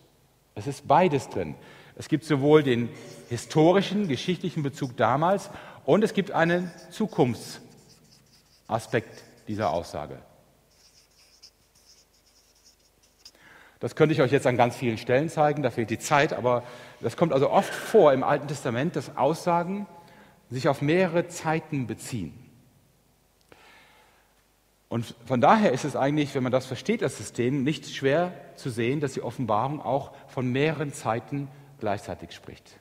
Es 0.55 0.67
ist 0.67 0.87
beides 0.87 1.29
drin. 1.29 1.55
Es 1.97 2.09
gibt 2.09 2.25
sowohl 2.25 2.63
den 2.63 2.89
historischen, 3.29 4.09
geschichtlichen 4.09 4.63
Bezug 4.63 4.97
damals 4.97 5.51
und 5.85 6.03
es 6.05 6.15
gibt 6.15 6.31
einen 6.33 6.71
Zukunftsaspekt 6.91 9.25
dieser 9.49 9.71
Aussage. 9.71 10.19
Das 13.81 13.97
könnte 13.97 14.15
ich 14.15 14.21
euch 14.21 14.31
jetzt 14.31 14.47
an 14.47 14.59
ganz 14.59 14.77
vielen 14.77 14.99
Stellen 14.99 15.31
zeigen, 15.31 15.63
da 15.63 15.71
fehlt 15.71 15.89
die 15.89 15.99
Zeit, 15.99 16.35
aber 16.35 16.63
das 17.01 17.17
kommt 17.17 17.33
also 17.33 17.51
oft 17.51 17.73
vor 17.73 18.13
im 18.13 18.23
Alten 18.23 18.47
Testament, 18.47 18.95
dass 18.95 19.17
Aussagen 19.17 19.87
sich 20.51 20.69
auf 20.69 20.83
mehrere 20.83 21.29
Zeiten 21.29 21.87
beziehen. 21.87 22.35
Und 24.91 25.15
von 25.25 25.41
daher 25.41 25.71
ist 25.71 25.85
es 25.85 25.95
eigentlich, 25.95 26.35
wenn 26.35 26.43
man 26.43 26.51
das 26.51 26.67
versteht, 26.67 27.01
das 27.01 27.17
System, 27.17 27.63
nicht 27.63 27.87
schwer 27.95 28.35
zu 28.57 28.71
sehen, 28.71 28.99
dass 28.99 29.13
die 29.13 29.23
Offenbarung 29.23 29.81
auch 29.81 30.13
von 30.27 30.51
mehreren 30.51 30.93
Zeiten 30.93 31.47
gleichzeitig 31.79 32.33
spricht. 32.33 32.81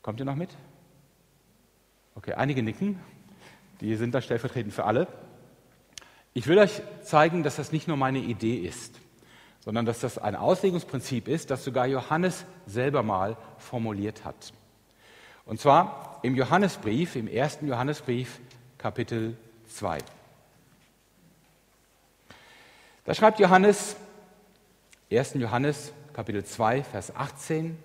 Kommt 0.00 0.20
ihr 0.20 0.26
noch 0.26 0.36
mit? 0.36 0.50
Okay, 2.14 2.34
einige 2.34 2.62
nicken. 2.62 3.00
Die 3.80 3.96
sind 3.96 4.14
da 4.14 4.20
stellvertretend 4.20 4.72
für 4.72 4.84
alle. 4.84 5.08
Ich 6.34 6.46
will 6.46 6.58
euch 6.58 6.82
zeigen, 7.02 7.42
dass 7.42 7.56
das 7.56 7.72
nicht 7.72 7.88
nur 7.88 7.96
meine 7.96 8.20
Idee 8.20 8.58
ist, 8.58 9.00
sondern 9.58 9.86
dass 9.86 9.98
das 9.98 10.18
ein 10.18 10.36
Auslegungsprinzip 10.36 11.26
ist, 11.26 11.50
das 11.50 11.64
sogar 11.64 11.88
Johannes 11.88 12.46
selber 12.64 13.02
mal 13.02 13.36
formuliert 13.58 14.24
hat. 14.24 14.52
Und 15.46 15.60
zwar 15.60 16.20
im 16.22 16.34
Johannesbrief, 16.34 17.16
im 17.16 17.28
ersten 17.28 17.68
Johannesbrief, 17.68 18.40
Kapitel 18.78 19.36
2. 19.68 19.98
Da 23.04 23.14
schreibt 23.14 23.38
Johannes, 23.38 23.96
1. 25.12 25.34
Johannes 25.34 25.92
Kapitel 26.14 26.44
2, 26.44 26.82
Vers 26.84 27.14
18. 27.14 27.78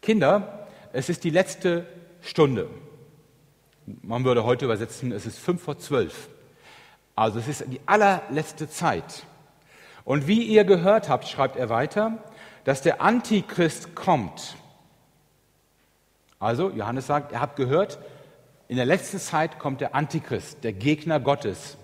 Kinder, 0.00 0.66
es 0.92 1.08
ist 1.08 1.22
die 1.22 1.30
letzte 1.30 1.86
Stunde. 2.20 2.68
Man 3.86 4.24
würde 4.24 4.44
heute 4.44 4.64
übersetzen, 4.64 5.12
es 5.12 5.26
ist 5.26 5.38
fünf 5.38 5.62
vor 5.62 5.78
zwölf. 5.78 6.28
Also 7.14 7.38
es 7.38 7.46
ist 7.46 7.64
die 7.68 7.80
allerletzte 7.86 8.68
Zeit. 8.68 9.24
Und 10.04 10.26
wie 10.26 10.42
ihr 10.42 10.64
gehört 10.64 11.08
habt, 11.08 11.28
schreibt 11.28 11.56
er 11.56 11.68
weiter, 11.68 12.18
dass 12.64 12.82
der 12.82 13.00
Antichrist 13.02 13.94
kommt. 13.94 14.56
Also 16.38 16.70
Johannes 16.70 17.06
sagt, 17.06 17.32
ihr 17.32 17.40
habt 17.40 17.56
gehört, 17.56 17.98
in 18.68 18.76
der 18.76 18.86
letzten 18.86 19.18
Zeit 19.18 19.58
kommt 19.58 19.80
der 19.80 19.94
Antichrist, 19.94 20.62
der 20.62 20.72
Gegner 20.72 21.20
Gottes. 21.20 21.76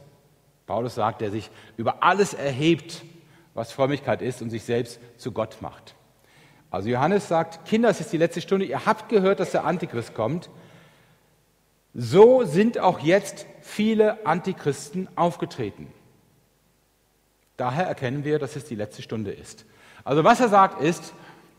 Paulus 0.66 0.94
sagt, 0.94 1.20
der 1.20 1.30
sich 1.30 1.50
über 1.76 2.02
alles 2.02 2.34
erhebt 2.34 3.04
was 3.54 3.70
Frömmigkeit 3.70 4.20
ist 4.20 4.42
und 4.42 4.50
sich 4.50 4.64
selbst 4.64 5.00
zu 5.16 5.32
Gott 5.32 5.62
macht. 5.62 5.94
Also 6.70 6.88
Johannes 6.88 7.28
sagt, 7.28 7.64
Kinder, 7.66 7.88
es 7.88 8.00
ist 8.00 8.12
die 8.12 8.18
letzte 8.18 8.40
Stunde, 8.40 8.66
ihr 8.66 8.84
habt 8.84 9.08
gehört, 9.08 9.38
dass 9.38 9.52
der 9.52 9.64
Antichrist 9.64 10.14
kommt. 10.14 10.50
So 11.94 12.42
sind 12.42 12.78
auch 12.78 12.98
jetzt 12.98 13.46
viele 13.60 14.26
Antichristen 14.26 15.08
aufgetreten. 15.14 15.86
Daher 17.56 17.86
erkennen 17.86 18.24
wir, 18.24 18.40
dass 18.40 18.56
es 18.56 18.64
die 18.64 18.74
letzte 18.74 19.02
Stunde 19.02 19.30
ist. 19.30 19.64
Also 20.02 20.24
was 20.24 20.40
er 20.40 20.48
sagt 20.48 20.82
ist, 20.82 21.14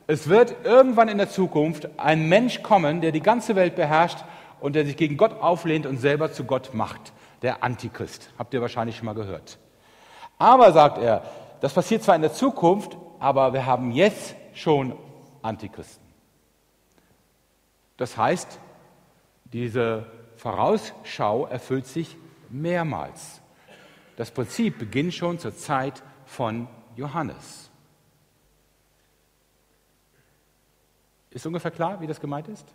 es 0.07 0.29
wird 0.29 0.55
irgendwann 0.63 1.07
in 1.07 1.17
der 1.17 1.29
Zukunft 1.29 1.87
ein 1.97 2.29
Mensch 2.29 2.61
kommen, 2.61 3.01
der 3.01 3.11
die 3.11 3.21
ganze 3.21 3.55
Welt 3.55 3.75
beherrscht 3.75 4.19
und 4.59 4.75
der 4.75 4.85
sich 4.85 4.97
gegen 4.97 5.17
Gott 5.17 5.41
auflehnt 5.41 5.85
und 5.85 5.97
selber 5.97 6.31
zu 6.31 6.43
Gott 6.43 6.73
macht. 6.73 7.13
Der 7.41 7.63
Antichrist. 7.63 8.29
Habt 8.37 8.53
ihr 8.53 8.61
wahrscheinlich 8.61 8.97
schon 8.97 9.05
mal 9.05 9.15
gehört. 9.15 9.57
Aber, 10.37 10.71
sagt 10.71 10.97
er, 10.99 11.23
das 11.61 11.73
passiert 11.73 12.03
zwar 12.03 12.15
in 12.15 12.21
der 12.21 12.33
Zukunft, 12.33 12.97
aber 13.19 13.53
wir 13.53 13.65
haben 13.65 13.91
jetzt 13.91 14.35
schon 14.53 14.95
Antichristen. 15.41 16.05
Das 17.97 18.17
heißt, 18.17 18.59
diese 19.45 20.05
Vorausschau 20.37 21.45
erfüllt 21.47 21.87
sich 21.87 22.17
mehrmals. 22.49 23.41
Das 24.17 24.31
Prinzip 24.31 24.79
beginnt 24.79 25.13
schon 25.13 25.39
zur 25.39 25.55
Zeit 25.55 26.03
von 26.25 26.67
Johannes. 26.95 27.64
Ist 31.35 31.45
ungefähr 31.45 31.69
klar, 31.71 31.99
wie 31.99 32.07
das 32.07 32.21
gemeint 32.21 32.47
ist? 32.47 32.65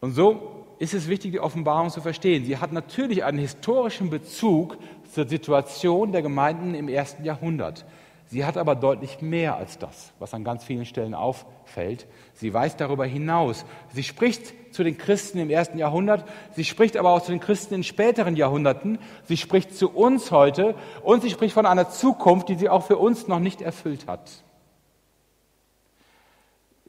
Und 0.00 0.12
so 0.12 0.64
ist 0.78 0.94
es 0.94 1.06
wichtig, 1.06 1.32
die 1.32 1.40
Offenbarung 1.40 1.90
zu 1.90 2.00
verstehen. 2.00 2.46
Sie 2.46 2.56
hat 2.56 2.72
natürlich 2.72 3.24
einen 3.24 3.36
historischen 3.36 4.08
Bezug 4.08 4.78
zur 5.12 5.28
Situation 5.28 6.12
der 6.12 6.22
Gemeinden 6.22 6.74
im 6.74 6.88
ersten 6.88 7.22
Jahrhundert. 7.22 7.84
Sie 8.24 8.46
hat 8.46 8.56
aber 8.56 8.74
deutlich 8.74 9.20
mehr 9.20 9.56
als 9.56 9.76
das, 9.76 10.14
was 10.18 10.32
an 10.32 10.44
ganz 10.44 10.64
vielen 10.64 10.86
Stellen 10.86 11.12
auffällt. 11.12 12.06
Sie 12.32 12.54
weist 12.54 12.80
darüber 12.80 13.04
hinaus. 13.04 13.66
Sie 13.92 14.02
spricht 14.02 14.74
zu 14.74 14.82
den 14.82 14.96
Christen 14.96 15.40
im 15.40 15.50
ersten 15.50 15.76
Jahrhundert, 15.76 16.24
sie 16.56 16.64
spricht 16.64 16.96
aber 16.96 17.10
auch 17.10 17.22
zu 17.22 17.32
den 17.32 17.40
Christen 17.40 17.74
in 17.74 17.84
späteren 17.84 18.34
Jahrhunderten, 18.36 18.98
sie 19.24 19.36
spricht 19.36 19.76
zu 19.76 19.90
uns 19.90 20.30
heute 20.30 20.74
und 21.02 21.20
sie 21.20 21.28
spricht 21.28 21.52
von 21.52 21.66
einer 21.66 21.90
Zukunft, 21.90 22.48
die 22.48 22.54
sie 22.54 22.70
auch 22.70 22.86
für 22.86 22.96
uns 22.96 23.28
noch 23.28 23.40
nicht 23.40 23.60
erfüllt 23.60 24.06
hat. 24.06 24.42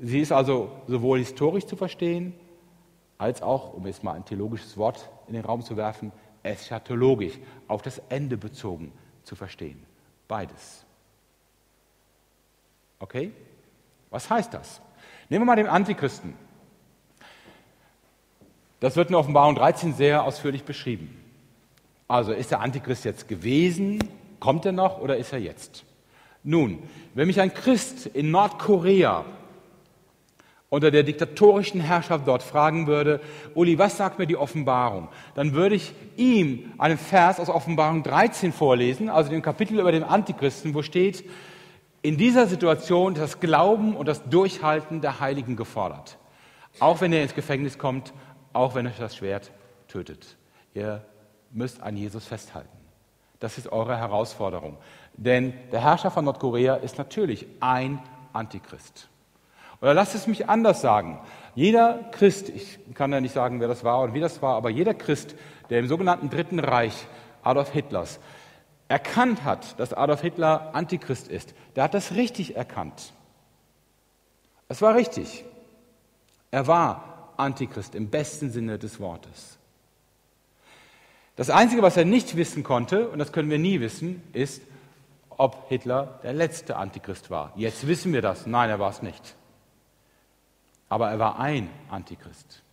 Sie 0.03 0.19
ist 0.19 0.31
also 0.31 0.71
sowohl 0.87 1.19
historisch 1.19 1.67
zu 1.67 1.75
verstehen, 1.75 2.33
als 3.19 3.43
auch, 3.43 3.73
um 3.73 3.85
jetzt 3.85 4.03
mal 4.03 4.13
ein 4.13 4.25
theologisches 4.25 4.75
Wort 4.75 5.07
in 5.27 5.35
den 5.35 5.45
Raum 5.45 5.61
zu 5.61 5.77
werfen, 5.77 6.11
eschatologisch, 6.41 7.37
auf 7.67 7.83
das 7.83 8.01
Ende 8.09 8.35
bezogen 8.35 8.91
zu 9.23 9.35
verstehen. 9.35 9.83
Beides. 10.27 10.83
Okay? 12.97 13.31
Was 14.09 14.27
heißt 14.27 14.51
das? 14.55 14.81
Nehmen 15.29 15.43
wir 15.43 15.45
mal 15.45 15.55
den 15.55 15.67
Antichristen. 15.67 16.33
Das 18.79 18.95
wird 18.95 19.09
in 19.09 19.15
Offenbarung 19.15 19.53
13 19.53 19.93
sehr 19.93 20.23
ausführlich 20.23 20.63
beschrieben. 20.63 21.15
Also 22.07 22.31
ist 22.33 22.49
der 22.49 22.61
Antichrist 22.61 23.05
jetzt 23.05 23.27
gewesen, 23.27 23.99
kommt 24.39 24.65
er 24.65 24.71
noch 24.71 24.99
oder 24.99 25.17
ist 25.17 25.31
er 25.31 25.39
jetzt? 25.39 25.85
Nun, 26.43 26.81
wenn 27.13 27.27
mich 27.27 27.39
ein 27.39 27.53
Christ 27.53 28.07
in 28.07 28.31
Nordkorea 28.31 29.25
unter 30.71 30.89
der 30.89 31.03
diktatorischen 31.03 31.81
Herrschaft 31.81 32.25
dort 32.25 32.41
fragen 32.41 32.87
würde, 32.87 33.19
Uli, 33.55 33.77
was 33.77 33.97
sagt 33.97 34.19
mir 34.19 34.25
die 34.25 34.37
Offenbarung? 34.37 35.09
Dann 35.35 35.53
würde 35.53 35.75
ich 35.75 35.93
ihm 36.15 36.71
einen 36.77 36.97
Vers 36.97 37.41
aus 37.41 37.49
Offenbarung 37.49 38.03
13 38.03 38.53
vorlesen, 38.53 39.09
also 39.09 39.29
dem 39.29 39.41
Kapitel 39.41 39.77
über 39.77 39.91
den 39.91 40.05
Antichristen, 40.05 40.73
wo 40.73 40.81
steht, 40.81 41.29
in 42.01 42.15
dieser 42.15 42.47
Situation 42.47 43.15
das 43.15 43.41
Glauben 43.41 43.97
und 43.97 44.07
das 44.07 44.23
Durchhalten 44.29 45.01
der 45.01 45.19
Heiligen 45.19 45.57
gefordert. 45.57 46.17
Auch 46.79 47.01
wenn 47.01 47.11
er 47.11 47.21
ins 47.21 47.35
Gefängnis 47.35 47.77
kommt, 47.77 48.13
auch 48.53 48.73
wenn 48.73 48.87
euch 48.87 48.97
das 48.97 49.17
Schwert 49.17 49.51
tötet. 49.89 50.37
Ihr 50.73 51.03
müsst 51.51 51.83
an 51.83 51.97
Jesus 51.97 52.25
festhalten. 52.25 52.77
Das 53.41 53.57
ist 53.57 53.69
eure 53.73 53.97
Herausforderung. 53.97 54.77
Denn 55.17 55.53
der 55.73 55.81
Herrscher 55.81 56.11
von 56.11 56.23
Nordkorea 56.23 56.75
ist 56.75 56.97
natürlich 56.97 57.45
ein 57.59 57.99
Antichrist. 58.31 59.10
Oder 59.81 59.95
lasst 59.95 60.13
es 60.13 60.27
mich 60.27 60.47
anders 60.47 60.81
sagen. 60.81 61.19
Jeder 61.55 62.05
Christ, 62.11 62.49
ich 62.49 62.79
kann 62.93 63.11
ja 63.11 63.19
nicht 63.19 63.33
sagen, 63.33 63.59
wer 63.59 63.67
das 63.67 63.83
war 63.83 64.01
und 64.01 64.13
wie 64.13 64.19
das 64.19 64.41
war, 64.41 64.55
aber 64.55 64.69
jeder 64.69 64.93
Christ, 64.93 65.35
der 65.69 65.79
im 65.79 65.87
sogenannten 65.87 66.29
Dritten 66.29 66.59
Reich 66.59 67.07
Adolf 67.43 67.71
Hitlers 67.71 68.19
erkannt 68.87 69.43
hat, 69.43 69.79
dass 69.79 69.93
Adolf 69.93 70.21
Hitler 70.21 70.71
Antichrist 70.73 71.27
ist, 71.27 71.55
der 71.75 71.85
hat 71.85 71.93
das 71.93 72.13
richtig 72.13 72.55
erkannt. 72.55 73.13
Es 74.67 74.81
war 74.81 74.95
richtig. 74.95 75.45
Er 76.51 76.67
war 76.67 77.33
Antichrist 77.37 77.95
im 77.95 78.09
besten 78.09 78.51
Sinne 78.51 78.77
des 78.77 78.99
Wortes. 78.99 79.57
Das 81.37 81.49
Einzige, 81.49 81.81
was 81.81 81.97
er 81.97 82.05
nicht 82.05 82.35
wissen 82.35 82.63
konnte, 82.63 83.09
und 83.09 83.17
das 83.17 83.31
können 83.31 83.49
wir 83.49 83.57
nie 83.57 83.79
wissen, 83.79 84.21
ist, 84.33 84.61
ob 85.29 85.69
Hitler 85.69 86.19
der 86.23 86.33
letzte 86.33 86.75
Antichrist 86.75 87.31
war. 87.31 87.53
Jetzt 87.55 87.87
wissen 87.87 88.13
wir 88.13 88.21
das. 88.21 88.45
Nein, 88.45 88.69
er 88.69 88.79
war 88.79 88.91
es 88.91 89.01
nicht 89.01 89.35
aber 90.91 91.09
er 91.09 91.19
war 91.19 91.39
ein 91.39 91.69
Antichrist. 91.89 92.63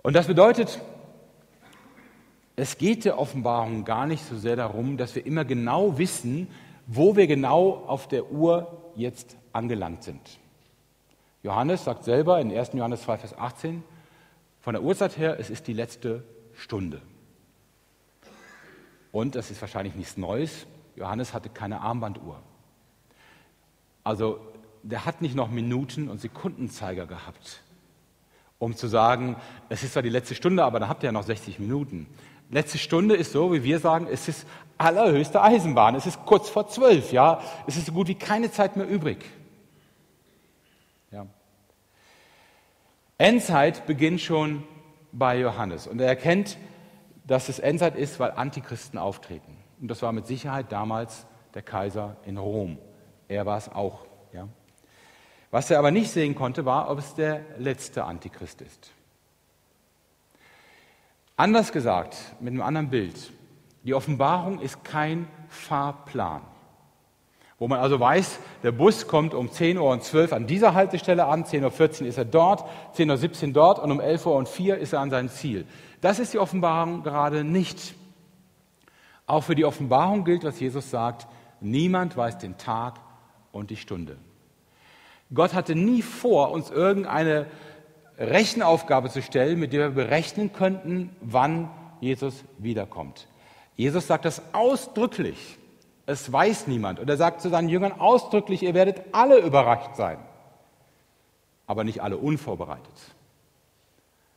Und 0.00 0.16
das 0.16 0.26
bedeutet, 0.26 0.80
es 2.56 2.78
geht 2.78 3.04
der 3.04 3.18
Offenbarung 3.18 3.84
gar 3.84 4.06
nicht 4.06 4.24
so 4.24 4.38
sehr 4.38 4.56
darum, 4.56 4.96
dass 4.96 5.14
wir 5.14 5.26
immer 5.26 5.44
genau 5.44 5.98
wissen, 5.98 6.48
wo 6.86 7.16
wir 7.16 7.26
genau 7.26 7.84
auf 7.86 8.08
der 8.08 8.32
Uhr 8.32 8.92
jetzt 8.96 9.36
angelangt 9.52 10.04
sind. 10.04 10.38
Johannes 11.42 11.84
sagt 11.84 12.04
selber 12.04 12.40
in 12.40 12.50
1. 12.50 12.72
Johannes 12.72 13.02
2, 13.02 13.18
Vers 13.18 13.36
18, 13.36 13.84
von 14.60 14.72
der 14.72 14.82
Uhrzeit 14.82 15.18
her, 15.18 15.38
es 15.38 15.50
ist 15.50 15.66
die 15.66 15.74
letzte 15.74 16.24
Stunde. 16.54 17.02
Und 19.12 19.34
das 19.34 19.50
ist 19.50 19.60
wahrscheinlich 19.60 19.96
nichts 19.96 20.16
Neues, 20.16 20.66
Johannes 20.96 21.34
hatte 21.34 21.50
keine 21.50 21.82
Armbanduhr. 21.82 22.40
Also 24.02 24.53
der 24.84 25.06
hat 25.06 25.22
nicht 25.22 25.34
noch 25.34 25.50
Minuten 25.50 26.08
und 26.08 26.20
Sekundenzeiger 26.20 27.06
gehabt, 27.06 27.62
um 28.58 28.76
zu 28.76 28.86
sagen, 28.86 29.36
es 29.70 29.82
ist 29.82 29.94
zwar 29.94 30.02
die 30.02 30.10
letzte 30.10 30.34
Stunde, 30.34 30.62
aber 30.62 30.78
dann 30.78 30.88
habt 30.88 31.02
ihr 31.02 31.06
ja 31.06 31.12
noch 31.12 31.24
60 31.24 31.58
Minuten. 31.58 32.06
Letzte 32.50 32.78
Stunde 32.78 33.16
ist 33.16 33.32
so, 33.32 33.52
wie 33.52 33.64
wir 33.64 33.78
sagen, 33.78 34.06
es 34.10 34.28
ist 34.28 34.46
allerhöchste 34.76 35.42
Eisenbahn. 35.42 35.94
Es 35.94 36.06
ist 36.06 36.24
kurz 36.26 36.50
vor 36.50 36.68
zwölf, 36.68 37.12
ja. 37.12 37.40
Es 37.66 37.76
ist 37.76 37.86
so 37.86 37.92
gut 37.92 38.08
wie 38.08 38.14
keine 38.14 38.50
Zeit 38.50 38.76
mehr 38.76 38.86
übrig. 38.86 39.24
Ja. 41.10 41.26
Endzeit 43.16 43.86
beginnt 43.86 44.20
schon 44.20 44.64
bei 45.12 45.38
Johannes 45.38 45.86
und 45.86 46.00
er 46.00 46.08
erkennt, 46.08 46.58
dass 47.26 47.48
es 47.48 47.58
Endzeit 47.58 47.96
ist, 47.96 48.20
weil 48.20 48.32
Antichristen 48.32 48.98
auftreten. 48.98 49.56
Und 49.80 49.88
das 49.88 50.02
war 50.02 50.12
mit 50.12 50.26
Sicherheit 50.26 50.70
damals 50.70 51.26
der 51.54 51.62
Kaiser 51.62 52.16
in 52.26 52.36
Rom. 52.36 52.78
Er 53.28 53.46
war 53.46 53.56
es 53.56 53.70
auch. 53.70 54.04
Was 55.54 55.70
er 55.70 55.78
aber 55.78 55.92
nicht 55.92 56.10
sehen 56.10 56.34
konnte, 56.34 56.64
war, 56.64 56.90
ob 56.90 56.98
es 56.98 57.14
der 57.14 57.42
letzte 57.58 58.02
Antichrist 58.02 58.60
ist. 58.60 58.90
Anders 61.36 61.70
gesagt, 61.70 62.16
mit 62.40 62.50
einem 62.50 62.62
anderen 62.62 62.90
Bild, 62.90 63.30
die 63.84 63.94
Offenbarung 63.94 64.58
ist 64.58 64.82
kein 64.82 65.28
Fahrplan, 65.46 66.40
wo 67.60 67.68
man 67.68 67.78
also 67.78 68.00
weiß, 68.00 68.40
der 68.64 68.72
Bus 68.72 69.06
kommt 69.06 69.32
um 69.32 69.48
10 69.48 69.78
Uhr 69.78 69.90
und 69.90 70.02
12 70.02 70.32
an 70.32 70.48
dieser 70.48 70.74
Haltestelle 70.74 71.26
an, 71.26 71.44
10.14 71.44 72.00
Uhr 72.00 72.08
ist 72.08 72.18
er 72.18 72.24
dort, 72.24 72.64
10.17 72.96 73.46
Uhr 73.46 73.52
dort 73.52 73.78
und 73.78 73.92
um 73.92 74.00
11 74.00 74.26
Uhr 74.26 74.34
und 74.34 74.48
4 74.48 74.78
ist 74.78 74.92
er 74.92 74.98
an 74.98 75.10
seinem 75.10 75.28
Ziel. 75.28 75.68
Das 76.00 76.18
ist 76.18 76.32
die 76.32 76.40
Offenbarung 76.40 77.04
gerade 77.04 77.44
nicht. 77.44 77.94
Auch 79.28 79.44
für 79.44 79.54
die 79.54 79.64
Offenbarung 79.64 80.24
gilt, 80.24 80.42
was 80.42 80.58
Jesus 80.58 80.90
sagt, 80.90 81.28
niemand 81.60 82.16
weiß 82.16 82.38
den 82.38 82.58
Tag 82.58 82.98
und 83.52 83.70
die 83.70 83.76
Stunde. 83.76 84.18
Gott 85.34 85.54
hatte 85.54 85.74
nie 85.74 86.02
vor, 86.02 86.50
uns 86.50 86.70
irgendeine 86.70 87.46
Rechenaufgabe 88.18 89.10
zu 89.10 89.22
stellen, 89.22 89.58
mit 89.58 89.72
der 89.72 89.88
wir 89.88 90.04
berechnen 90.04 90.52
könnten, 90.52 91.14
wann 91.20 91.70
Jesus 92.00 92.44
wiederkommt. 92.58 93.26
Jesus 93.76 94.06
sagt 94.06 94.24
das 94.24 94.42
ausdrücklich. 94.52 95.58
Es 96.06 96.30
weiß 96.30 96.66
niemand. 96.66 97.00
Und 97.00 97.08
er 97.08 97.16
sagt 97.16 97.40
zu 97.40 97.48
seinen 97.48 97.68
Jüngern 97.68 97.92
ausdrücklich, 97.92 98.62
ihr 98.62 98.74
werdet 98.74 99.00
alle 99.12 99.38
überrascht 99.38 99.96
sein, 99.96 100.18
aber 101.66 101.82
nicht 101.82 102.02
alle 102.02 102.18
unvorbereitet. 102.18 102.94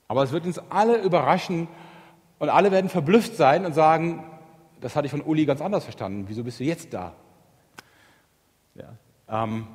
Aber 0.07 0.23
es 0.23 0.31
wird 0.31 0.45
uns 0.45 0.59
alle 0.69 1.01
überraschen 1.01 1.67
und 2.39 2.49
alle 2.49 2.71
werden 2.71 2.89
verblüfft 2.89 3.35
sein 3.35 3.65
und 3.65 3.73
sagen, 3.73 4.23
das 4.79 4.95
hatte 4.95 5.07
ich 5.07 5.11
von 5.11 5.21
Uli 5.21 5.45
ganz 5.45 5.59
anders 5.61 5.83
verstanden. 5.83 6.25
Wieso 6.27 6.43
bist 6.43 6.59
du 6.59 6.63
jetzt 6.63 6.93
da? 6.93 7.13
Ja. 8.75 8.93
Ähm, 9.43 9.67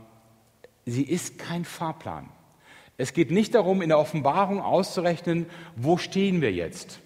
sie 0.86 1.02
ist 1.02 1.38
kein 1.38 1.64
Fahrplan. 1.64 2.28
Es 2.96 3.12
geht 3.12 3.30
nicht 3.30 3.54
darum, 3.54 3.82
in 3.82 3.88
der 3.88 3.98
Offenbarung 3.98 4.60
auszurechnen, 4.60 5.46
wo 5.76 5.96
stehen 5.96 6.40
wir 6.40 6.52
jetzt. 6.52 7.00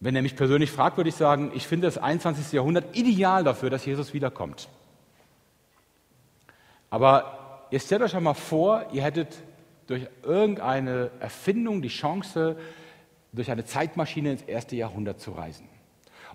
Wenn 0.00 0.16
er 0.16 0.22
mich 0.22 0.36
persönlich 0.36 0.70
fragt, 0.70 0.96
würde 0.96 1.08
ich 1.08 1.14
sagen, 1.14 1.52
ich 1.54 1.66
finde 1.66 1.86
das 1.86 1.98
21. 1.98 2.52
Jahrhundert 2.52 2.96
ideal 2.96 3.44
dafür, 3.44 3.70
dass 3.70 3.86
Jesus 3.86 4.12
wiederkommt. 4.12 4.68
Aber 6.90 7.66
ihr 7.70 7.80
stellt 7.80 8.02
euch 8.02 8.14
einmal 8.14 8.34
vor, 8.34 8.86
ihr 8.92 9.02
hättet 9.02 9.42
durch 9.86 10.06
irgendeine 10.22 11.10
Erfindung 11.20 11.82
die 11.82 11.88
Chance, 11.88 12.56
durch 13.32 13.50
eine 13.50 13.64
Zeitmaschine 13.64 14.32
ins 14.32 14.42
erste 14.42 14.76
Jahrhundert 14.76 15.20
zu 15.20 15.32
reisen. 15.32 15.68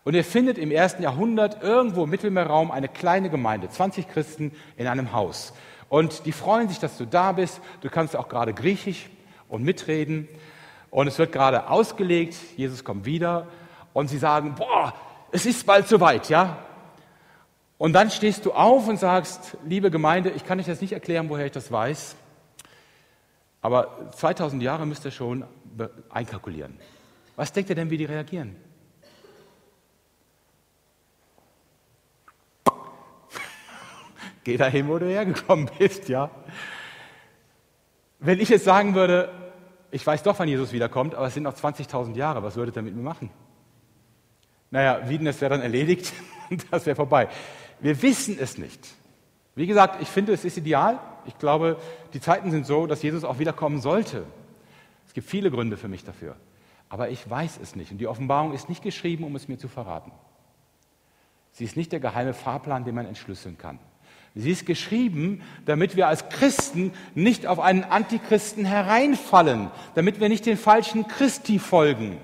Und 0.03 0.13
ihr 0.15 0.23
findet 0.23 0.57
im 0.57 0.71
ersten 0.71 1.03
Jahrhundert 1.03 1.61
irgendwo 1.61 2.05
im 2.05 2.09
Mittelmeerraum 2.09 2.71
eine 2.71 2.87
kleine 2.87 3.29
Gemeinde, 3.29 3.69
20 3.69 4.07
Christen 4.07 4.53
in 4.77 4.87
einem 4.87 5.13
Haus. 5.13 5.53
Und 5.89 6.25
die 6.25 6.31
freuen 6.31 6.69
sich, 6.69 6.79
dass 6.79 6.97
du 6.97 7.05
da 7.05 7.31
bist. 7.31 7.61
Du 7.81 7.89
kannst 7.89 8.15
auch 8.15 8.29
gerade 8.29 8.53
Griechisch 8.53 9.09
und 9.47 9.63
mitreden. 9.63 10.27
Und 10.91 11.07
es 11.07 11.19
wird 11.19 11.31
gerade 11.31 11.69
ausgelegt, 11.69 12.35
Jesus 12.55 12.83
kommt 12.83 13.05
wieder. 13.05 13.47
Und 13.93 14.07
sie 14.07 14.17
sagen, 14.17 14.55
boah, 14.55 14.93
es 15.31 15.45
ist 15.45 15.65
bald 15.65 15.87
soweit, 15.87 16.29
ja? 16.29 16.57
Und 17.77 17.93
dann 17.93 18.11
stehst 18.11 18.45
du 18.45 18.51
auf 18.51 18.87
und 18.87 18.99
sagst, 18.99 19.57
liebe 19.65 19.89
Gemeinde, 19.89 20.29
ich 20.31 20.45
kann 20.45 20.59
euch 20.59 20.65
das 20.65 20.81
nicht 20.81 20.91
erklären, 20.91 21.29
woher 21.29 21.45
ich 21.45 21.51
das 21.51 21.71
weiß. 21.71 22.15
Aber 23.61 24.11
2000 24.15 24.61
Jahre 24.61 24.85
müsst 24.85 25.05
ihr 25.05 25.11
schon 25.11 25.45
einkalkulieren. 26.09 26.77
Was 27.35 27.53
denkt 27.53 27.69
ihr 27.69 27.75
denn, 27.75 27.89
wie 27.89 27.97
die 27.97 28.05
reagieren? 28.05 28.55
Geh 34.49 34.57
dahin, 34.57 34.87
wo 34.87 34.97
du 34.97 35.05
hergekommen 35.05 35.69
bist, 35.77 36.09
ja. 36.09 36.31
Wenn 38.17 38.39
ich 38.39 38.49
jetzt 38.49 38.65
sagen 38.65 38.95
würde, 38.95 39.29
ich 39.91 40.05
weiß 40.05 40.23
doch, 40.23 40.39
wann 40.39 40.49
Jesus 40.49 40.73
wiederkommt, 40.73 41.13
aber 41.13 41.27
es 41.27 41.35
sind 41.35 41.43
noch 41.43 41.53
20.000 41.53 42.15
Jahre, 42.15 42.41
was 42.41 42.55
würdet 42.55 42.75
ihr 42.75 42.81
mit 42.81 42.95
mir 42.95 43.03
machen? 43.03 43.29
Naja, 44.71 45.07
Wieden, 45.07 45.25
das 45.25 45.39
wäre 45.39 45.51
dann 45.51 45.61
erledigt 45.61 46.11
das 46.71 46.87
wäre 46.87 46.95
vorbei. 46.95 47.29
Wir 47.79 48.01
wissen 48.01 48.39
es 48.39 48.57
nicht. 48.57 48.87
Wie 49.53 49.67
gesagt, 49.67 50.01
ich 50.01 50.07
finde, 50.07 50.33
es 50.33 50.43
ist 50.43 50.57
ideal. 50.57 50.99
Ich 51.27 51.37
glaube, 51.37 51.77
die 52.13 52.19
Zeiten 52.19 52.49
sind 52.49 52.65
so, 52.65 52.87
dass 52.87 53.03
Jesus 53.03 53.23
auch 53.23 53.37
wiederkommen 53.37 53.81
sollte. 53.81 54.23
Es 55.05 55.13
gibt 55.13 55.29
viele 55.29 55.51
Gründe 55.51 55.77
für 55.77 55.89
mich 55.89 56.03
dafür. 56.03 56.37
Aber 56.89 57.09
ich 57.09 57.29
weiß 57.29 57.59
es 57.61 57.75
nicht. 57.75 57.91
Und 57.91 57.99
die 57.99 58.07
Offenbarung 58.07 58.53
ist 58.53 58.67
nicht 58.67 58.81
geschrieben, 58.81 59.25
um 59.25 59.35
es 59.35 59.47
mir 59.47 59.59
zu 59.59 59.67
verraten. 59.67 60.11
Sie 61.51 61.65
ist 61.65 61.77
nicht 61.77 61.91
der 61.91 61.99
geheime 61.99 62.33
Fahrplan, 62.33 62.83
den 62.83 62.95
man 62.95 63.05
entschlüsseln 63.05 63.55
kann. 63.55 63.77
Sie 64.35 64.51
ist 64.51 64.65
geschrieben, 64.65 65.41
damit 65.65 65.95
wir 65.95 66.07
als 66.07 66.29
Christen 66.29 66.93
nicht 67.15 67.45
auf 67.47 67.59
einen 67.59 67.83
Antichristen 67.83 68.65
hereinfallen, 68.65 69.69
damit 69.95 70.19
wir 70.19 70.29
nicht 70.29 70.45
den 70.45 70.57
falschen 70.57 71.07
Christi 71.07 71.59
folgen, 71.59 72.17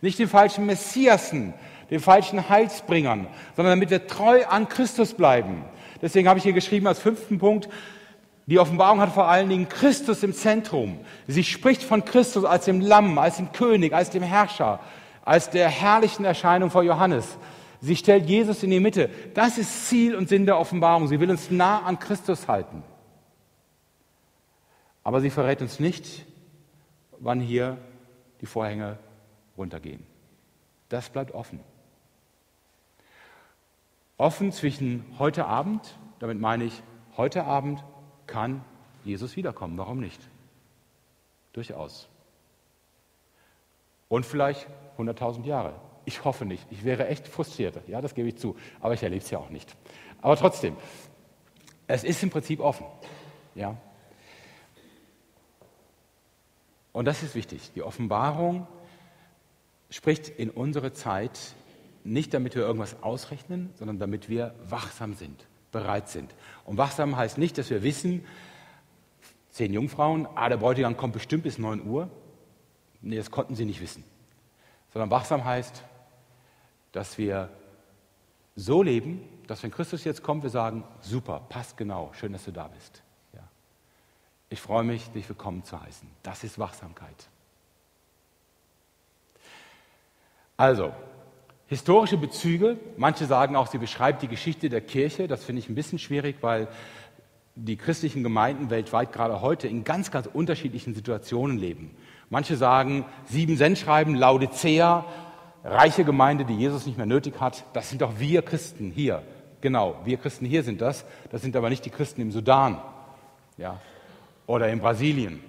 nicht 0.00 0.18
den 0.18 0.28
falschen 0.28 0.66
Messiasen, 0.66 1.54
den 1.90 2.00
falschen 2.00 2.48
Heilsbringern, 2.48 3.28
sondern 3.54 3.78
damit 3.78 3.90
wir 3.90 4.06
treu 4.06 4.44
an 4.46 4.68
Christus 4.68 5.14
bleiben. 5.14 5.64
Deswegen 6.02 6.28
habe 6.28 6.38
ich 6.38 6.44
hier 6.44 6.52
geschrieben 6.52 6.86
als 6.86 6.98
fünften 6.98 7.38
Punkt, 7.38 7.68
die 8.48 8.60
Offenbarung 8.60 9.00
hat 9.00 9.12
vor 9.12 9.26
allen 9.26 9.48
Dingen 9.48 9.68
Christus 9.68 10.22
im 10.22 10.32
Zentrum. 10.32 11.00
Sie 11.26 11.42
spricht 11.42 11.82
von 11.82 12.04
Christus 12.04 12.44
als 12.44 12.66
dem 12.66 12.80
Lamm, 12.80 13.18
als 13.18 13.38
dem 13.38 13.50
König, 13.50 13.92
als 13.92 14.10
dem 14.10 14.22
Herrscher, 14.22 14.78
als 15.24 15.50
der 15.50 15.68
herrlichen 15.68 16.24
Erscheinung 16.24 16.70
vor 16.70 16.84
Johannes. 16.84 17.38
Sie 17.80 17.96
stellt 17.96 18.26
Jesus 18.26 18.62
in 18.62 18.70
die 18.70 18.80
Mitte. 18.80 19.10
Das 19.34 19.58
ist 19.58 19.88
Ziel 19.88 20.14
und 20.14 20.28
Sinn 20.28 20.46
der 20.46 20.58
Offenbarung. 20.58 21.08
Sie 21.08 21.20
will 21.20 21.30
uns 21.30 21.50
nah 21.50 21.82
an 21.82 21.98
Christus 21.98 22.48
halten. 22.48 22.82
Aber 25.04 25.20
sie 25.20 25.30
verrät 25.30 25.62
uns 25.62 25.78
nicht, 25.78 26.26
wann 27.18 27.40
hier 27.40 27.78
die 28.40 28.46
Vorhänge 28.46 28.98
runtergehen. 29.56 30.04
Das 30.88 31.10
bleibt 31.10 31.32
offen. 31.32 31.60
Offen 34.18 34.50
zwischen 34.50 35.04
heute 35.18 35.46
Abend, 35.46 35.98
damit 36.18 36.40
meine 36.40 36.64
ich, 36.64 36.82
heute 37.16 37.44
Abend 37.44 37.84
kann 38.26 38.64
Jesus 39.04 39.36
wiederkommen. 39.36 39.76
Warum 39.78 40.00
nicht? 40.00 40.20
Durchaus. 41.52 42.08
Und 44.08 44.24
vielleicht 44.24 44.66
100.000 44.98 45.44
Jahre. 45.44 45.74
Ich 46.06 46.24
hoffe 46.24 46.46
nicht. 46.46 46.64
Ich 46.70 46.84
wäre 46.84 47.08
echt 47.08 47.28
frustriert. 47.28 47.76
Ja, 47.88 48.00
das 48.00 48.14
gebe 48.14 48.28
ich 48.28 48.36
zu. 48.36 48.56
Aber 48.80 48.94
ich 48.94 49.02
erlebe 49.02 49.22
es 49.22 49.30
ja 49.30 49.38
auch 49.38 49.50
nicht. 49.50 49.76
Aber 50.22 50.36
trotzdem, 50.36 50.76
es 51.88 52.04
ist 52.04 52.22
im 52.22 52.30
Prinzip 52.30 52.60
offen. 52.60 52.86
Ja. 53.54 53.76
Und 56.92 57.04
das 57.04 57.22
ist 57.22 57.34
wichtig. 57.34 57.72
Die 57.74 57.82
Offenbarung 57.82 58.66
spricht 59.90 60.28
in 60.28 60.48
unsere 60.48 60.92
Zeit 60.92 61.38
nicht, 62.04 62.32
damit 62.32 62.54
wir 62.54 62.62
irgendwas 62.62 63.02
ausrechnen, 63.02 63.70
sondern 63.74 63.98
damit 63.98 64.28
wir 64.28 64.54
wachsam 64.68 65.14
sind, 65.14 65.44
bereit 65.72 66.08
sind. 66.08 66.34
Und 66.64 66.78
wachsam 66.78 67.16
heißt 67.16 67.36
nicht, 67.36 67.58
dass 67.58 67.68
wir 67.68 67.82
wissen, 67.82 68.24
zehn 69.50 69.72
Jungfrauen, 69.72 70.28
ah, 70.36 70.48
der 70.48 70.58
Bräutigam 70.58 70.96
kommt 70.96 71.14
bestimmt 71.14 71.42
bis 71.42 71.58
9 71.58 71.84
Uhr. 71.84 72.08
Nee, 73.02 73.16
das 73.16 73.32
konnten 73.32 73.56
sie 73.56 73.64
nicht 73.64 73.80
wissen. 73.80 74.04
Sondern 74.92 75.10
wachsam 75.10 75.44
heißt, 75.44 75.82
dass 76.92 77.18
wir 77.18 77.50
so 78.54 78.82
leben, 78.82 79.22
dass 79.46 79.62
wenn 79.62 79.70
Christus 79.70 80.04
jetzt 80.04 80.22
kommt, 80.22 80.42
wir 80.42 80.50
sagen, 80.50 80.84
super, 81.00 81.42
passt 81.48 81.76
genau, 81.76 82.10
schön, 82.14 82.32
dass 82.32 82.44
du 82.44 82.52
da 82.52 82.68
bist. 82.68 83.02
Ja. 83.32 83.46
Ich 84.48 84.60
freue 84.60 84.84
mich, 84.84 85.10
dich 85.10 85.28
willkommen 85.28 85.62
zu 85.64 85.80
heißen. 85.80 86.08
Das 86.22 86.42
ist 86.42 86.58
Wachsamkeit. 86.58 87.28
Also, 90.56 90.92
historische 91.66 92.16
Bezüge, 92.16 92.78
manche 92.96 93.26
sagen 93.26 93.56
auch, 93.56 93.66
sie 93.66 93.78
beschreibt 93.78 94.22
die 94.22 94.28
Geschichte 94.28 94.70
der 94.70 94.80
Kirche. 94.80 95.28
Das 95.28 95.44
finde 95.44 95.60
ich 95.60 95.68
ein 95.68 95.74
bisschen 95.74 95.98
schwierig, 95.98 96.36
weil 96.40 96.68
die 97.56 97.76
christlichen 97.76 98.22
Gemeinden 98.22 98.70
weltweit 98.70 99.12
gerade 99.12 99.40
heute 99.40 99.68
in 99.68 99.84
ganz, 99.84 100.10
ganz 100.10 100.28
unterschiedlichen 100.32 100.94
Situationen 100.94 101.58
leben. 101.58 101.94
Manche 102.28 102.56
sagen, 102.56 103.04
sieben 103.26 103.56
Sendschreiben, 103.56 104.14
Laodicea, 104.14 105.04
reiche 105.66 106.04
Gemeinde, 106.04 106.44
die 106.44 106.54
Jesus 106.54 106.86
nicht 106.86 106.96
mehr 106.96 107.06
nötig 107.06 107.40
hat, 107.40 107.64
das 107.72 107.90
sind 107.90 108.02
doch 108.02 108.18
wir 108.18 108.42
Christen 108.42 108.90
hier. 108.90 109.22
Genau, 109.60 110.00
wir 110.04 110.16
Christen 110.16 110.46
hier 110.46 110.62
sind 110.62 110.80
das. 110.80 111.04
Das 111.30 111.42
sind 111.42 111.56
aber 111.56 111.68
nicht 111.68 111.84
die 111.84 111.90
Christen 111.90 112.20
im 112.20 112.30
Sudan 112.30 112.80
ja, 113.56 113.80
oder 114.46 114.68
in 114.68 114.78
Brasilien. 114.78 115.40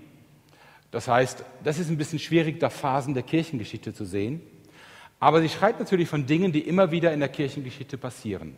Das 0.92 1.08
heißt, 1.08 1.44
das 1.64 1.78
ist 1.78 1.90
ein 1.90 1.98
bisschen 1.98 2.20
schwierig, 2.20 2.60
da 2.60 2.70
Phasen 2.70 3.14
der 3.14 3.24
Kirchengeschichte 3.24 3.94
zu 3.94 4.06
sehen. 4.06 4.42
Aber 5.20 5.42
sie 5.42 5.50
schreibt 5.50 5.80
natürlich 5.80 6.08
von 6.08 6.26
Dingen, 6.26 6.52
die 6.52 6.62
immer 6.62 6.92
wieder 6.92 7.14
in 7.14 7.20
der 7.20 7.30
Kirchengeschichte 7.30 7.98
passieren. 7.98 8.56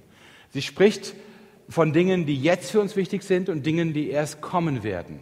Sie 0.52 0.62
spricht 0.62 1.14
von 1.68 1.94
Dingen, 1.94 2.26
die 2.26 2.40
jetzt 2.40 2.72
für 2.72 2.82
uns 2.82 2.96
wichtig 2.96 3.24
sind 3.24 3.50
und 3.50 3.66
Dingen, 3.66 3.94
die 3.94 4.10
erst 4.10 4.42
kommen 4.42 4.84
werden. 4.84 5.20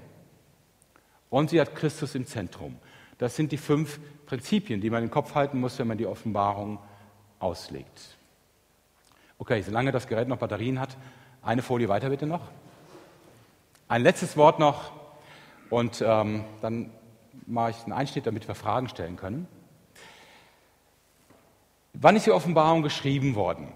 Und 1.30 1.50
sie 1.50 1.60
hat 1.60 1.76
Christus 1.76 2.16
im 2.16 2.26
Zentrum. 2.26 2.78
Das 3.18 3.36
sind 3.36 3.52
die 3.52 3.58
fünf 3.58 4.00
Prinzipien, 4.28 4.82
die 4.82 4.90
man 4.90 5.04
im 5.04 5.10
Kopf 5.10 5.34
halten 5.34 5.60
muss, 5.60 5.80
wenn 5.80 5.88
man 5.88 5.98
die 5.98 6.06
Offenbarung 6.06 6.78
auslegt. 7.40 8.18
Okay, 9.40 9.62
solange 9.62 9.92
das 9.92 10.08
Gerät 10.08 10.28
noch 10.28 10.38
Batterien 10.38 10.80
hat, 10.80 10.98
eine 11.42 11.62
Folie 11.62 11.90
weiter 11.90 12.10
bitte 12.10 12.28
noch. 12.28 12.42
Ein 13.88 14.04
letztes 14.04 14.36
Wort 14.38 14.60
noch 14.60 14.92
und 15.70 16.04
ähm, 16.06 16.44
dann 16.62 16.92
mache 17.46 17.72
ich 17.72 17.84
einen 17.84 17.94
Einschnitt, 17.94 18.28
damit 18.28 18.48
wir 18.48 18.56
Fragen 18.56 18.90
stellen 18.90 19.16
können. 19.16 19.48
Wann 21.94 22.16
ist 22.16 22.26
die 22.26 22.32
Offenbarung 22.32 22.84
geschrieben 22.84 23.36
worden? 23.36 23.70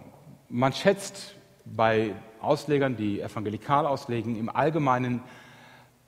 Man 0.50 0.74
schätzt 0.74 1.36
bei 1.64 2.14
Auslegern, 2.42 2.98
die 2.98 3.22
evangelikal 3.22 3.86
auslegen, 3.86 4.36
im 4.36 4.50
Allgemeinen 4.50 5.24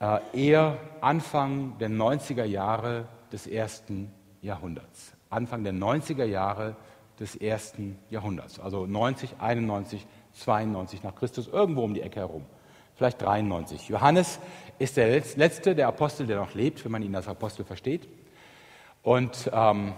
äh, 0.00 0.18
eher 0.32 0.76
Anfang 1.00 1.78
der 1.78 1.88
90er 1.88 2.44
Jahre 2.44 3.08
des 3.32 3.46
ersten 3.46 4.12
Jahrhunderts, 4.44 5.14
Anfang 5.30 5.64
der 5.64 5.72
90er 5.72 6.24
Jahre 6.24 6.76
des 7.18 7.34
ersten 7.36 7.98
Jahrhunderts, 8.10 8.60
also 8.60 8.86
90, 8.86 9.36
91, 9.38 10.06
92 10.32 11.02
nach 11.02 11.14
Christus, 11.14 11.48
irgendwo 11.48 11.82
um 11.82 11.94
die 11.94 12.02
Ecke 12.02 12.20
herum, 12.20 12.44
vielleicht 12.94 13.22
93. 13.22 13.88
Johannes 13.88 14.38
ist 14.78 14.96
der 14.96 15.08
letzte 15.08 15.74
der 15.74 15.88
Apostel, 15.88 16.26
der 16.26 16.38
noch 16.38 16.54
lebt, 16.54 16.84
wenn 16.84 16.92
man 16.92 17.02
ihn 17.02 17.14
als 17.14 17.28
Apostel 17.28 17.64
versteht. 17.64 18.08
Und 19.02 19.50
ähm, 19.52 19.94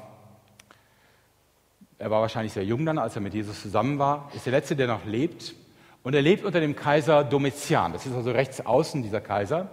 er 1.99 2.11
war 2.11 2.21
wahrscheinlich 2.21 2.53
sehr 2.53 2.65
jung 2.65 2.85
dann, 2.85 2.99
als 2.99 3.17
er 3.17 3.23
mit 3.23 3.35
Jesus 3.35 3.63
zusammen 3.63 3.99
war, 3.99 4.31
ist 4.35 4.47
der 4.47 4.53
letzte, 4.53 4.77
der 4.77 4.87
noch 4.87 5.05
lebt. 5.05 5.55
Und 6.03 6.15
er 6.15 6.23
lebt 6.23 6.45
unter 6.45 6.61
dem 6.61 6.77
Kaiser 6.77 7.25
Domitian. 7.25 7.93
Das 7.93 8.07
ist 8.07 8.15
also 8.15 8.31
rechts 8.31 8.65
außen 8.65 9.03
dieser 9.03 9.21
Kaiser, 9.21 9.71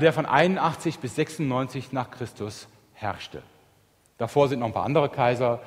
der 0.00 0.12
von 0.12 0.26
81 0.26 0.98
bis 0.98 1.14
96 1.14 1.92
nach 1.92 2.10
Christus 2.10 2.68
herrschte. 2.92 3.42
Davor 4.22 4.46
sind 4.46 4.60
noch 4.60 4.68
ein 4.68 4.72
paar 4.72 4.84
andere 4.84 5.08
Kaiser, 5.08 5.58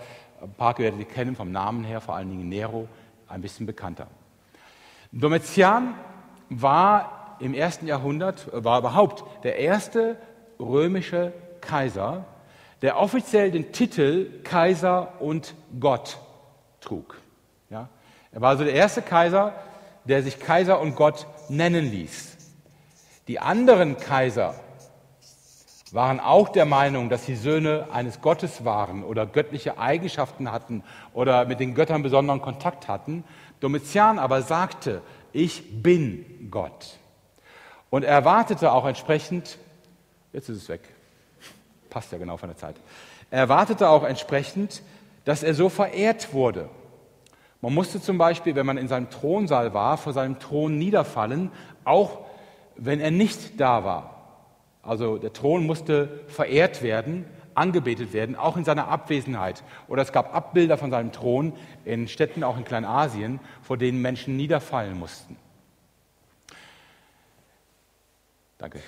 ein 0.42 0.54
paar 0.54 0.78
werdet 0.78 0.98
ihr 0.98 1.06
kennen 1.06 1.36
vom 1.36 1.52
Namen 1.52 1.84
her, 1.84 2.00
vor 2.00 2.16
allen 2.16 2.30
Dingen 2.30 2.48
Nero, 2.48 2.88
ein 3.28 3.42
bisschen 3.42 3.66
bekannter. 3.66 4.08
Domitian 5.12 5.94
war 6.48 7.36
im 7.42 7.54
ersten 7.54 7.86
Jahrhundert, 7.86 8.48
war 8.54 8.80
überhaupt 8.80 9.26
der 9.44 9.58
erste 9.60 10.16
römische 10.58 11.34
Kaiser, 11.60 12.24
der 12.82 12.98
offiziell 12.98 13.52
den 13.52 13.74
Titel 13.74 14.42
Kaiser 14.46 15.20
und 15.20 15.54
Gott 15.78 16.18
trug. 16.80 17.20
Ja? 17.70 17.90
Er 18.32 18.40
war 18.40 18.52
also 18.52 18.64
der 18.64 18.74
erste 18.74 19.02
Kaiser, 19.02 19.52
der 20.06 20.24
sich 20.24 20.40
Kaiser 20.40 20.80
und 20.80 20.96
Gott 20.96 21.28
nennen 21.50 21.92
ließ. 21.92 22.38
Die 23.28 23.38
anderen 23.38 23.98
Kaiser 23.98 24.56
waren 25.96 26.20
auch 26.20 26.50
der 26.50 26.66
Meinung, 26.66 27.10
dass 27.10 27.26
sie 27.26 27.38
Söhne 27.38 27.88
eines 27.90 28.20
Gottes 28.20 28.66
waren 28.66 29.02
oder 29.02 29.26
göttliche 29.26 29.78
Eigenschaften 29.78 30.52
hatten 30.52 30.84
oder 31.14 31.46
mit 31.46 31.62
den 31.62 31.74
Göttern 31.74 32.04
besonderen 32.04 32.42
Kontakt 32.42 32.90
hatten. 32.90 33.24
Domitian 33.62 34.20
aber 34.20 34.42
sagte, 34.42 35.02
ich 35.32 35.82
bin 35.82 36.50
Gott. 36.52 36.98
Und 37.90 38.04
er 38.04 38.12
erwartete 38.12 38.74
auch 38.74 38.86
entsprechend, 38.86 39.58
jetzt 40.34 40.50
ist 40.50 40.64
es 40.64 40.68
weg, 40.68 40.82
passt 41.90 42.12
ja 42.12 42.18
genau 42.18 42.36
von 42.36 42.50
der 42.50 42.58
Zeit, 42.58 42.76
er 43.32 43.40
erwartete 43.40 43.88
auch 43.88 44.04
entsprechend, 44.04 44.84
dass 45.24 45.44
er 45.44 45.54
so 45.54 45.70
verehrt 45.70 46.34
wurde. 46.34 46.68
Man 47.62 47.74
musste 47.74 48.02
zum 48.02 48.18
Beispiel, 48.18 48.54
wenn 48.56 48.66
man 48.66 48.78
in 48.78 48.90
seinem 48.90 49.10
Thronsaal 49.10 49.74
war, 49.74 49.98
vor 49.98 50.12
seinem 50.12 50.40
Thron 50.40 50.78
niederfallen, 50.78 51.52
auch 51.86 52.26
wenn 52.76 53.00
er 53.00 53.12
nicht 53.12 53.62
da 53.62 53.86
war. 53.86 54.15
Also 54.86 55.18
der 55.18 55.34
Thron 55.34 55.66
musste 55.66 56.24
verehrt 56.28 56.82
werden, 56.82 57.26
angebetet 57.56 58.14
werden, 58.14 58.36
auch 58.36 58.56
in 58.56 58.64
seiner 58.64 58.88
Abwesenheit. 58.88 59.64
Oder 59.88 60.04
es 60.04 60.12
gab 60.12 60.36
Abbilder 60.36 60.78
von 60.78 60.92
seinem 60.92 61.12
Thron 61.12 61.54
in 61.86 62.08
Städten, 62.08 62.44
auch 62.44 62.58
in 62.58 62.66
Kleinasien, 62.66 63.40
vor 63.62 63.78
denen 63.78 64.02
Menschen 64.02 64.38
niederfallen 64.38 64.98
mussten. 64.98 65.38
Danke. 68.58 68.82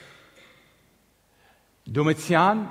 Domitian 1.86 2.70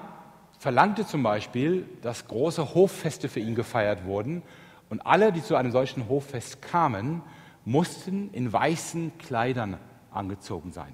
verlangte 0.59 1.07
zum 1.07 1.23
Beispiel, 1.23 1.87
dass 2.03 2.29
große 2.29 2.75
Hoffeste 2.75 3.29
für 3.29 3.41
ihn 3.41 3.55
gefeiert 3.55 4.05
wurden 4.05 4.43
und 4.89 5.05
alle, 5.05 5.33
die 5.33 5.43
zu 5.43 5.57
einem 5.57 5.73
solchen 5.73 6.09
Hoffest 6.09 6.63
kamen, 6.63 7.23
mussten 7.65 8.31
in 8.33 8.53
weißen 8.53 9.19
Kleidern 9.19 9.79
angezogen 10.11 10.73
sein. 10.73 10.93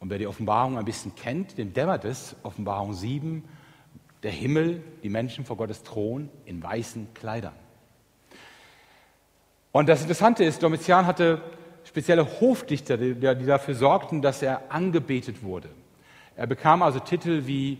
Und 0.00 0.08
wer 0.08 0.18
die 0.18 0.26
Offenbarung 0.26 0.78
ein 0.78 0.84
bisschen 0.84 1.14
kennt, 1.14 1.58
dem 1.58 1.74
dämmert 1.74 2.04
es, 2.04 2.34
Offenbarung 2.42 2.94
7, 2.94 3.44
der 4.22 4.30
Himmel, 4.30 4.82
die 5.02 5.10
Menschen 5.10 5.44
vor 5.44 5.56
Gottes 5.56 5.82
Thron 5.82 6.30
in 6.46 6.62
weißen 6.62 7.14
Kleidern. 7.14 7.54
Und 9.72 9.88
das 9.88 10.00
Interessante 10.02 10.42
ist, 10.42 10.62
Domitian 10.62 11.06
hatte 11.06 11.42
spezielle 11.84 12.40
Hofdichter, 12.40 12.96
die, 12.96 13.14
dafür 13.14 13.74
sorgten, 13.74 14.22
dass 14.22 14.42
er 14.42 14.72
angebetet 14.72 15.42
wurde. 15.42 15.68
Er 16.34 16.46
bekam 16.46 16.82
also 16.82 16.98
Titel 16.98 17.46
wie 17.46 17.78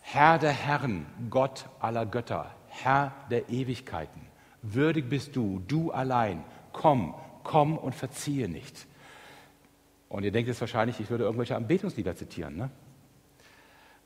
Herr 0.00 0.38
der 0.38 0.52
Herren, 0.52 1.06
Gott 1.30 1.66
aller 1.80 2.06
Götter, 2.06 2.50
Herr 2.68 3.12
der 3.30 3.48
Ewigkeiten. 3.48 4.20
Würdig 4.62 5.08
bist 5.08 5.34
du, 5.34 5.62
du 5.66 5.92
allein. 5.92 6.44
Komm, 6.72 7.14
komm 7.42 7.78
und 7.78 7.94
verziehe 7.94 8.48
nicht. 8.48 8.86
Und 10.08 10.24
ihr 10.24 10.32
denkt 10.32 10.48
jetzt 10.48 10.60
wahrscheinlich, 10.60 11.00
ich 11.00 11.10
würde 11.10 11.24
irgendwelche 11.24 11.56
Anbetungslieder 11.56 12.16
zitieren. 12.16 12.56
Ne? 12.56 12.70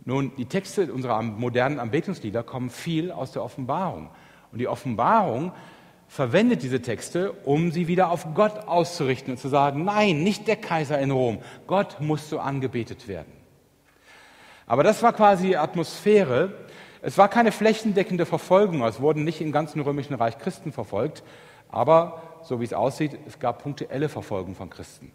Nun, 0.04 0.32
die 0.36 0.46
Texte 0.46 0.92
unserer 0.92 1.22
modernen 1.22 1.78
Anbetungslieder 1.78 2.42
kommen 2.42 2.70
viel 2.70 3.12
aus 3.12 3.32
der 3.32 3.44
Offenbarung. 3.44 4.10
Und 4.50 4.58
die 4.58 4.66
Offenbarung 4.66 5.52
verwendet 6.08 6.62
diese 6.62 6.82
Texte, 6.82 7.32
um 7.32 7.70
sie 7.70 7.86
wieder 7.88 8.10
auf 8.10 8.34
Gott 8.34 8.66
auszurichten 8.66 9.32
und 9.32 9.38
zu 9.38 9.48
sagen, 9.48 9.84
nein, 9.84 10.22
nicht 10.22 10.48
der 10.48 10.56
Kaiser 10.56 10.98
in 10.98 11.10
Rom, 11.10 11.38
Gott 11.66 12.00
muss 12.00 12.28
so 12.28 12.38
angebetet 12.38 13.08
werden. 13.08 13.32
Aber 14.66 14.82
das 14.82 15.02
war 15.02 15.12
quasi 15.12 15.48
die 15.48 15.56
Atmosphäre. 15.56 16.52
Es 17.00 17.16
war 17.16 17.28
keine 17.28 17.50
flächendeckende 17.50 18.26
Verfolgung, 18.26 18.82
es 18.82 19.00
wurden 19.00 19.24
nicht 19.24 19.40
im 19.40 19.52
ganzen 19.52 19.80
römischen 19.80 20.14
Reich 20.14 20.38
Christen 20.38 20.72
verfolgt, 20.72 21.22
aber 21.68 22.22
so 22.42 22.60
wie 22.60 22.64
es 22.64 22.72
aussieht, 22.72 23.18
es 23.26 23.38
gab 23.38 23.62
punktuelle 23.62 24.08
Verfolgung 24.08 24.54
von 24.54 24.68
Christen. 24.68 25.12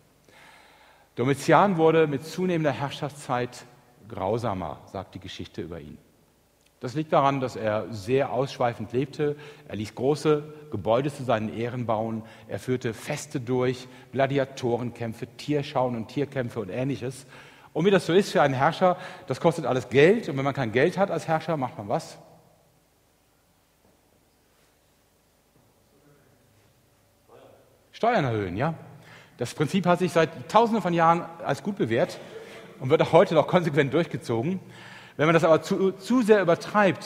Domitian 1.17 1.77
wurde 1.77 2.05
mit 2.05 2.23
zunehmender 2.23 2.71
Herrschaftszeit 2.71 3.65
grausamer, 4.07 4.77
sagt 4.85 5.15
die 5.15 5.19
Geschichte 5.19 5.63
über 5.63 5.79
ihn. 5.79 5.97
Das 6.79 6.93
liegt 6.93 7.11
daran, 7.11 7.39
dass 7.39 7.55
er 7.55 7.91
sehr 7.91 8.31
ausschweifend 8.31 8.93
lebte. 8.93 9.35
Er 9.67 9.77
ließ 9.77 9.95
große 9.95 10.43
Gebäude 10.69 11.11
zu 11.11 11.23
seinen 11.23 11.57
Ehren 11.57 11.87
bauen. 11.87 12.21
Er 12.47 12.59
führte 12.59 12.93
Feste 12.93 13.39
durch, 13.39 13.87
Gladiatorenkämpfe, 14.11 15.25
Tierschauen 15.25 15.95
und 15.95 16.07
Tierkämpfe 16.07 16.59
und 16.59 16.69
ähnliches. 16.69 17.25
Und 17.73 17.85
wie 17.85 17.91
das 17.91 18.05
so 18.05 18.13
ist 18.13 18.31
für 18.31 18.43
einen 18.43 18.53
Herrscher, 18.53 18.95
das 19.25 19.41
kostet 19.41 19.65
alles 19.65 19.89
Geld. 19.89 20.29
Und 20.29 20.37
wenn 20.37 20.45
man 20.45 20.53
kein 20.53 20.71
Geld 20.71 20.99
hat 20.99 21.09
als 21.09 21.27
Herrscher, 21.27 21.57
macht 21.57 21.79
man 21.79 21.89
was? 21.89 22.19
Steuern 27.91 28.25
erhöhen, 28.25 28.55
ja? 28.55 28.75
Das 29.37 29.53
Prinzip 29.53 29.85
hat 29.85 29.99
sich 29.99 30.11
seit 30.11 30.49
Tausenden 30.49 30.81
von 30.81 30.93
Jahren 30.93 31.23
als 31.45 31.61
gut 31.63 31.77
bewährt 31.77 32.19
und 32.79 32.89
wird 32.89 33.01
auch 33.01 33.11
heute 33.11 33.35
noch 33.35 33.47
konsequent 33.47 33.93
durchgezogen. 33.93 34.59
Wenn 35.15 35.27
man 35.27 35.33
das 35.33 35.43
aber 35.43 35.61
zu, 35.61 35.91
zu 35.93 36.21
sehr 36.21 36.41
übertreibt, 36.41 37.05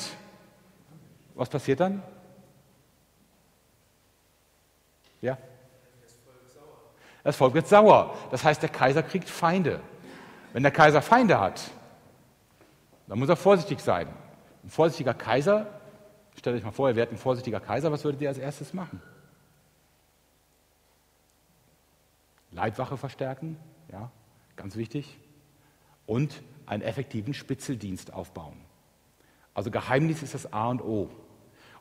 was 1.36 1.50
passiert 1.50 1.80
dann? 1.80 2.02
Ja? 5.22 5.38
Das 7.24 7.36
Volk 7.36 7.54
wird 7.54 7.68
sauer. 7.68 8.16
Das 8.32 8.44
heißt, 8.44 8.62
der 8.62 8.70
Kaiser 8.70 9.04
kriegt 9.04 9.30
Feinde. 9.30 9.80
Wenn 10.54 10.64
der 10.64 10.72
Kaiser 10.72 11.02
Feinde 11.02 11.40
hat, 11.40 11.62
dann 13.08 13.20
muss 13.20 13.30
er 13.30 13.36
vorsichtig 13.36 13.80
sein. 13.80 14.08
Ein 14.64 14.70
vorsichtiger 14.70 15.14
Kaiser, 15.14 15.68
stellt 16.38 16.58
euch 16.58 16.64
mal 16.64 16.72
vor, 16.72 16.90
ihr 16.90 16.96
wärt 16.96 17.12
ein 17.12 17.18
vorsichtiger 17.18 17.60
Kaiser, 17.60 17.92
was 17.92 18.04
würdet 18.04 18.22
ihr 18.22 18.30
als 18.30 18.38
erstes 18.38 18.74
machen? 18.74 19.02
Leibwache 22.52 22.98
verstärken, 22.98 23.58
ja, 23.92 24.12
ganz 24.56 24.76
wichtig. 24.76 25.20
Und 26.06 26.42
einen 26.66 26.84
effektiven 26.84 27.34
Spitzeldienst 27.34 28.14
aufbauen. 28.14 28.58
Also 29.54 29.72
Geheimdienst 29.72 30.24
ist 30.24 30.34
das 30.34 30.54
A 30.54 30.70
und 30.70 30.82
O. 30.82 31.10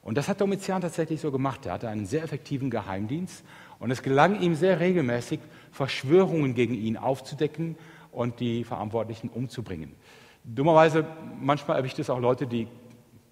Und 0.02 0.16
das 0.16 0.28
hat 0.28 0.40
Domitian 0.40 0.80
tatsächlich 0.80 1.20
so 1.20 1.30
gemacht. 1.30 1.66
Er 1.66 1.74
hatte 1.74 1.88
einen 1.88 2.06
sehr 2.06 2.22
effektiven 2.22 2.70
Geheimdienst 2.70 3.44
und 3.78 3.90
es 3.90 4.02
gelang 4.02 4.40
ihm 4.40 4.54
sehr 4.54 4.80
regelmäßig, 4.80 5.40
Verschwörungen 5.72 6.54
gegen 6.54 6.74
ihn 6.74 6.96
aufzudecken 6.96 7.76
und 8.10 8.40
die 8.40 8.64
Verantwortlichen 8.64 9.28
umzubringen. 9.28 9.94
Dummerweise, 10.42 11.06
manchmal 11.38 11.76
erwischt 11.76 11.98
es 11.98 12.08
auch 12.08 12.18
Leute, 12.18 12.46
die 12.46 12.66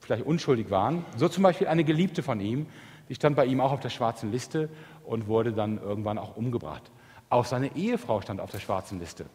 vielleicht 0.01 0.27
unschuldig 0.27 0.71
waren. 0.71 1.05
So 1.17 1.29
zum 1.29 1.43
Beispiel 1.43 1.67
eine 1.67 1.85
Geliebte 1.85 2.23
von 2.23 2.39
ihm, 2.41 2.67
die 3.09 3.15
stand 3.15 3.35
bei 3.35 3.47
ihm 3.47 3.61
auch 3.61 3.73
auf 3.73 3.81
der 3.81 3.89
schwarzen 3.89 4.31
Liste 4.31 4.69
und 5.05 5.27
wurde 5.27 5.53
dann 5.53 5.79
irgendwann 5.79 6.19
auch 6.19 6.37
umgebracht. 6.37 6.91
Auch 7.31 7.45
seine 7.45 7.77
Ehefrau 7.77 8.21
stand 8.21 8.41
auf 8.41 8.51
der 8.51 8.59
schwarzen 8.59 8.99
Liste. 8.99 9.27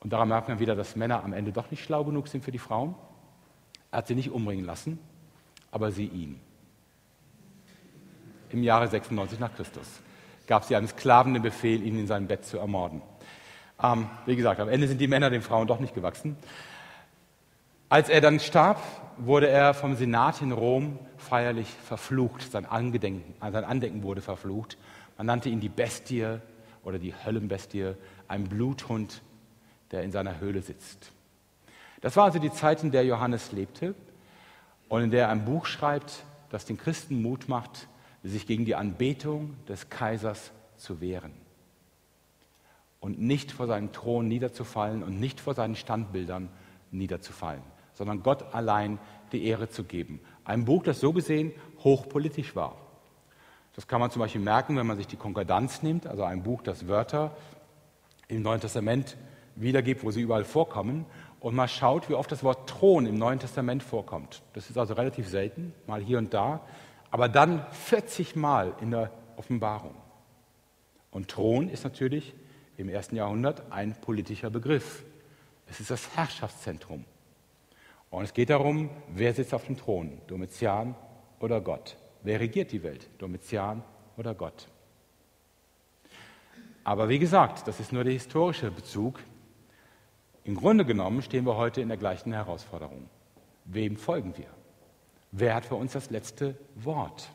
Und 0.00 0.12
daran 0.12 0.28
merkt 0.28 0.48
man 0.48 0.60
wieder, 0.60 0.76
dass 0.76 0.96
Männer 0.96 1.24
am 1.24 1.32
Ende 1.32 1.52
doch 1.52 1.70
nicht 1.70 1.82
schlau 1.82 2.04
genug 2.04 2.28
sind 2.28 2.44
für 2.44 2.52
die 2.52 2.58
Frauen. 2.58 2.94
Er 3.90 3.98
hat 3.98 4.06
sie 4.06 4.14
nicht 4.14 4.30
umbringen 4.30 4.64
lassen, 4.64 4.98
aber 5.70 5.90
sie 5.90 6.06
ihn. 6.06 6.40
Im 8.50 8.62
Jahre 8.62 8.88
96 8.88 9.38
nach 9.40 9.54
Christus 9.54 10.00
gab 10.46 10.64
sie 10.64 10.76
einem 10.76 10.88
Sklaven 10.88 11.34
den 11.34 11.42
Befehl, 11.42 11.82
ihn 11.82 11.98
in 11.98 12.06
seinem 12.06 12.26
Bett 12.26 12.44
zu 12.44 12.58
ermorden. 12.58 13.02
Ähm, 13.82 14.08
wie 14.26 14.36
gesagt, 14.36 14.60
am 14.60 14.68
Ende 14.68 14.88
sind 14.88 15.00
die 15.00 15.08
Männer 15.08 15.30
den 15.30 15.42
Frauen 15.42 15.66
doch 15.66 15.80
nicht 15.80 15.94
gewachsen. 15.94 16.36
Als 17.90 18.08
er 18.08 18.20
dann 18.20 18.40
starb, 18.40 18.80
wurde 19.18 19.48
er 19.48 19.74
vom 19.74 19.96
Senat 19.96 20.40
in 20.42 20.52
Rom 20.52 20.98
feierlich 21.16 21.68
verflucht. 21.68 22.50
Sein, 22.50 22.66
Angedenken, 22.66 23.34
sein 23.40 23.64
Andenken 23.64 24.02
wurde 24.02 24.20
verflucht. 24.20 24.78
Man 25.18 25.26
nannte 25.26 25.50
ihn 25.50 25.60
die 25.60 25.68
Bestie 25.68 26.38
oder 26.84 26.98
die 26.98 27.12
Höllenbestie, 27.12 27.94
ein 28.28 28.44
Bluthund, 28.44 29.20
der 29.90 30.02
in 30.04 30.12
seiner 30.12 30.40
Höhle 30.40 30.62
sitzt. 30.62 31.10
Das 32.00 32.16
war 32.16 32.24
also 32.24 32.38
die 32.38 32.52
Zeit, 32.52 32.82
in 32.82 32.92
der 32.92 33.04
Johannes 33.04 33.52
lebte 33.52 33.94
und 34.88 35.02
in 35.02 35.10
der 35.10 35.24
er 35.24 35.30
ein 35.30 35.44
Buch 35.44 35.66
schreibt, 35.66 36.24
das 36.50 36.64
den 36.64 36.78
Christen 36.78 37.20
Mut 37.20 37.48
macht, 37.48 37.88
sich 38.22 38.46
gegen 38.46 38.64
die 38.64 38.76
Anbetung 38.76 39.56
des 39.66 39.90
Kaisers 39.90 40.52
zu 40.76 41.00
wehren 41.00 41.32
und 43.00 43.20
nicht 43.20 43.50
vor 43.52 43.66
seinem 43.66 43.92
Thron 43.92 44.28
niederzufallen 44.28 45.02
und 45.02 45.18
nicht 45.18 45.40
vor 45.40 45.54
seinen 45.54 45.76
Standbildern 45.76 46.48
niederzufallen, 46.90 47.62
sondern 47.92 48.22
Gott 48.22 48.54
allein 48.54 48.98
die 49.32 49.44
Ehre 49.44 49.68
zu 49.68 49.84
geben. 49.84 50.20
Ein 50.44 50.64
Buch, 50.64 50.84
das 50.84 51.00
so 51.00 51.12
gesehen 51.12 51.52
hochpolitisch 51.80 52.54
war. 52.54 52.76
Das 53.78 53.86
kann 53.86 54.00
man 54.00 54.10
zum 54.10 54.18
Beispiel 54.18 54.40
merken, 54.40 54.76
wenn 54.76 54.88
man 54.88 54.96
sich 54.96 55.06
die 55.06 55.14
Konkordanz 55.14 55.84
nimmt, 55.84 56.08
also 56.08 56.24
ein 56.24 56.42
Buch, 56.42 56.62
das 56.62 56.88
Wörter 56.88 57.36
im 58.26 58.42
Neuen 58.42 58.60
Testament 58.60 59.16
wiedergibt, 59.54 60.02
wo 60.02 60.10
sie 60.10 60.20
überall 60.20 60.44
vorkommen, 60.44 61.06
und 61.38 61.54
mal 61.54 61.68
schaut, 61.68 62.08
wie 62.08 62.14
oft 62.14 62.32
das 62.32 62.42
Wort 62.42 62.68
Thron 62.68 63.06
im 63.06 63.14
Neuen 63.14 63.38
Testament 63.38 63.84
vorkommt. 63.84 64.42
Das 64.54 64.68
ist 64.68 64.76
also 64.76 64.94
relativ 64.94 65.28
selten, 65.28 65.72
mal 65.86 66.00
hier 66.00 66.18
und 66.18 66.34
da, 66.34 66.62
aber 67.12 67.28
dann 67.28 67.64
40 67.70 68.34
Mal 68.34 68.74
in 68.80 68.90
der 68.90 69.12
Offenbarung. 69.36 69.94
Und 71.12 71.28
Thron 71.28 71.68
ist 71.68 71.84
natürlich 71.84 72.34
im 72.78 72.88
ersten 72.88 73.14
Jahrhundert 73.14 73.70
ein 73.70 73.94
politischer 74.00 74.50
Begriff. 74.50 75.04
Es 75.68 75.78
ist 75.78 75.92
das 75.92 76.16
Herrschaftszentrum. 76.16 77.04
Und 78.10 78.24
es 78.24 78.34
geht 78.34 78.50
darum, 78.50 78.90
wer 79.14 79.32
sitzt 79.34 79.54
auf 79.54 79.66
dem 79.66 79.76
Thron, 79.76 80.20
Domitian 80.26 80.96
oder 81.38 81.60
Gott. 81.60 81.96
Wer 82.22 82.40
regiert 82.40 82.72
die 82.72 82.82
Welt, 82.82 83.08
Domitian 83.18 83.82
oder 84.16 84.34
Gott? 84.34 84.68
Aber 86.84 87.08
wie 87.08 87.18
gesagt, 87.18 87.68
das 87.68 87.80
ist 87.80 87.92
nur 87.92 88.04
der 88.04 88.12
historische 88.12 88.70
Bezug. 88.70 89.20
Im 90.44 90.54
Grunde 90.54 90.84
genommen 90.84 91.22
stehen 91.22 91.44
wir 91.44 91.56
heute 91.56 91.80
in 91.80 91.88
der 91.88 91.98
gleichen 91.98 92.32
Herausforderung. 92.32 93.08
Wem 93.66 93.96
folgen 93.96 94.36
wir? 94.38 94.48
Wer 95.30 95.54
hat 95.54 95.66
für 95.66 95.74
uns 95.74 95.92
das 95.92 96.10
letzte 96.10 96.56
Wort? 96.74 97.28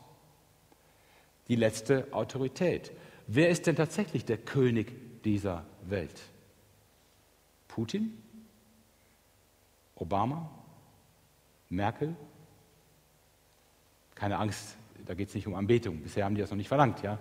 Die 1.46 1.56
letzte 1.56 2.08
Autorität? 2.12 2.90
Wer 3.26 3.48
ist 3.48 3.66
denn 3.66 3.76
tatsächlich 3.76 4.24
der 4.24 4.38
König 4.38 5.22
dieser 5.22 5.64
Welt? 5.82 6.20
Putin? 7.68 8.20
Obama? 9.94 10.50
Merkel? 11.68 12.16
Keine 14.14 14.38
Angst, 14.38 14.76
da 15.06 15.14
geht 15.14 15.28
es 15.28 15.34
nicht 15.34 15.46
um 15.46 15.54
Anbetung. 15.54 16.00
Bisher 16.02 16.24
haben 16.24 16.34
die 16.34 16.40
das 16.40 16.50
noch 16.50 16.56
nicht 16.56 16.68
verlangt, 16.68 17.02
ja. 17.02 17.18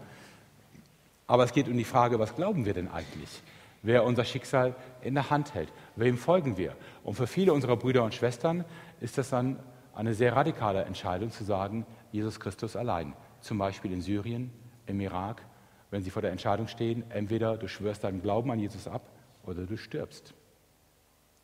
Aber 1.27 1.43
es 1.43 1.53
geht 1.53 1.67
um 1.67 1.77
die 1.77 1.83
Frage, 1.83 2.19
was 2.19 2.35
glauben 2.35 2.65
wir 2.65 2.73
denn 2.73 2.89
eigentlich? 2.89 3.41
wer 3.83 4.05
unser 4.05 4.25
Schicksal 4.25 4.75
in 5.01 5.13
der 5.13 5.29
Hand 5.29 5.53
hält. 5.53 5.71
Wem 5.95 6.17
folgen 6.17 6.57
wir? 6.57 6.75
Und 7.03 7.13
für 7.15 7.27
viele 7.27 7.53
unserer 7.53 7.77
Brüder 7.77 8.03
und 8.03 8.15
Schwestern 8.15 8.65
ist 8.99 9.17
das 9.17 9.29
dann 9.29 9.59
eine 9.93 10.15
sehr 10.15 10.35
radikale 10.35 10.83
Entscheidung 10.85 11.29
zu 11.29 11.43
sagen, 11.43 11.85
Jesus 12.11 12.39
Christus 12.39 12.75
allein. 12.75 13.13
Zum 13.41 13.59
Beispiel 13.59 13.91
in 13.91 14.01
Syrien, 14.01 14.51
im 14.87 14.99
Irak, 14.99 15.43
wenn 15.91 16.01
sie 16.01 16.09
vor 16.09 16.21
der 16.21 16.31
Entscheidung 16.31 16.67
stehen, 16.67 17.03
entweder 17.11 17.57
du 17.57 17.67
schwörst 17.67 18.03
deinen 18.03 18.21
Glauben 18.21 18.49
an 18.49 18.57
Jesus 18.57 18.87
ab 18.87 19.03
oder 19.43 19.65
du 19.65 19.77
stirbst. 19.77 20.33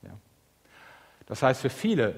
Ja. 0.02 0.18
Das 1.28 1.44
heißt, 1.44 1.62
für 1.62 1.70
viele, 1.70 2.16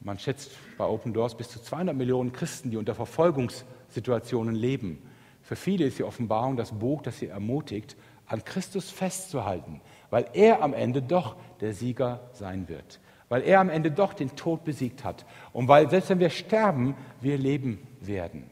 man 0.00 0.18
schätzt 0.18 0.50
bei 0.76 0.84
Open 0.84 1.12
Doors 1.12 1.36
bis 1.36 1.48
zu 1.50 1.60
200 1.60 1.96
Millionen 1.96 2.32
Christen, 2.32 2.70
die 2.70 2.76
unter 2.76 2.94
Verfolgungssituationen 2.94 4.54
leben, 4.54 5.02
für 5.48 5.56
viele 5.56 5.86
ist 5.86 5.98
die 5.98 6.04
Offenbarung 6.04 6.58
das 6.58 6.72
Buch, 6.72 7.00
das 7.00 7.20
sie 7.20 7.28
ermutigt, 7.28 7.96
an 8.26 8.44
Christus 8.44 8.90
festzuhalten, 8.90 9.80
weil 10.10 10.28
er 10.34 10.60
am 10.60 10.74
Ende 10.74 11.00
doch 11.00 11.36
der 11.62 11.72
Sieger 11.72 12.28
sein 12.34 12.68
wird, 12.68 13.00
weil 13.30 13.40
er 13.40 13.60
am 13.60 13.70
Ende 13.70 13.90
doch 13.90 14.12
den 14.12 14.36
Tod 14.36 14.64
besiegt 14.64 15.04
hat 15.04 15.24
und 15.54 15.66
weil 15.66 15.88
selbst 15.88 16.10
wenn 16.10 16.18
wir 16.18 16.28
sterben, 16.28 16.94
wir 17.22 17.38
leben 17.38 17.78
werden. 18.02 18.50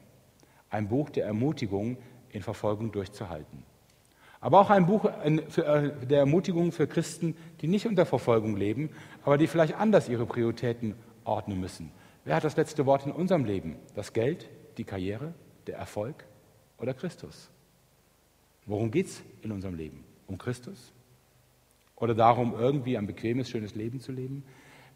ein 0.70 0.88
Buch 0.88 1.10
der 1.10 1.26
Ermutigung, 1.26 1.98
in 2.30 2.40
Verfolgung 2.40 2.92
durchzuhalten. 2.92 3.62
Aber 4.40 4.60
auch 4.60 4.70
ein 4.70 4.86
Buch 4.86 5.04
äh, 5.04 5.40
der 6.06 6.20
Ermutigung 6.20 6.72
für 6.72 6.86
Christen, 6.86 7.36
die 7.60 7.68
nicht 7.68 7.86
unter 7.86 8.06
Verfolgung 8.06 8.56
leben, 8.56 8.88
aber 9.22 9.36
die 9.36 9.48
vielleicht 9.48 9.74
anders 9.74 10.08
ihre 10.08 10.24
Prioritäten 10.24 10.94
ordnen 11.26 11.60
müssen. 11.60 11.90
Wer 12.24 12.36
hat 12.36 12.44
das 12.44 12.56
letzte 12.56 12.86
Wort 12.86 13.06
in 13.06 13.12
unserem 13.12 13.44
Leben? 13.44 13.76
Das 13.94 14.12
Geld, 14.12 14.48
die 14.78 14.84
Karriere, 14.84 15.34
der 15.66 15.76
Erfolg 15.76 16.24
oder 16.78 16.94
Christus? 16.94 17.50
Worum 18.66 18.90
geht 18.90 19.06
es 19.06 19.22
in 19.42 19.52
unserem 19.52 19.74
Leben? 19.74 20.04
Um 20.26 20.38
Christus? 20.38 20.92
Oder 21.94 22.14
darum, 22.14 22.54
irgendwie 22.54 22.98
ein 22.98 23.06
bequemes, 23.06 23.48
schönes 23.48 23.74
Leben 23.74 24.00
zu 24.00 24.12
leben? 24.12 24.44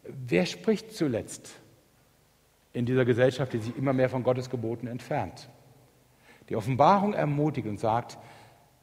Wer 0.03 0.45
spricht 0.45 0.91
zuletzt 0.91 1.59
in 2.73 2.85
dieser 2.85 3.05
Gesellschaft, 3.05 3.53
die 3.53 3.59
sich 3.59 3.75
immer 3.77 3.93
mehr 3.93 4.09
von 4.09 4.23
Gottes 4.23 4.49
Geboten 4.49 4.87
entfernt? 4.87 5.49
Die 6.49 6.55
Offenbarung 6.55 7.13
ermutigt 7.13 7.67
und 7.67 7.79
sagt, 7.79 8.17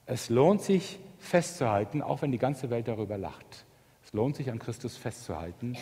es 0.06 0.30
lohnt 0.30 0.62
sich 0.62 0.98
festzuhalten, 1.18 2.00
auch 2.02 2.22
wenn 2.22 2.32
die 2.32 2.38
ganze 2.38 2.70
Welt 2.70 2.88
darüber 2.88 3.18
lacht. 3.18 3.66
Es 4.02 4.12
lohnt 4.14 4.36
sich 4.36 4.50
an 4.50 4.58
Christus 4.58 4.96
festzuhalten. 4.96 5.76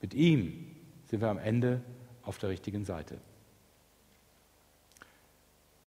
Mit 0.00 0.14
ihm 0.14 0.76
sind 1.06 1.20
wir 1.20 1.28
am 1.28 1.38
Ende 1.38 1.82
auf 2.22 2.38
der 2.38 2.50
richtigen 2.50 2.84
Seite. 2.84 3.20